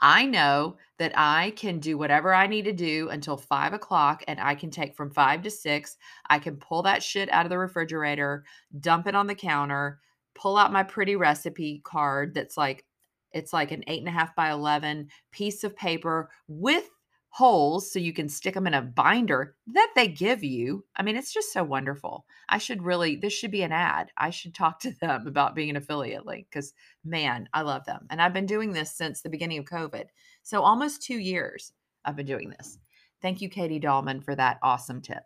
I 0.03 0.25
know 0.25 0.75
that 0.99 1.13
I 1.15 1.53
can 1.55 1.79
do 1.79 1.97
whatever 1.97 2.33
I 2.33 2.45
need 2.45 2.65
to 2.65 2.73
do 2.73 3.07
until 3.09 3.37
five 3.37 3.71
o'clock, 3.71 4.21
and 4.27 4.37
I 4.37 4.53
can 4.53 4.69
take 4.69 4.95
from 4.95 5.09
five 5.09 5.41
to 5.43 5.49
six. 5.49 5.97
I 6.29 6.39
can 6.39 6.57
pull 6.57 6.83
that 6.83 7.01
shit 7.01 7.31
out 7.31 7.45
of 7.45 7.49
the 7.49 7.57
refrigerator, 7.57 8.43
dump 8.81 9.07
it 9.07 9.15
on 9.15 9.27
the 9.27 9.33
counter, 9.33 10.01
pull 10.35 10.57
out 10.57 10.73
my 10.73 10.83
pretty 10.83 11.15
recipe 11.15 11.81
card 11.85 12.33
that's 12.33 12.57
like, 12.57 12.85
it's 13.31 13.53
like 13.53 13.71
an 13.71 13.85
eight 13.87 13.99
and 13.99 14.09
a 14.09 14.11
half 14.11 14.35
by 14.35 14.51
11 14.51 15.07
piece 15.31 15.63
of 15.63 15.75
paper 15.75 16.29
with 16.49 16.89
holes 17.33 17.91
so 17.91 17.97
you 17.97 18.13
can 18.13 18.29
stick 18.29 18.53
them 18.53 18.67
in 18.67 18.75
a 18.75 18.81
binder 18.81 19.55
that 19.65 19.89
they 19.95 20.07
give 20.07 20.43
you. 20.43 20.85
I 20.95 21.01
mean, 21.01 21.15
it's 21.15 21.33
just 21.33 21.51
so 21.51 21.63
wonderful. 21.63 22.27
I 22.47 22.59
should 22.59 22.83
really, 22.83 23.15
this 23.15 23.33
should 23.33 23.49
be 23.49 23.63
an 23.63 23.71
ad. 23.71 24.11
I 24.15 24.29
should 24.29 24.53
talk 24.53 24.79
to 24.81 24.91
them 25.01 25.25
about 25.25 25.55
being 25.55 25.71
an 25.71 25.75
affiliate 25.75 26.27
link 26.27 26.45
because, 26.47 26.73
man, 27.03 27.49
I 27.51 27.61
love 27.61 27.85
them. 27.85 28.05
And 28.11 28.21
I've 28.21 28.33
been 28.33 28.45
doing 28.45 28.71
this 28.71 28.95
since 28.95 29.21
the 29.21 29.31
beginning 29.31 29.57
of 29.57 29.65
COVID. 29.65 30.05
So 30.43 30.61
almost 30.61 31.01
two 31.01 31.17
years 31.17 31.73
I've 32.05 32.15
been 32.15 32.27
doing 32.27 32.51
this. 32.51 32.77
Thank 33.23 33.41
you, 33.41 33.49
Katie 33.49 33.79
Dahlman, 33.79 34.23
for 34.23 34.35
that 34.35 34.59
awesome 34.61 35.01
tip. 35.01 35.23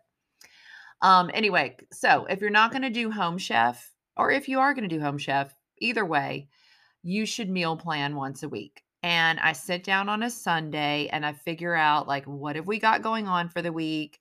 Um, 1.02 1.30
anyway, 1.34 1.76
so 1.92 2.24
if 2.30 2.40
you're 2.40 2.48
not 2.48 2.70
going 2.70 2.82
to 2.82 2.90
do 2.90 3.10
Home 3.10 3.36
Chef, 3.36 3.92
or 4.16 4.30
if 4.30 4.48
you 4.48 4.60
are 4.60 4.72
going 4.72 4.88
to 4.88 4.96
do 4.96 5.02
Home 5.02 5.18
Chef, 5.18 5.54
either 5.76 6.06
way, 6.06 6.48
you 7.02 7.26
should 7.26 7.50
meal 7.50 7.76
plan 7.76 8.16
once 8.16 8.42
a 8.42 8.48
week 8.48 8.82
and 9.02 9.38
I 9.40 9.52
sit 9.52 9.84
down 9.84 10.08
on 10.08 10.22
a 10.22 10.30
Sunday 10.30 11.08
and 11.12 11.24
I 11.24 11.32
figure 11.32 11.74
out 11.74 12.08
like 12.08 12.24
what 12.24 12.56
have 12.56 12.66
we 12.66 12.78
got 12.78 13.02
going 13.02 13.28
on 13.28 13.48
for 13.48 13.62
the 13.62 13.72
week? 13.72 14.20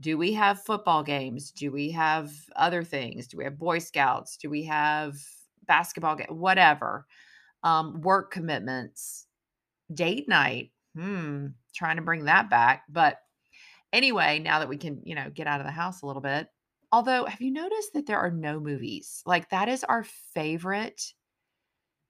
Do 0.00 0.18
we 0.18 0.32
have 0.34 0.62
football 0.62 1.02
games? 1.02 1.52
Do 1.52 1.70
we 1.70 1.90
have 1.92 2.32
other 2.56 2.82
things? 2.82 3.28
Do 3.28 3.38
we 3.38 3.44
have 3.44 3.58
Boy 3.58 3.78
Scouts? 3.78 4.36
Do 4.36 4.50
we 4.50 4.64
have 4.64 5.16
basketball 5.66 6.16
game? 6.16 6.26
Whatever. 6.30 7.06
Um, 7.62 8.02
work 8.02 8.30
commitments, 8.30 9.26
date 9.92 10.28
night. 10.28 10.72
Hmm, 10.94 11.48
trying 11.74 11.96
to 11.96 12.02
bring 12.02 12.24
that 12.24 12.50
back. 12.50 12.82
But 12.88 13.18
anyway, 13.92 14.38
now 14.38 14.58
that 14.58 14.68
we 14.68 14.76
can, 14.76 15.00
you 15.04 15.14
know, 15.14 15.30
get 15.30 15.46
out 15.46 15.60
of 15.60 15.66
the 15.66 15.72
house 15.72 16.02
a 16.02 16.06
little 16.06 16.22
bit. 16.22 16.48
Although, 16.92 17.24
have 17.24 17.40
you 17.40 17.50
noticed 17.50 17.94
that 17.94 18.06
there 18.06 18.20
are 18.20 18.30
no 18.30 18.60
movies? 18.60 19.22
Like 19.24 19.48
that 19.50 19.68
is 19.68 19.82
our 19.84 20.04
favorite 20.34 21.02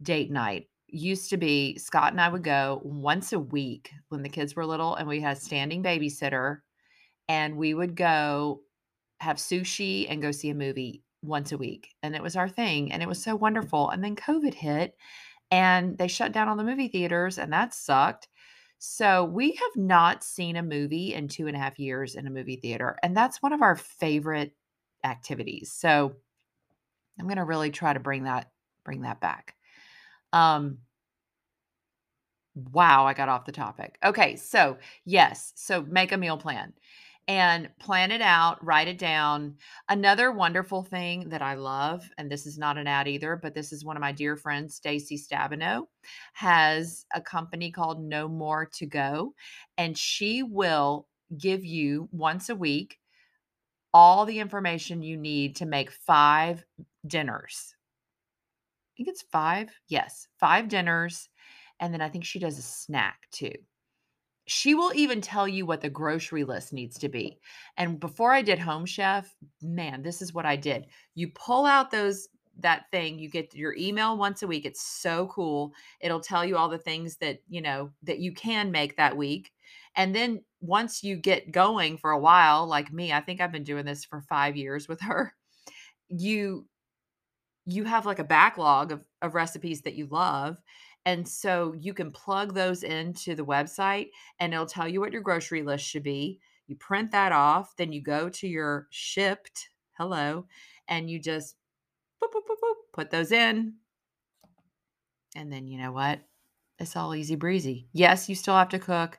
date 0.03 0.31
night 0.31 0.67
used 0.95 1.31
to 1.31 1.37
be 1.37 1.77
Scott 1.77 2.13
and 2.13 2.21
I 2.21 2.29
would 2.29 2.45
go 2.45 2.81
once 2.85 3.33
a 3.33 3.39
week 3.39 3.91
when 4.09 4.23
the 4.23 4.29
kids 4.29 4.55
were 4.55 4.65
little 4.65 4.95
and 4.95 5.09
we 5.09 5.21
had 5.21 5.37
a 5.37 5.41
standing 5.41 5.83
babysitter 5.83 6.61
and 7.29 7.57
we 7.57 7.75
would 7.75 7.97
go 7.97 8.63
have 9.21 9.37
sushi 9.37 10.07
and 10.09 10.23
go 10.23 10.31
see 10.31 10.51
a 10.51 10.55
movie 10.55 11.03
once 11.23 11.53
a 11.53 11.59
week. 11.59 11.89
And 12.03 12.15
it 12.15 12.23
was 12.23 12.37
our 12.37 12.49
thing. 12.49 12.93
And 12.93 13.03
it 13.03 13.09
was 13.09 13.23
so 13.23 13.35
wonderful. 13.35 13.91
And 13.91 14.05
then 14.05 14.15
COVID 14.15 14.55
hit 14.55 14.97
and 15.51 15.99
they 15.99 16.09
shut 16.09 16.33
down 16.33 16.49
all 16.49 16.57
the 16.57 16.65
movie 16.65 16.89
theaters 16.89 17.39
and 17.39 17.53
that 17.53 17.75
sucked. 17.75 18.29
So 18.79 19.25
we 19.25 19.53
have 19.53 19.77
not 19.77 20.23
seen 20.23 20.57
a 20.57 20.63
movie 20.63 21.15
in 21.15 21.27
two 21.27 21.47
and 21.47 21.57
a 21.57 21.59
half 21.59 21.79
years 21.79 22.15
in 22.15 22.27
a 22.27 22.31
movie 22.31 22.57
theater. 22.57 22.97
And 23.03 23.17
that's 23.17 23.43
one 23.43 23.53
of 23.53 23.63
our 23.63 23.77
favorite 23.77 24.55
activities. 25.03 25.73
So 25.73 26.15
I'm 27.19 27.27
going 27.27 27.39
to 27.39 27.45
really 27.45 27.71
try 27.71 27.93
to 27.93 28.01
bring 28.01 28.25
that 28.25 28.51
bring 28.85 29.03
that 29.03 29.21
back. 29.21 29.55
Um, 30.35 30.79
wow, 32.55 33.07
I 33.07 33.15
got 33.15 33.29
off 33.29 33.47
the 33.47 33.53
topic. 33.53 33.99
Okay, 34.05 34.37
so 34.37 34.77
yes, 35.05 35.53
so 35.57 35.83
make 35.83 36.13
a 36.13 36.17
meal 36.17 36.37
plan 36.37 36.73
and 37.27 37.71
plan 37.79 38.11
it 38.11 38.21
out, 38.21 38.63
write 38.65 38.89
it 38.89 38.99
down. 38.99 39.57
Another 39.89 40.31
wonderful 40.31 40.83
thing 40.83 41.31
that 41.31 41.41
I 41.41 41.55
love, 41.55 42.09
and 42.19 42.31
this 42.31 42.47
is 42.47 42.59
not 42.59 42.77
an 42.77 42.87
ad 42.87 43.09
either, 43.09 43.37
but 43.37 43.55
this 43.55 43.73
is 43.73 43.85
one 43.85 43.97
of 43.97 44.03
my 44.03 44.13
dear 44.13 44.37
friends, 44.37 44.75
Stacy 44.75 45.17
Stabino, 45.17 45.87
has 46.35 47.07
a 47.15 47.21
company 47.21 47.71
called 47.71 48.05
No 48.05 48.29
More 48.29 48.69
to 48.75 48.87
Go, 48.87 49.35
and 49.79 49.97
she 49.97 50.43
will 50.43 51.07
give 51.39 51.65
you 51.65 52.09
once 52.13 52.51
a 52.51 52.57
week 52.57 52.99
all 53.95 54.27
the 54.27 54.41
information 54.41 55.03
you 55.03 55.17
need 55.17 55.57
to 55.57 55.67
make 55.67 55.91
five 55.91 56.65
dinners 57.07 57.74
think 58.97 59.09
it's 59.09 59.25
five. 59.33 59.71
Yes, 59.89 60.29
five 60.39 60.69
dinners. 60.69 61.29
And 61.81 61.93
then 61.93 62.01
I 62.01 62.09
think 62.09 62.25
she 62.25 62.39
does 62.39 62.59
a 62.59 62.63
snack 62.63 63.29
too. 63.31 63.53
She 64.47 64.75
will 64.75 64.93
even 64.95 65.21
tell 65.21 65.49
you 65.49 65.65
what 65.65 65.81
the 65.81 65.89
grocery 65.89 66.45
list 66.45 66.73
needs 66.73 66.99
to 66.99 67.09
be. 67.09 67.39
And 67.77 67.99
before 67.99 68.33
I 68.33 68.43
did 68.43 68.59
Home 68.59 68.85
Chef, 68.85 69.35
man, 69.63 70.03
this 70.03 70.21
is 70.21 70.35
what 70.35 70.45
I 70.45 70.57
did. 70.57 70.87
You 71.15 71.29
pull 71.35 71.65
out 71.65 71.91
those 71.91 72.29
that 72.61 72.85
thing 72.91 73.19
you 73.19 73.29
get 73.29 73.55
your 73.55 73.75
email 73.77 74.17
once 74.17 74.43
a 74.43 74.47
week 74.47 74.65
it's 74.65 74.81
so 74.81 75.27
cool 75.27 75.73
it'll 76.01 76.21
tell 76.21 76.45
you 76.45 76.57
all 76.57 76.69
the 76.69 76.79
things 76.79 77.17
that 77.17 77.39
you 77.49 77.61
know 77.61 77.91
that 78.03 78.21
you 78.21 78.33
can 78.33 78.71
make 78.71 78.97
that 78.97 79.17
week 79.17 79.51
and 79.97 80.15
then 80.15 80.41
once 80.61 81.03
you 81.03 81.17
get 81.17 81.51
going 81.51 81.97
for 81.97 82.13
a 82.13 82.19
while 82.19 82.67
like 82.67 82.93
me 82.93 83.13
i 83.13 83.21
think 83.21 83.41
i've 83.41 83.53
been 83.53 83.65
doing 83.65 83.85
this 83.85 84.05
for 84.05 84.21
5 84.21 84.57
years 84.57 84.87
with 84.87 85.01
her 85.01 85.35
you 86.09 86.67
you 87.67 87.85
have 87.85 88.07
like 88.07 88.19
a 88.19 88.25
backlog 88.25 88.93
of, 88.93 89.07
of 89.23 89.35
recipes 89.35 89.83
that 89.83 89.95
you 89.95 90.07
love. 90.07 90.61
And 91.07 91.27
so 91.27 91.75
you 91.79 91.93
can 91.93 92.11
plug 92.11 92.55
those 92.55 92.83
into 92.83 93.35
the 93.35 93.45
website 93.45 94.09
and 94.41 94.53
it'll 94.53 94.67
tell 94.67 94.89
you 94.89 95.01
what 95.01 95.13
your 95.13 95.23
grocery 95.23 95.63
list 95.63 95.85
should 95.85 96.03
be. 96.03 96.41
You 96.67 96.77
print 96.77 97.11
that 97.13 97.33
off, 97.33 97.77
then 97.77 97.93
you 97.93 98.01
go 98.01 98.29
to 98.31 98.49
your 98.49 98.89
Shipt, 98.91 99.69
hello, 99.99 100.47
and 100.89 101.11
you 101.11 101.19
just 101.19 101.57
boop, 102.23 102.33
boop, 102.33 102.49
boop, 102.49 102.75
put 102.93 103.11
those 103.11 103.33
in. 103.33 103.75
And 105.37 105.53
then 105.53 105.67
you 105.67 105.79
know 105.79 105.93
what? 105.93 106.21
It's 106.79 106.97
all 106.97 107.15
easy 107.15 107.37
breezy. 107.37 107.89
Yes, 107.93 108.29
you 108.29 108.35
still 108.35 108.55
have 108.55 108.71
to 108.71 108.79
cook. 108.79 109.19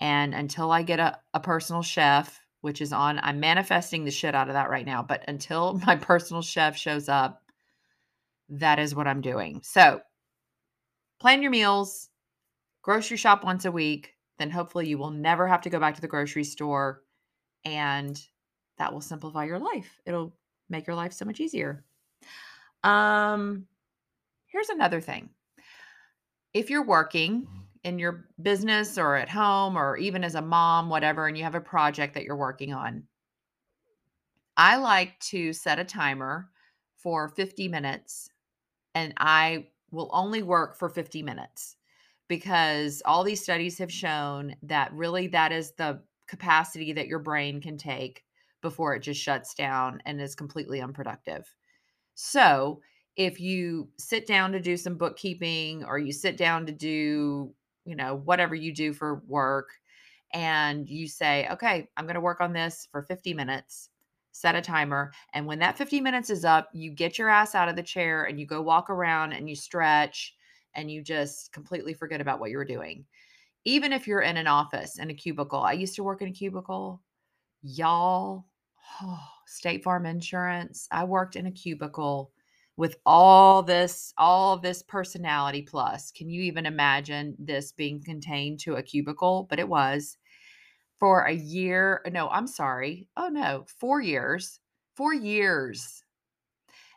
And 0.00 0.34
until 0.34 0.70
I 0.70 0.82
get 0.82 1.00
a, 1.00 1.18
a 1.32 1.40
personal 1.40 1.82
chef, 1.82 2.40
which 2.60 2.80
is 2.80 2.92
on, 2.92 3.18
I'm 3.22 3.40
manifesting 3.40 4.04
the 4.04 4.10
shit 4.10 4.34
out 4.34 4.48
of 4.48 4.54
that 4.54 4.70
right 4.70 4.84
now. 4.84 5.02
But 5.02 5.24
until 5.28 5.80
my 5.86 5.96
personal 5.96 6.42
chef 6.42 6.76
shows 6.76 7.08
up, 7.08 7.42
that 8.48 8.78
is 8.78 8.94
what 8.94 9.06
I'm 9.06 9.20
doing. 9.20 9.60
So 9.62 10.00
plan 11.20 11.42
your 11.42 11.50
meals, 11.50 12.08
grocery 12.82 13.16
shop 13.16 13.44
once 13.44 13.64
a 13.64 13.72
week, 13.72 14.14
then 14.38 14.50
hopefully 14.50 14.88
you 14.88 14.98
will 14.98 15.10
never 15.10 15.46
have 15.48 15.62
to 15.62 15.70
go 15.70 15.80
back 15.80 15.94
to 15.94 16.00
the 16.00 16.08
grocery 16.08 16.44
store 16.44 17.02
and 17.64 18.20
that 18.78 18.92
will 18.92 19.00
simplify 19.00 19.44
your 19.44 19.58
life. 19.58 19.98
It'll 20.04 20.36
make 20.68 20.86
your 20.86 20.96
life 20.96 21.12
so 21.12 21.24
much 21.24 21.40
easier. 21.40 21.84
Um 22.84 23.66
here's 24.46 24.68
another 24.68 25.00
thing. 25.00 25.30
If 26.54 26.70
you're 26.70 26.86
working 26.86 27.46
in 27.84 27.98
your 27.98 28.26
business 28.42 28.98
or 28.98 29.16
at 29.16 29.28
home 29.28 29.76
or 29.76 29.96
even 29.96 30.24
as 30.24 30.34
a 30.34 30.42
mom 30.42 30.88
whatever 30.88 31.26
and 31.26 31.36
you 31.36 31.44
have 31.44 31.54
a 31.54 31.60
project 31.60 32.14
that 32.14 32.24
you're 32.24 32.36
working 32.36 32.72
on, 32.72 33.04
I 34.56 34.76
like 34.76 35.18
to 35.20 35.52
set 35.52 35.78
a 35.78 35.84
timer 35.84 36.48
for 36.96 37.28
50 37.28 37.68
minutes 37.68 38.30
and 38.96 39.14
I 39.18 39.68
will 39.92 40.10
only 40.12 40.42
work 40.42 40.76
for 40.78 40.88
50 40.88 41.22
minutes 41.22 41.76
because 42.28 43.02
all 43.04 43.22
these 43.24 43.42
studies 43.42 43.78
have 43.78 43.92
shown 43.92 44.56
that 44.62 44.92
really 44.94 45.28
that 45.28 45.52
is 45.52 45.72
the 45.74 46.02
capacity 46.26 46.92
that 46.94 47.08
your 47.08 47.20
brain 47.20 47.60
can 47.60 47.78
take 47.78 48.24
before 48.62 48.94
it 48.96 49.00
just 49.00 49.22
shuts 49.22 49.54
down 49.54 50.02
and 50.06 50.20
is 50.20 50.34
completely 50.34 50.80
unproductive. 50.80 51.54
So, 52.14 52.82
if 53.16 53.40
you 53.40 53.90
sit 53.98 54.26
down 54.26 54.52
to 54.52 54.60
do 54.60 54.76
some 54.76 54.96
bookkeeping 54.98 55.84
or 55.84 55.98
you 55.98 56.12
sit 56.12 56.36
down 56.36 56.66
to 56.66 56.72
do, 56.72 57.54
you 57.84 57.96
know, 57.96 58.16
whatever 58.16 58.54
you 58.54 58.74
do 58.74 58.92
for 58.92 59.22
work 59.26 59.70
and 60.34 60.88
you 60.88 61.08
say, 61.08 61.48
"Okay, 61.50 61.88
I'm 61.96 62.06
going 62.06 62.14
to 62.14 62.20
work 62.20 62.40
on 62.40 62.52
this 62.52 62.88
for 62.92 63.02
50 63.02 63.34
minutes." 63.34 63.90
Set 64.36 64.54
a 64.54 64.60
timer. 64.60 65.12
And 65.32 65.46
when 65.46 65.58
that 65.60 65.78
50 65.78 66.00
minutes 66.00 66.30
is 66.30 66.44
up, 66.44 66.68
you 66.72 66.90
get 66.90 67.18
your 67.18 67.28
ass 67.28 67.54
out 67.54 67.68
of 67.68 67.76
the 67.76 67.82
chair 67.82 68.24
and 68.24 68.38
you 68.38 68.46
go 68.46 68.60
walk 68.60 68.90
around 68.90 69.32
and 69.32 69.48
you 69.48 69.56
stretch 69.56 70.34
and 70.74 70.90
you 70.90 71.02
just 71.02 71.52
completely 71.52 71.94
forget 71.94 72.20
about 72.20 72.38
what 72.38 72.50
you 72.50 72.58
were 72.58 72.64
doing. 72.64 73.04
Even 73.64 73.92
if 73.92 74.06
you're 74.06 74.20
in 74.20 74.36
an 74.36 74.46
office 74.46 74.98
in 74.98 75.10
a 75.10 75.14
cubicle, 75.14 75.60
I 75.60 75.72
used 75.72 75.96
to 75.96 76.04
work 76.04 76.22
in 76.22 76.28
a 76.28 76.32
cubicle. 76.32 77.00
Y'all, 77.62 78.44
Oh, 79.02 79.20
State 79.46 79.82
Farm 79.82 80.06
insurance. 80.06 80.88
I 80.90 81.04
worked 81.04 81.36
in 81.36 81.46
a 81.46 81.50
cubicle 81.52 82.32
with 82.76 82.96
all 83.06 83.62
this 83.62 84.12
all 84.18 84.58
this 84.58 84.82
personality 84.82 85.62
plus. 85.62 86.10
Can 86.12 86.30
you 86.30 86.42
even 86.42 86.66
imagine 86.66 87.34
this 87.38 87.72
being 87.72 88.02
contained 88.02 88.60
to 88.60 88.76
a 88.76 88.82
cubicle? 88.82 89.46
But 89.48 89.58
it 89.58 89.68
was 89.68 90.18
for 90.98 91.22
a 91.24 91.32
year. 91.32 92.02
Uh, 92.06 92.10
no, 92.10 92.28
I'm 92.28 92.46
sorry. 92.46 93.08
Oh 93.16 93.28
no, 93.28 93.64
4 93.80 94.00
years. 94.00 94.60
4 94.96 95.14
years. 95.14 96.04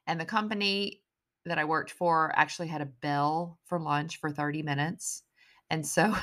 And 0.07 0.19
the 0.19 0.25
company 0.25 1.01
that 1.45 1.59
I 1.59 1.65
worked 1.65 1.91
for 1.91 2.33
actually 2.35 2.67
had 2.67 2.81
a 2.81 2.85
bell 2.85 3.59
for 3.65 3.79
lunch 3.79 4.17
for 4.19 4.31
30 4.31 4.63
minutes. 4.63 5.23
And 5.69 5.85
so 5.85 6.15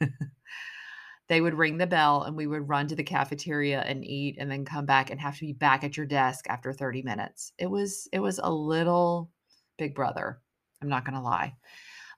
they 1.28 1.40
would 1.40 1.54
ring 1.54 1.78
the 1.78 1.86
bell 1.86 2.22
and 2.24 2.36
we 2.36 2.46
would 2.46 2.68
run 2.68 2.88
to 2.88 2.96
the 2.96 3.04
cafeteria 3.04 3.80
and 3.82 4.04
eat 4.04 4.36
and 4.38 4.50
then 4.50 4.64
come 4.64 4.86
back 4.86 5.10
and 5.10 5.20
have 5.20 5.36
to 5.38 5.46
be 5.46 5.52
back 5.52 5.84
at 5.84 5.96
your 5.96 6.06
desk 6.06 6.46
after 6.48 6.72
30 6.72 7.02
minutes. 7.02 7.52
It 7.58 7.70
was 7.70 8.08
it 8.12 8.20
was 8.20 8.38
a 8.38 8.50
little 8.50 9.30
big 9.78 9.94
brother. 9.94 10.40
I'm 10.82 10.88
not 10.88 11.04
going 11.04 11.14
to 11.14 11.20
lie. 11.20 11.54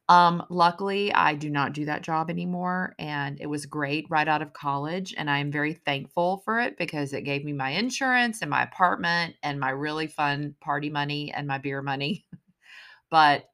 Um 0.08 0.44
luckily 0.50 1.12
I 1.14 1.34
do 1.34 1.48
not 1.48 1.72
do 1.72 1.84
that 1.84 2.02
job 2.02 2.28
anymore 2.28 2.94
and 2.98 3.40
it 3.40 3.46
was 3.46 3.66
great 3.66 4.06
right 4.10 4.26
out 4.26 4.42
of 4.42 4.52
college 4.52 5.14
and 5.16 5.30
I 5.30 5.38
am 5.38 5.50
very 5.52 5.74
thankful 5.74 6.38
for 6.44 6.60
it 6.60 6.76
because 6.76 7.12
it 7.12 7.22
gave 7.22 7.44
me 7.44 7.52
my 7.52 7.70
insurance 7.70 8.42
and 8.42 8.50
my 8.50 8.62
apartment 8.64 9.36
and 9.42 9.60
my 9.60 9.70
really 9.70 10.08
fun 10.08 10.56
party 10.60 10.90
money 10.90 11.32
and 11.32 11.46
my 11.46 11.58
beer 11.58 11.82
money. 11.82 12.26
but 13.10 13.46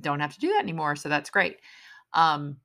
don't 0.00 0.20
have 0.20 0.34
to 0.34 0.40
do 0.40 0.48
that 0.50 0.62
anymore, 0.62 0.96
so 0.96 1.08
that's 1.08 1.30
great. 1.30 1.58
Um 2.14 2.58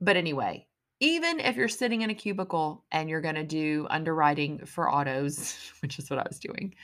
but 0.00 0.16
anyway, 0.16 0.66
even 1.00 1.40
if 1.40 1.56
you're 1.56 1.68
sitting 1.68 2.02
in 2.02 2.10
a 2.10 2.14
cubicle 2.14 2.84
and 2.92 3.08
you're 3.10 3.20
going 3.20 3.36
to 3.36 3.44
do 3.44 3.86
underwriting 3.90 4.64
for 4.66 4.92
autos, 4.92 5.72
which 5.80 5.98
is 5.98 6.10
what 6.10 6.18
I 6.18 6.26
was 6.28 6.38
doing, 6.40 6.74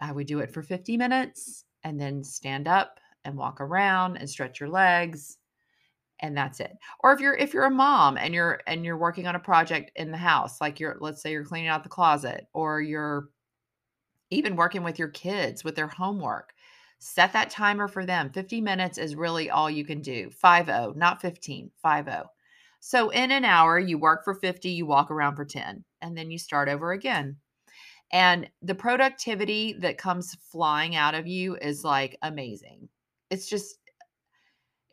I 0.00 0.12
would 0.12 0.26
do 0.26 0.40
it 0.40 0.52
for 0.52 0.62
50 0.62 0.96
minutes 0.96 1.64
and 1.84 2.00
then 2.00 2.24
stand 2.24 2.68
up 2.68 2.99
and 3.24 3.36
walk 3.36 3.60
around 3.60 4.16
and 4.16 4.28
stretch 4.28 4.60
your 4.60 4.68
legs 4.68 5.38
and 6.20 6.36
that's 6.36 6.60
it. 6.60 6.76
Or 7.00 7.12
if 7.12 7.20
you're 7.20 7.34
if 7.34 7.52
you're 7.52 7.64
a 7.64 7.70
mom 7.70 8.16
and 8.16 8.34
you're 8.34 8.60
and 8.66 8.84
you're 8.84 8.98
working 8.98 9.26
on 9.26 9.34
a 9.34 9.40
project 9.40 9.90
in 9.96 10.10
the 10.10 10.16
house, 10.16 10.60
like 10.60 10.78
you're 10.78 10.96
let's 11.00 11.22
say 11.22 11.32
you're 11.32 11.44
cleaning 11.44 11.68
out 11.68 11.82
the 11.82 11.88
closet 11.88 12.46
or 12.52 12.80
you're 12.80 13.28
even 14.30 14.56
working 14.56 14.82
with 14.82 14.98
your 14.98 15.08
kids 15.08 15.64
with 15.64 15.74
their 15.74 15.88
homework, 15.88 16.52
set 16.98 17.32
that 17.32 17.50
timer 17.50 17.88
for 17.88 18.06
them. 18.06 18.30
50 18.30 18.60
minutes 18.60 18.98
is 18.98 19.16
really 19.16 19.50
all 19.50 19.68
you 19.68 19.84
can 19.84 20.00
do. 20.00 20.30
50, 20.30 20.92
not 20.96 21.20
15, 21.20 21.70
50. 21.82 22.12
So 22.80 23.10
in 23.10 23.30
an 23.32 23.44
hour, 23.44 23.78
you 23.78 23.98
work 23.98 24.24
for 24.24 24.34
50, 24.34 24.70
you 24.70 24.86
walk 24.86 25.10
around 25.10 25.36
for 25.36 25.44
10, 25.44 25.84
and 26.00 26.16
then 26.16 26.30
you 26.30 26.38
start 26.38 26.68
over 26.68 26.92
again. 26.92 27.36
And 28.12 28.48
the 28.62 28.74
productivity 28.74 29.74
that 29.80 29.98
comes 29.98 30.36
flying 30.50 30.96
out 30.96 31.14
of 31.14 31.26
you 31.26 31.56
is 31.56 31.84
like 31.84 32.16
amazing. 32.22 32.88
It's 33.30 33.48
just, 33.48 33.76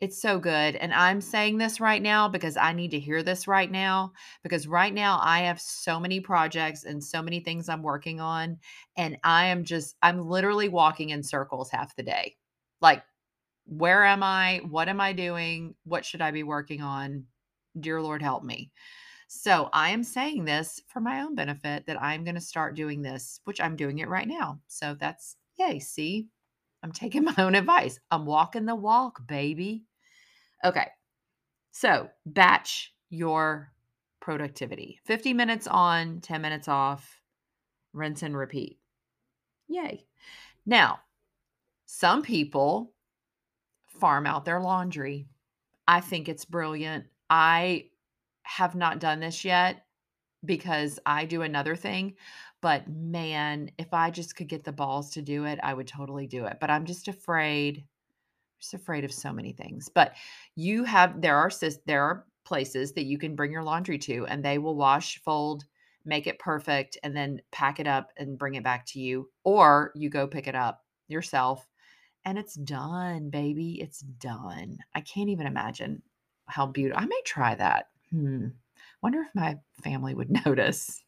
it's 0.00 0.22
so 0.22 0.38
good. 0.38 0.76
And 0.76 0.94
I'm 0.94 1.20
saying 1.20 1.58
this 1.58 1.80
right 1.80 2.00
now 2.00 2.28
because 2.28 2.56
I 2.56 2.72
need 2.72 2.92
to 2.92 3.00
hear 3.00 3.22
this 3.22 3.48
right 3.48 3.70
now. 3.70 4.12
Because 4.42 4.68
right 4.68 4.94
now, 4.94 5.18
I 5.20 5.40
have 5.40 5.60
so 5.60 5.98
many 5.98 6.20
projects 6.20 6.84
and 6.84 7.02
so 7.02 7.20
many 7.20 7.40
things 7.40 7.68
I'm 7.68 7.82
working 7.82 8.20
on. 8.20 8.58
And 8.96 9.18
I 9.24 9.46
am 9.46 9.64
just, 9.64 9.96
I'm 10.02 10.20
literally 10.28 10.68
walking 10.68 11.10
in 11.10 11.22
circles 11.22 11.70
half 11.70 11.96
the 11.96 12.04
day. 12.04 12.36
Like, 12.80 13.02
where 13.66 14.04
am 14.04 14.22
I? 14.22 14.60
What 14.68 14.88
am 14.88 15.00
I 15.00 15.12
doing? 15.12 15.74
What 15.84 16.04
should 16.04 16.22
I 16.22 16.30
be 16.30 16.44
working 16.44 16.80
on? 16.80 17.24
Dear 17.78 18.00
Lord, 18.00 18.22
help 18.22 18.44
me. 18.44 18.70
So 19.26 19.68
I 19.72 19.90
am 19.90 20.04
saying 20.04 20.44
this 20.44 20.80
for 20.86 21.00
my 21.00 21.20
own 21.20 21.34
benefit 21.34 21.84
that 21.86 22.00
I'm 22.00 22.24
going 22.24 22.36
to 22.36 22.40
start 22.40 22.76
doing 22.76 23.02
this, 23.02 23.40
which 23.44 23.60
I'm 23.60 23.76
doing 23.76 23.98
it 23.98 24.08
right 24.08 24.26
now. 24.26 24.60
So 24.68 24.96
that's 24.98 25.36
yay. 25.58 25.80
See, 25.80 26.28
I'm 26.82 26.92
taking 26.92 27.24
my 27.24 27.34
own 27.38 27.54
advice. 27.54 27.98
I'm 28.10 28.26
walking 28.26 28.66
the 28.66 28.74
walk, 28.74 29.26
baby. 29.26 29.84
Okay. 30.64 30.88
So 31.70 32.08
batch 32.26 32.94
your 33.10 33.72
productivity 34.20 35.00
50 35.06 35.32
minutes 35.32 35.66
on, 35.66 36.20
10 36.20 36.42
minutes 36.42 36.68
off, 36.68 37.20
rinse 37.92 38.22
and 38.22 38.36
repeat. 38.36 38.78
Yay. 39.68 40.04
Now, 40.66 41.00
some 41.86 42.22
people 42.22 42.92
farm 43.86 44.26
out 44.26 44.44
their 44.44 44.60
laundry. 44.60 45.28
I 45.86 46.00
think 46.00 46.28
it's 46.28 46.44
brilliant. 46.44 47.06
I 47.30 47.86
have 48.42 48.74
not 48.74 48.98
done 48.98 49.20
this 49.20 49.44
yet 49.44 49.84
because 50.44 50.98
I 51.06 51.24
do 51.24 51.42
another 51.42 51.76
thing. 51.76 52.14
But 52.60 52.88
man, 52.88 53.70
if 53.78 53.92
I 53.92 54.10
just 54.10 54.36
could 54.36 54.48
get 54.48 54.64
the 54.64 54.72
balls 54.72 55.10
to 55.10 55.22
do 55.22 55.44
it, 55.44 55.58
I 55.62 55.74
would 55.74 55.86
totally 55.86 56.26
do 56.26 56.46
it. 56.46 56.58
But 56.60 56.70
I'm 56.70 56.84
just 56.86 57.08
afraid, 57.08 57.84
just 58.60 58.74
afraid 58.74 59.04
of 59.04 59.12
so 59.12 59.32
many 59.32 59.52
things. 59.52 59.88
But 59.88 60.14
you 60.56 60.84
have 60.84 61.20
there 61.20 61.36
are 61.36 61.50
there 61.86 62.02
are 62.02 62.26
places 62.44 62.92
that 62.94 63.04
you 63.04 63.18
can 63.18 63.36
bring 63.36 63.52
your 63.52 63.62
laundry 63.62 63.98
to, 63.98 64.26
and 64.26 64.44
they 64.44 64.58
will 64.58 64.76
wash, 64.76 65.20
fold, 65.22 65.64
make 66.04 66.26
it 66.26 66.38
perfect, 66.38 66.98
and 67.02 67.16
then 67.16 67.40
pack 67.52 67.78
it 67.78 67.86
up 67.86 68.10
and 68.16 68.38
bring 68.38 68.54
it 68.54 68.64
back 68.64 68.86
to 68.86 69.00
you, 69.00 69.30
or 69.44 69.92
you 69.94 70.08
go 70.10 70.26
pick 70.26 70.46
it 70.46 70.54
up 70.54 70.84
yourself, 71.08 71.68
and 72.24 72.38
it's 72.38 72.54
done, 72.54 73.30
baby. 73.30 73.80
It's 73.80 74.00
done. 74.00 74.78
I 74.94 75.00
can't 75.02 75.30
even 75.30 75.46
imagine 75.46 76.02
how 76.46 76.66
beautiful. 76.66 77.02
I 77.02 77.06
may 77.06 77.20
try 77.24 77.54
that. 77.54 77.88
Hmm. 78.10 78.48
Wonder 79.02 79.20
if 79.20 79.34
my 79.34 79.56
family 79.82 80.14
would 80.14 80.30
notice. 80.46 81.02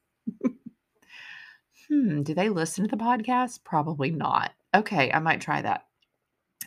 hmm. 1.88 2.22
Do 2.22 2.34
they 2.34 2.48
listen 2.48 2.84
to 2.84 2.96
the 2.96 3.02
podcast? 3.02 3.64
Probably 3.64 4.10
not. 4.10 4.52
Okay. 4.74 5.10
I 5.12 5.18
might 5.18 5.40
try 5.40 5.62
that. 5.62 5.86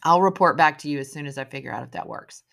I'll 0.04 0.22
report 0.22 0.58
back 0.58 0.80
to 0.80 0.90
you 0.90 1.00
as 1.00 1.12
soon 1.12 1.26
as 1.26 1.38
I 1.38 1.46
figure 1.46 1.72
out 1.72 1.84
if 1.84 1.92
that 1.92 2.08
works. 2.08 2.44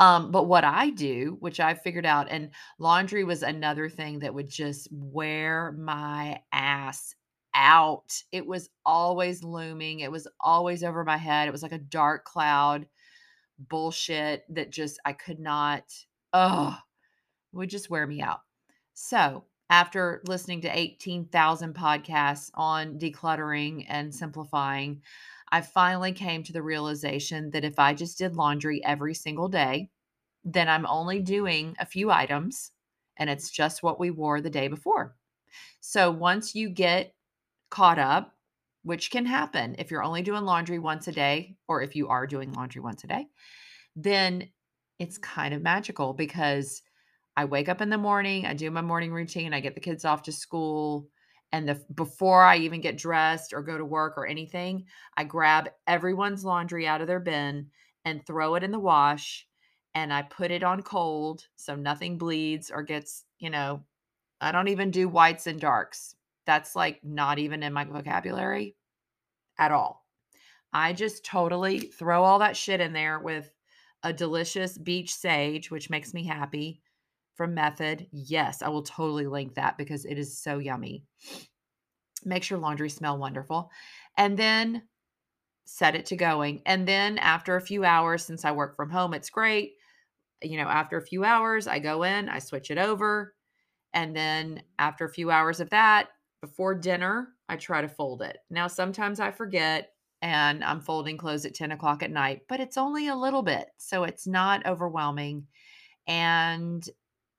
Um, 0.00 0.30
but 0.30 0.44
what 0.44 0.64
I 0.64 0.90
do, 0.90 1.36
which 1.40 1.58
I 1.58 1.74
figured 1.74 2.06
out, 2.06 2.28
and 2.30 2.50
laundry 2.78 3.24
was 3.24 3.42
another 3.42 3.88
thing 3.88 4.20
that 4.20 4.32
would 4.32 4.48
just 4.48 4.88
wear 4.92 5.72
my 5.72 6.40
ass 6.52 7.14
out. 7.54 8.22
It 8.30 8.46
was 8.46 8.70
always 8.86 9.42
looming, 9.42 10.00
it 10.00 10.12
was 10.12 10.28
always 10.40 10.84
over 10.84 11.04
my 11.04 11.16
head. 11.16 11.48
It 11.48 11.52
was 11.52 11.62
like 11.62 11.72
a 11.72 11.78
dark 11.78 12.24
cloud 12.24 12.86
bullshit 13.58 14.44
that 14.54 14.70
just 14.70 15.00
I 15.04 15.14
could 15.14 15.40
not, 15.40 15.82
oh, 16.32 16.76
would 17.52 17.70
just 17.70 17.90
wear 17.90 18.06
me 18.06 18.20
out. 18.20 18.40
So, 18.94 19.44
after 19.70 20.22
listening 20.26 20.62
to 20.62 20.78
18,000 20.78 21.74
podcasts 21.74 22.50
on 22.54 22.98
decluttering 22.98 23.84
and 23.88 24.14
simplifying, 24.14 25.02
I 25.50 25.60
finally 25.60 26.12
came 26.12 26.42
to 26.44 26.52
the 26.52 26.62
realization 26.62 27.50
that 27.50 27.64
if 27.64 27.78
I 27.78 27.94
just 27.94 28.18
did 28.18 28.36
laundry 28.36 28.82
every 28.84 29.14
single 29.14 29.48
day, 29.48 29.90
then 30.44 30.68
I'm 30.68 30.86
only 30.86 31.20
doing 31.20 31.76
a 31.78 31.86
few 31.86 32.10
items 32.10 32.72
and 33.18 33.28
it's 33.28 33.50
just 33.50 33.82
what 33.82 33.98
we 34.00 34.10
wore 34.10 34.40
the 34.40 34.50
day 34.50 34.68
before. 34.68 35.16
So 35.80 36.10
once 36.10 36.54
you 36.54 36.68
get 36.70 37.14
caught 37.70 37.98
up, 37.98 38.34
which 38.84 39.10
can 39.10 39.26
happen 39.26 39.74
if 39.78 39.90
you're 39.90 40.04
only 40.04 40.22
doing 40.22 40.44
laundry 40.44 40.78
once 40.78 41.08
a 41.08 41.12
day, 41.12 41.56
or 41.66 41.82
if 41.82 41.96
you 41.96 42.08
are 42.08 42.26
doing 42.26 42.52
laundry 42.52 42.80
once 42.80 43.04
a 43.04 43.08
day, 43.08 43.26
then 43.96 44.48
it's 44.98 45.18
kind 45.18 45.52
of 45.52 45.62
magical 45.62 46.14
because 46.14 46.82
I 47.38 47.44
wake 47.44 47.68
up 47.68 47.80
in 47.80 47.88
the 47.88 47.96
morning, 47.96 48.46
I 48.46 48.54
do 48.54 48.68
my 48.68 48.80
morning 48.80 49.12
routine, 49.12 49.54
I 49.54 49.60
get 49.60 49.76
the 49.76 49.80
kids 49.80 50.04
off 50.04 50.24
to 50.24 50.32
school, 50.32 51.06
and 51.52 51.68
the 51.68 51.80
before 51.94 52.42
I 52.42 52.56
even 52.56 52.80
get 52.80 52.98
dressed 52.98 53.52
or 53.52 53.62
go 53.62 53.78
to 53.78 53.84
work 53.84 54.14
or 54.18 54.26
anything, 54.26 54.86
I 55.16 55.22
grab 55.22 55.70
everyone's 55.86 56.44
laundry 56.44 56.84
out 56.84 57.00
of 57.00 57.06
their 57.06 57.20
bin 57.20 57.68
and 58.04 58.26
throw 58.26 58.56
it 58.56 58.64
in 58.64 58.72
the 58.72 58.80
wash 58.80 59.46
and 59.94 60.12
I 60.12 60.22
put 60.22 60.50
it 60.50 60.64
on 60.64 60.82
cold 60.82 61.46
so 61.54 61.76
nothing 61.76 62.18
bleeds 62.18 62.72
or 62.72 62.82
gets, 62.82 63.24
you 63.38 63.50
know, 63.50 63.84
I 64.40 64.50
don't 64.50 64.66
even 64.66 64.90
do 64.90 65.08
whites 65.08 65.46
and 65.46 65.60
darks. 65.60 66.16
That's 66.44 66.74
like 66.74 66.98
not 67.04 67.38
even 67.38 67.62
in 67.62 67.72
my 67.72 67.84
vocabulary 67.84 68.74
at 69.60 69.70
all. 69.70 70.04
I 70.72 70.92
just 70.92 71.24
totally 71.24 71.78
throw 71.78 72.24
all 72.24 72.40
that 72.40 72.56
shit 72.56 72.80
in 72.80 72.92
there 72.92 73.20
with 73.20 73.48
a 74.02 74.12
delicious 74.12 74.76
beach 74.76 75.14
sage, 75.14 75.70
which 75.70 75.88
makes 75.88 76.12
me 76.12 76.24
happy 76.24 76.82
from 77.38 77.54
Method. 77.54 78.06
Yes, 78.12 78.60
I 78.60 78.68
will 78.68 78.82
totally 78.82 79.26
link 79.26 79.54
that 79.54 79.78
because 79.78 80.04
it 80.04 80.18
is 80.18 80.36
so 80.36 80.58
yummy. 80.58 81.04
Makes 82.26 82.50
your 82.50 82.58
laundry 82.58 82.90
smell 82.90 83.16
wonderful. 83.16 83.70
And 84.18 84.36
then 84.36 84.82
set 85.64 85.94
it 85.94 86.06
to 86.06 86.16
going. 86.16 86.60
And 86.66 86.86
then 86.86 87.16
after 87.18 87.56
a 87.56 87.60
few 87.60 87.84
hours, 87.84 88.24
since 88.24 88.44
I 88.44 88.52
work 88.52 88.76
from 88.76 88.90
home, 88.90 89.14
it's 89.14 89.30
great. 89.30 89.74
You 90.42 90.58
know, 90.58 90.68
after 90.68 90.98
a 90.98 91.06
few 91.06 91.24
hours, 91.24 91.66
I 91.66 91.78
go 91.78 92.02
in, 92.02 92.28
I 92.28 92.40
switch 92.40 92.70
it 92.70 92.78
over. 92.78 93.34
And 93.94 94.14
then 94.14 94.62
after 94.78 95.06
a 95.06 95.12
few 95.12 95.30
hours 95.30 95.60
of 95.60 95.70
that, 95.70 96.08
before 96.40 96.74
dinner, 96.74 97.28
I 97.48 97.56
try 97.56 97.80
to 97.80 97.88
fold 97.88 98.22
it. 98.22 98.38
Now, 98.50 98.66
sometimes 98.66 99.20
I 99.20 99.30
forget 99.30 99.92
and 100.20 100.64
I'm 100.64 100.80
folding 100.80 101.16
clothes 101.16 101.44
at 101.44 101.54
10 101.54 101.70
o'clock 101.72 102.02
at 102.02 102.10
night, 102.10 102.42
but 102.48 102.60
it's 102.60 102.76
only 102.76 103.08
a 103.08 103.16
little 103.16 103.42
bit. 103.42 103.68
So 103.76 104.04
it's 104.04 104.26
not 104.26 104.66
overwhelming. 104.66 105.46
And 106.06 106.88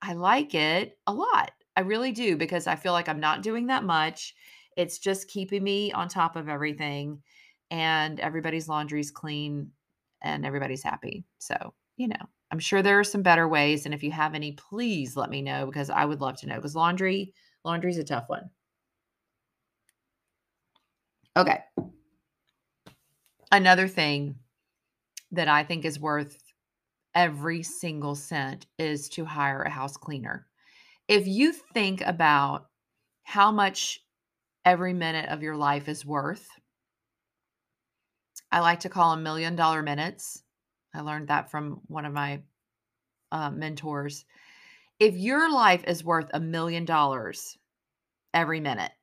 I 0.02 0.14
like 0.14 0.56
it 0.56 0.98
a 1.08 1.14
lot. 1.14 1.52
I 1.76 1.82
really 1.82 2.12
do 2.12 2.38
because 2.38 2.68
I 2.68 2.76
feel 2.76 2.94
like 2.94 3.10
I'm 3.10 3.20
not 3.20 3.44
doing 3.44 3.68
that 3.68 3.84
much. 3.84 4.36
It's 4.78 5.00
just 5.00 5.28
keeping 5.28 5.64
me 5.64 5.92
on 5.92 6.08
top 6.08 6.36
of 6.36 6.50
everything 6.50 7.22
and 7.72 8.20
everybody's 8.20 8.68
laundry's 8.68 9.12
clean 9.12 9.72
and 10.22 10.46
everybody's 10.46 10.84
happy. 10.84 11.26
So, 11.38 11.74
you 11.98 12.08
know, 12.08 12.30
I'm 12.52 12.60
sure 12.60 12.82
there 12.82 13.00
are 13.00 13.04
some 13.04 13.22
better 13.22 13.48
ways. 13.48 13.86
And 13.86 13.94
if 13.94 14.04
you 14.04 14.12
have 14.12 14.36
any, 14.36 14.54
please 14.54 15.16
let 15.16 15.30
me 15.30 15.42
know 15.42 15.66
because 15.66 15.90
I 15.90 16.06
would 16.06 16.22
love 16.22 16.38
to 16.38 16.48
know 16.48 16.56
because 16.56 16.76
laundry, 16.76 17.34
laundry's 17.64 17.98
a 17.98 18.04
tough 18.04 18.26
one. 18.28 18.50
Okay. 21.38 21.60
Another 23.52 23.88
thing 23.88 24.36
that 25.32 25.48
I 25.48 25.64
think 25.64 25.86
is 25.86 26.00
worth 26.00 26.38
every 27.20 27.62
single 27.62 28.16
cent 28.16 28.66
is 28.78 29.10
to 29.10 29.26
hire 29.26 29.64
a 29.64 29.70
house 29.70 29.98
cleaner. 29.98 30.48
If 31.10 31.28
you 31.28 31.52
think 31.52 32.00
about 32.00 32.68
how 33.24 33.52
much 33.52 34.00
every 34.64 34.94
minute 34.94 35.28
of 35.28 35.44
your 35.44 35.58
life 35.58 35.90
is 35.90 36.06
worth, 36.06 36.48
I 38.54 38.62
like 38.62 38.80
to 38.82 38.90
call 38.90 39.12
them 39.12 39.24
million 39.24 39.58
dollar 39.58 39.84
minutes. 39.84 40.42
I 40.94 41.02
learned 41.02 41.28
that 41.28 41.52
from 41.52 41.82
one 41.88 42.06
of 42.06 42.14
my 42.14 42.42
uh, 43.34 43.52
mentors. 43.52 44.24
If 44.98 45.18
your 45.18 45.52
life 45.52 45.84
is 45.88 46.06
worth 46.06 46.30
a 46.34 46.40
million 46.40 46.86
dollars 46.86 47.58
every 48.34 48.62
minute, 48.62 48.94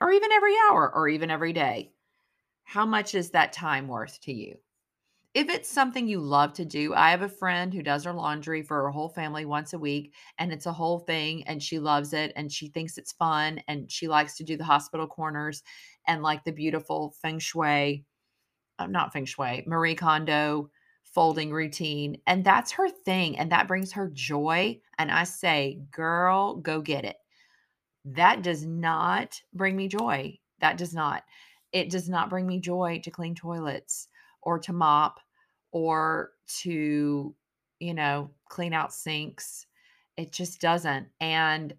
or 0.00 0.12
even 0.12 0.30
every 0.30 0.54
hour, 0.70 0.88
or 0.94 1.08
even 1.08 1.32
every 1.32 1.52
day, 1.52 1.90
how 2.62 2.86
much 2.86 3.16
is 3.16 3.30
that 3.30 3.52
time 3.52 3.88
worth 3.88 4.20
to 4.20 4.32
you? 4.32 4.54
If 5.34 5.48
it's 5.48 5.70
something 5.70 6.08
you 6.08 6.20
love 6.20 6.54
to 6.54 6.64
do, 6.64 6.94
I 6.94 7.10
have 7.10 7.22
a 7.22 7.28
friend 7.28 7.72
who 7.72 7.82
does 7.82 8.04
her 8.04 8.12
laundry 8.12 8.62
for 8.62 8.82
her 8.82 8.90
whole 8.90 9.10
family 9.10 9.44
once 9.44 9.72
a 9.72 9.78
week, 9.78 10.14
and 10.38 10.52
it's 10.52 10.66
a 10.66 10.72
whole 10.72 10.98
thing, 11.00 11.46
and 11.46 11.62
she 11.62 11.78
loves 11.78 12.12
it, 12.12 12.32
and 12.34 12.50
she 12.50 12.68
thinks 12.68 12.98
it's 12.98 13.12
fun, 13.12 13.60
and 13.68 13.90
she 13.90 14.08
likes 14.08 14.36
to 14.38 14.44
do 14.44 14.56
the 14.56 14.64
hospital 14.64 15.06
corners 15.06 15.62
and 16.06 16.22
like 16.22 16.44
the 16.44 16.52
beautiful 16.52 17.14
feng 17.22 17.38
shui 17.38 18.04
uh, 18.78 18.86
not 18.86 19.12
feng 19.12 19.24
shui, 19.24 19.64
Marie 19.66 19.94
Kondo 19.94 20.70
folding 21.04 21.50
routine. 21.50 22.20
And 22.26 22.44
that's 22.44 22.72
her 22.72 22.88
thing. 22.88 23.38
And 23.38 23.50
that 23.50 23.68
brings 23.68 23.92
her 23.92 24.10
joy. 24.12 24.80
And 24.98 25.10
I 25.10 25.24
say, 25.24 25.80
girl, 25.90 26.56
go 26.56 26.80
get 26.80 27.04
it. 27.04 27.16
That 28.04 28.42
does 28.42 28.64
not 28.64 29.40
bring 29.52 29.76
me 29.76 29.88
joy. 29.88 30.38
That 30.60 30.78
does 30.78 30.94
not. 30.94 31.24
It 31.72 31.90
does 31.90 32.08
not 32.08 32.30
bring 32.30 32.46
me 32.46 32.60
joy 32.60 33.00
to 33.04 33.10
clean 33.10 33.34
toilets 33.34 34.07
or 34.48 34.58
to 34.58 34.72
mop 34.72 35.20
or 35.72 36.30
to, 36.46 37.34
you 37.80 37.94
know, 37.94 38.30
clean 38.48 38.72
out 38.72 38.94
sinks. 38.94 39.66
It 40.16 40.32
just 40.32 40.58
doesn't. 40.58 41.08
And 41.20 41.74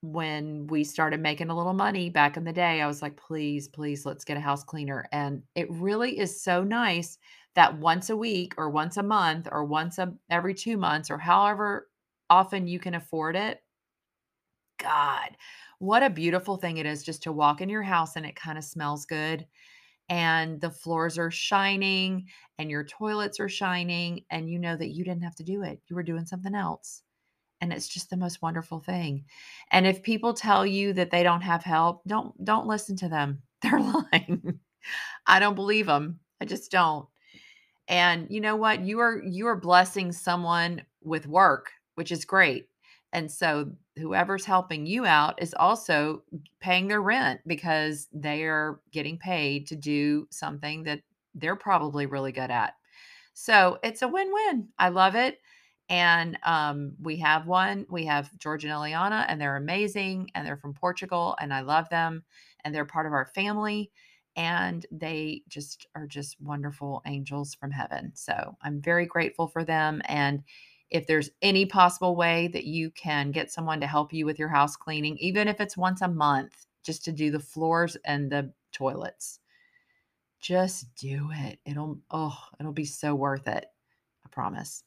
when 0.00 0.66
we 0.68 0.82
started 0.82 1.20
making 1.20 1.50
a 1.50 1.56
little 1.56 1.74
money 1.74 2.08
back 2.08 2.38
in 2.38 2.44
the 2.44 2.54
day, 2.54 2.80
I 2.80 2.86
was 2.86 3.02
like, 3.02 3.18
please, 3.18 3.68
please, 3.68 4.06
let's 4.06 4.24
get 4.24 4.38
a 4.38 4.40
house 4.40 4.64
cleaner. 4.64 5.06
And 5.12 5.42
it 5.54 5.70
really 5.70 6.18
is 6.18 6.42
so 6.42 6.64
nice 6.64 7.18
that 7.54 7.78
once 7.78 8.08
a 8.08 8.16
week 8.16 8.54
or 8.56 8.70
once 8.70 8.96
a 8.96 9.02
month 9.02 9.46
or 9.52 9.66
once 9.66 9.98
a, 9.98 10.14
every 10.30 10.54
two 10.54 10.78
months 10.78 11.10
or 11.10 11.18
however 11.18 11.90
often 12.30 12.66
you 12.66 12.78
can 12.78 12.94
afford 12.94 13.36
it. 13.36 13.62
God, 14.78 15.36
what 15.80 16.02
a 16.02 16.08
beautiful 16.08 16.56
thing 16.56 16.78
it 16.78 16.86
is 16.86 17.02
just 17.02 17.22
to 17.24 17.32
walk 17.32 17.60
in 17.60 17.68
your 17.68 17.82
house 17.82 18.16
and 18.16 18.24
it 18.24 18.36
kind 18.36 18.56
of 18.56 18.64
smells 18.64 19.04
good. 19.04 19.46
And 20.08 20.60
the 20.60 20.70
floors 20.70 21.18
are 21.18 21.30
shining 21.30 22.26
and 22.58 22.70
your 22.70 22.84
toilets 22.84 23.40
are 23.40 23.48
shining. 23.48 24.24
And 24.30 24.48
you 24.48 24.58
know 24.58 24.76
that 24.76 24.90
you 24.90 25.04
didn't 25.04 25.24
have 25.24 25.36
to 25.36 25.44
do 25.44 25.62
it, 25.62 25.80
you 25.88 25.96
were 25.96 26.02
doing 26.02 26.26
something 26.26 26.54
else 26.54 27.02
and 27.60 27.72
it's 27.72 27.88
just 27.88 28.10
the 28.10 28.16
most 28.16 28.42
wonderful 28.42 28.80
thing. 28.80 29.24
And 29.70 29.86
if 29.86 30.02
people 30.02 30.34
tell 30.34 30.66
you 30.66 30.92
that 30.94 31.10
they 31.10 31.22
don't 31.22 31.40
have 31.42 31.64
help, 31.64 32.02
don't 32.06 32.44
don't 32.44 32.66
listen 32.66 32.96
to 32.96 33.08
them. 33.08 33.42
They're 33.62 33.80
lying. 33.80 34.60
I 35.26 35.40
don't 35.40 35.54
believe 35.54 35.86
them. 35.86 36.20
I 36.40 36.44
just 36.44 36.70
don't. 36.70 37.06
And 37.88 38.26
you 38.30 38.40
know 38.40 38.56
what? 38.56 38.80
You 38.82 39.00
are 39.00 39.22
you 39.22 39.46
are 39.46 39.56
blessing 39.56 40.12
someone 40.12 40.82
with 41.02 41.26
work, 41.26 41.70
which 41.94 42.12
is 42.12 42.24
great. 42.24 42.68
And 43.12 43.30
so 43.30 43.72
whoever's 43.98 44.44
helping 44.44 44.86
you 44.86 45.06
out 45.06 45.40
is 45.42 45.54
also 45.58 46.22
paying 46.60 46.88
their 46.88 47.00
rent 47.00 47.40
because 47.46 48.08
they 48.12 48.44
are 48.44 48.80
getting 48.92 49.18
paid 49.18 49.66
to 49.68 49.76
do 49.76 50.26
something 50.30 50.82
that 50.84 51.00
they're 51.34 51.56
probably 51.56 52.06
really 52.06 52.32
good 52.32 52.50
at. 52.50 52.74
So 53.34 53.78
it's 53.82 54.02
a 54.02 54.08
win-win. 54.08 54.68
I 54.78 54.88
love 54.88 55.14
it. 55.14 55.38
And 55.88 56.38
um, 56.42 56.94
we 57.00 57.16
have 57.18 57.46
one. 57.46 57.86
We 57.88 58.06
have 58.06 58.36
George 58.38 58.64
and 58.64 58.72
Eliana, 58.72 59.24
and 59.28 59.40
they're 59.40 59.56
amazing. 59.56 60.30
And 60.34 60.46
they're 60.46 60.56
from 60.56 60.74
Portugal, 60.74 61.36
and 61.40 61.54
I 61.54 61.60
love 61.60 61.88
them. 61.90 62.24
And 62.64 62.74
they're 62.74 62.84
part 62.84 63.06
of 63.06 63.12
our 63.12 63.26
family. 63.34 63.90
And 64.36 64.84
they 64.90 65.42
just 65.48 65.86
are 65.94 66.06
just 66.06 66.40
wonderful 66.40 67.02
angels 67.06 67.54
from 67.54 67.70
heaven. 67.70 68.12
So 68.14 68.56
I'm 68.62 68.82
very 68.82 69.06
grateful 69.06 69.46
for 69.46 69.64
them. 69.64 70.02
And 70.06 70.42
if 70.90 71.06
there's 71.06 71.30
any 71.42 71.66
possible 71.66 72.16
way 72.16 72.48
that 72.48 72.64
you 72.64 72.90
can 72.90 73.30
get 73.30 73.50
someone 73.50 73.80
to 73.80 73.86
help 73.86 74.12
you 74.12 74.24
with 74.24 74.38
your 74.38 74.48
house 74.48 74.76
cleaning, 74.76 75.16
even 75.18 75.48
if 75.48 75.60
it's 75.60 75.76
once 75.76 76.02
a 76.02 76.08
month, 76.08 76.66
just 76.84 77.04
to 77.04 77.12
do 77.12 77.30
the 77.30 77.40
floors 77.40 77.96
and 78.04 78.30
the 78.30 78.52
toilets, 78.72 79.40
just 80.40 80.94
do 80.94 81.30
it. 81.32 81.58
It'll, 81.64 81.98
oh, 82.10 82.38
it'll 82.60 82.72
be 82.72 82.84
so 82.84 83.14
worth 83.14 83.48
it. 83.48 83.66
I 84.24 84.28
promise. 84.30 84.84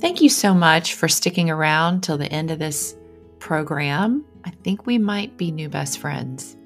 Thank 0.00 0.20
you 0.20 0.28
so 0.28 0.54
much 0.54 0.94
for 0.94 1.08
sticking 1.08 1.50
around 1.50 2.02
till 2.02 2.18
the 2.18 2.30
end 2.32 2.50
of 2.50 2.58
this 2.58 2.96
program. 3.38 4.24
I 4.44 4.50
think 4.50 4.86
we 4.86 4.98
might 4.98 5.36
be 5.36 5.50
new 5.50 5.68
best 5.68 5.98
friends. 5.98 6.56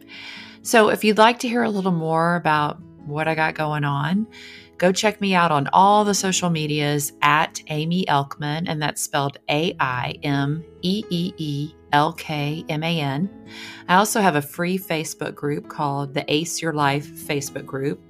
So, 0.63 0.91
if 0.91 1.05
you'd 1.05 1.19
like 1.19 1.39
to 1.41 1.49
hear 1.49 1.63
a 1.63 1.71
little 1.71 1.93
more 1.93 2.37
about 2.37 2.81
what 3.07 3.27
I 3.27 3.35
got 3.35 3.55
going 3.55 3.85
on, 3.85 4.27
go 4.77 4.93
check 4.93 5.21
me 5.21 5.35
out 5.35 5.51
on 5.51 5.69
all 5.73 6.05
the 6.05 6.15
social 6.15 6.51
medias 6.51 7.13
at 7.23 7.63
Aimee 7.69 8.05
Elkman, 8.07 8.65
and 8.67 8.81
that's 8.81 9.01
spelled 9.01 9.39
A 9.49 9.75
I 9.81 10.15
M 10.23 10.63
E 10.83 11.03
E 11.09 11.33
E 11.39 11.75
L 11.93 12.13
K 12.13 12.63
M 12.69 12.83
A 12.83 13.01
N. 13.01 13.31
I 13.89 13.97
also 13.97 14.21
have 14.21 14.37
a 14.37 14.43
free 14.43 14.79
Facebook 14.79 15.35
group 15.35 15.69
called 15.69 16.13
the 16.13 16.31
Ace 16.33 16.61
Your 16.61 16.75
Life 16.75 17.07
Facebook 17.07 17.65
group. 17.65 18.01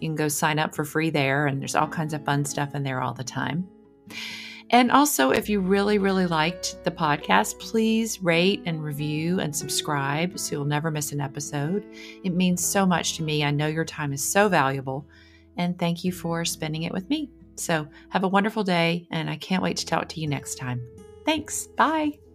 You 0.00 0.08
can 0.08 0.16
go 0.16 0.28
sign 0.28 0.58
up 0.58 0.74
for 0.74 0.84
free 0.84 1.10
there, 1.10 1.46
and 1.46 1.60
there's 1.60 1.76
all 1.76 1.88
kinds 1.88 2.12
of 2.12 2.24
fun 2.24 2.44
stuff 2.44 2.74
in 2.74 2.82
there 2.82 3.00
all 3.00 3.14
the 3.14 3.24
time. 3.24 3.68
And 4.70 4.92
also, 4.92 5.30
if 5.30 5.48
you 5.48 5.60
really, 5.60 5.98
really 5.98 6.26
liked 6.26 6.82
the 6.84 6.92
podcast, 6.92 7.58
please 7.58 8.22
rate 8.22 8.62
and 8.66 8.82
review 8.82 9.40
and 9.40 9.54
subscribe 9.54 10.38
so 10.38 10.52
you'll 10.52 10.64
never 10.64 10.92
miss 10.92 11.10
an 11.10 11.20
episode. 11.20 11.84
It 12.22 12.34
means 12.34 12.64
so 12.64 12.86
much 12.86 13.16
to 13.16 13.24
me. 13.24 13.44
I 13.44 13.50
know 13.50 13.66
your 13.66 13.84
time 13.84 14.12
is 14.12 14.22
so 14.22 14.48
valuable, 14.48 15.06
and 15.56 15.76
thank 15.76 16.04
you 16.04 16.12
for 16.12 16.44
spending 16.44 16.84
it 16.84 16.92
with 16.92 17.10
me. 17.10 17.30
So, 17.56 17.86
have 18.10 18.22
a 18.22 18.28
wonderful 18.28 18.62
day, 18.62 19.08
and 19.10 19.28
I 19.28 19.36
can't 19.36 19.62
wait 19.62 19.76
to 19.78 19.86
talk 19.86 20.08
to 20.10 20.20
you 20.20 20.28
next 20.28 20.54
time. 20.54 20.80
Thanks. 21.24 21.66
Bye. 21.66 22.29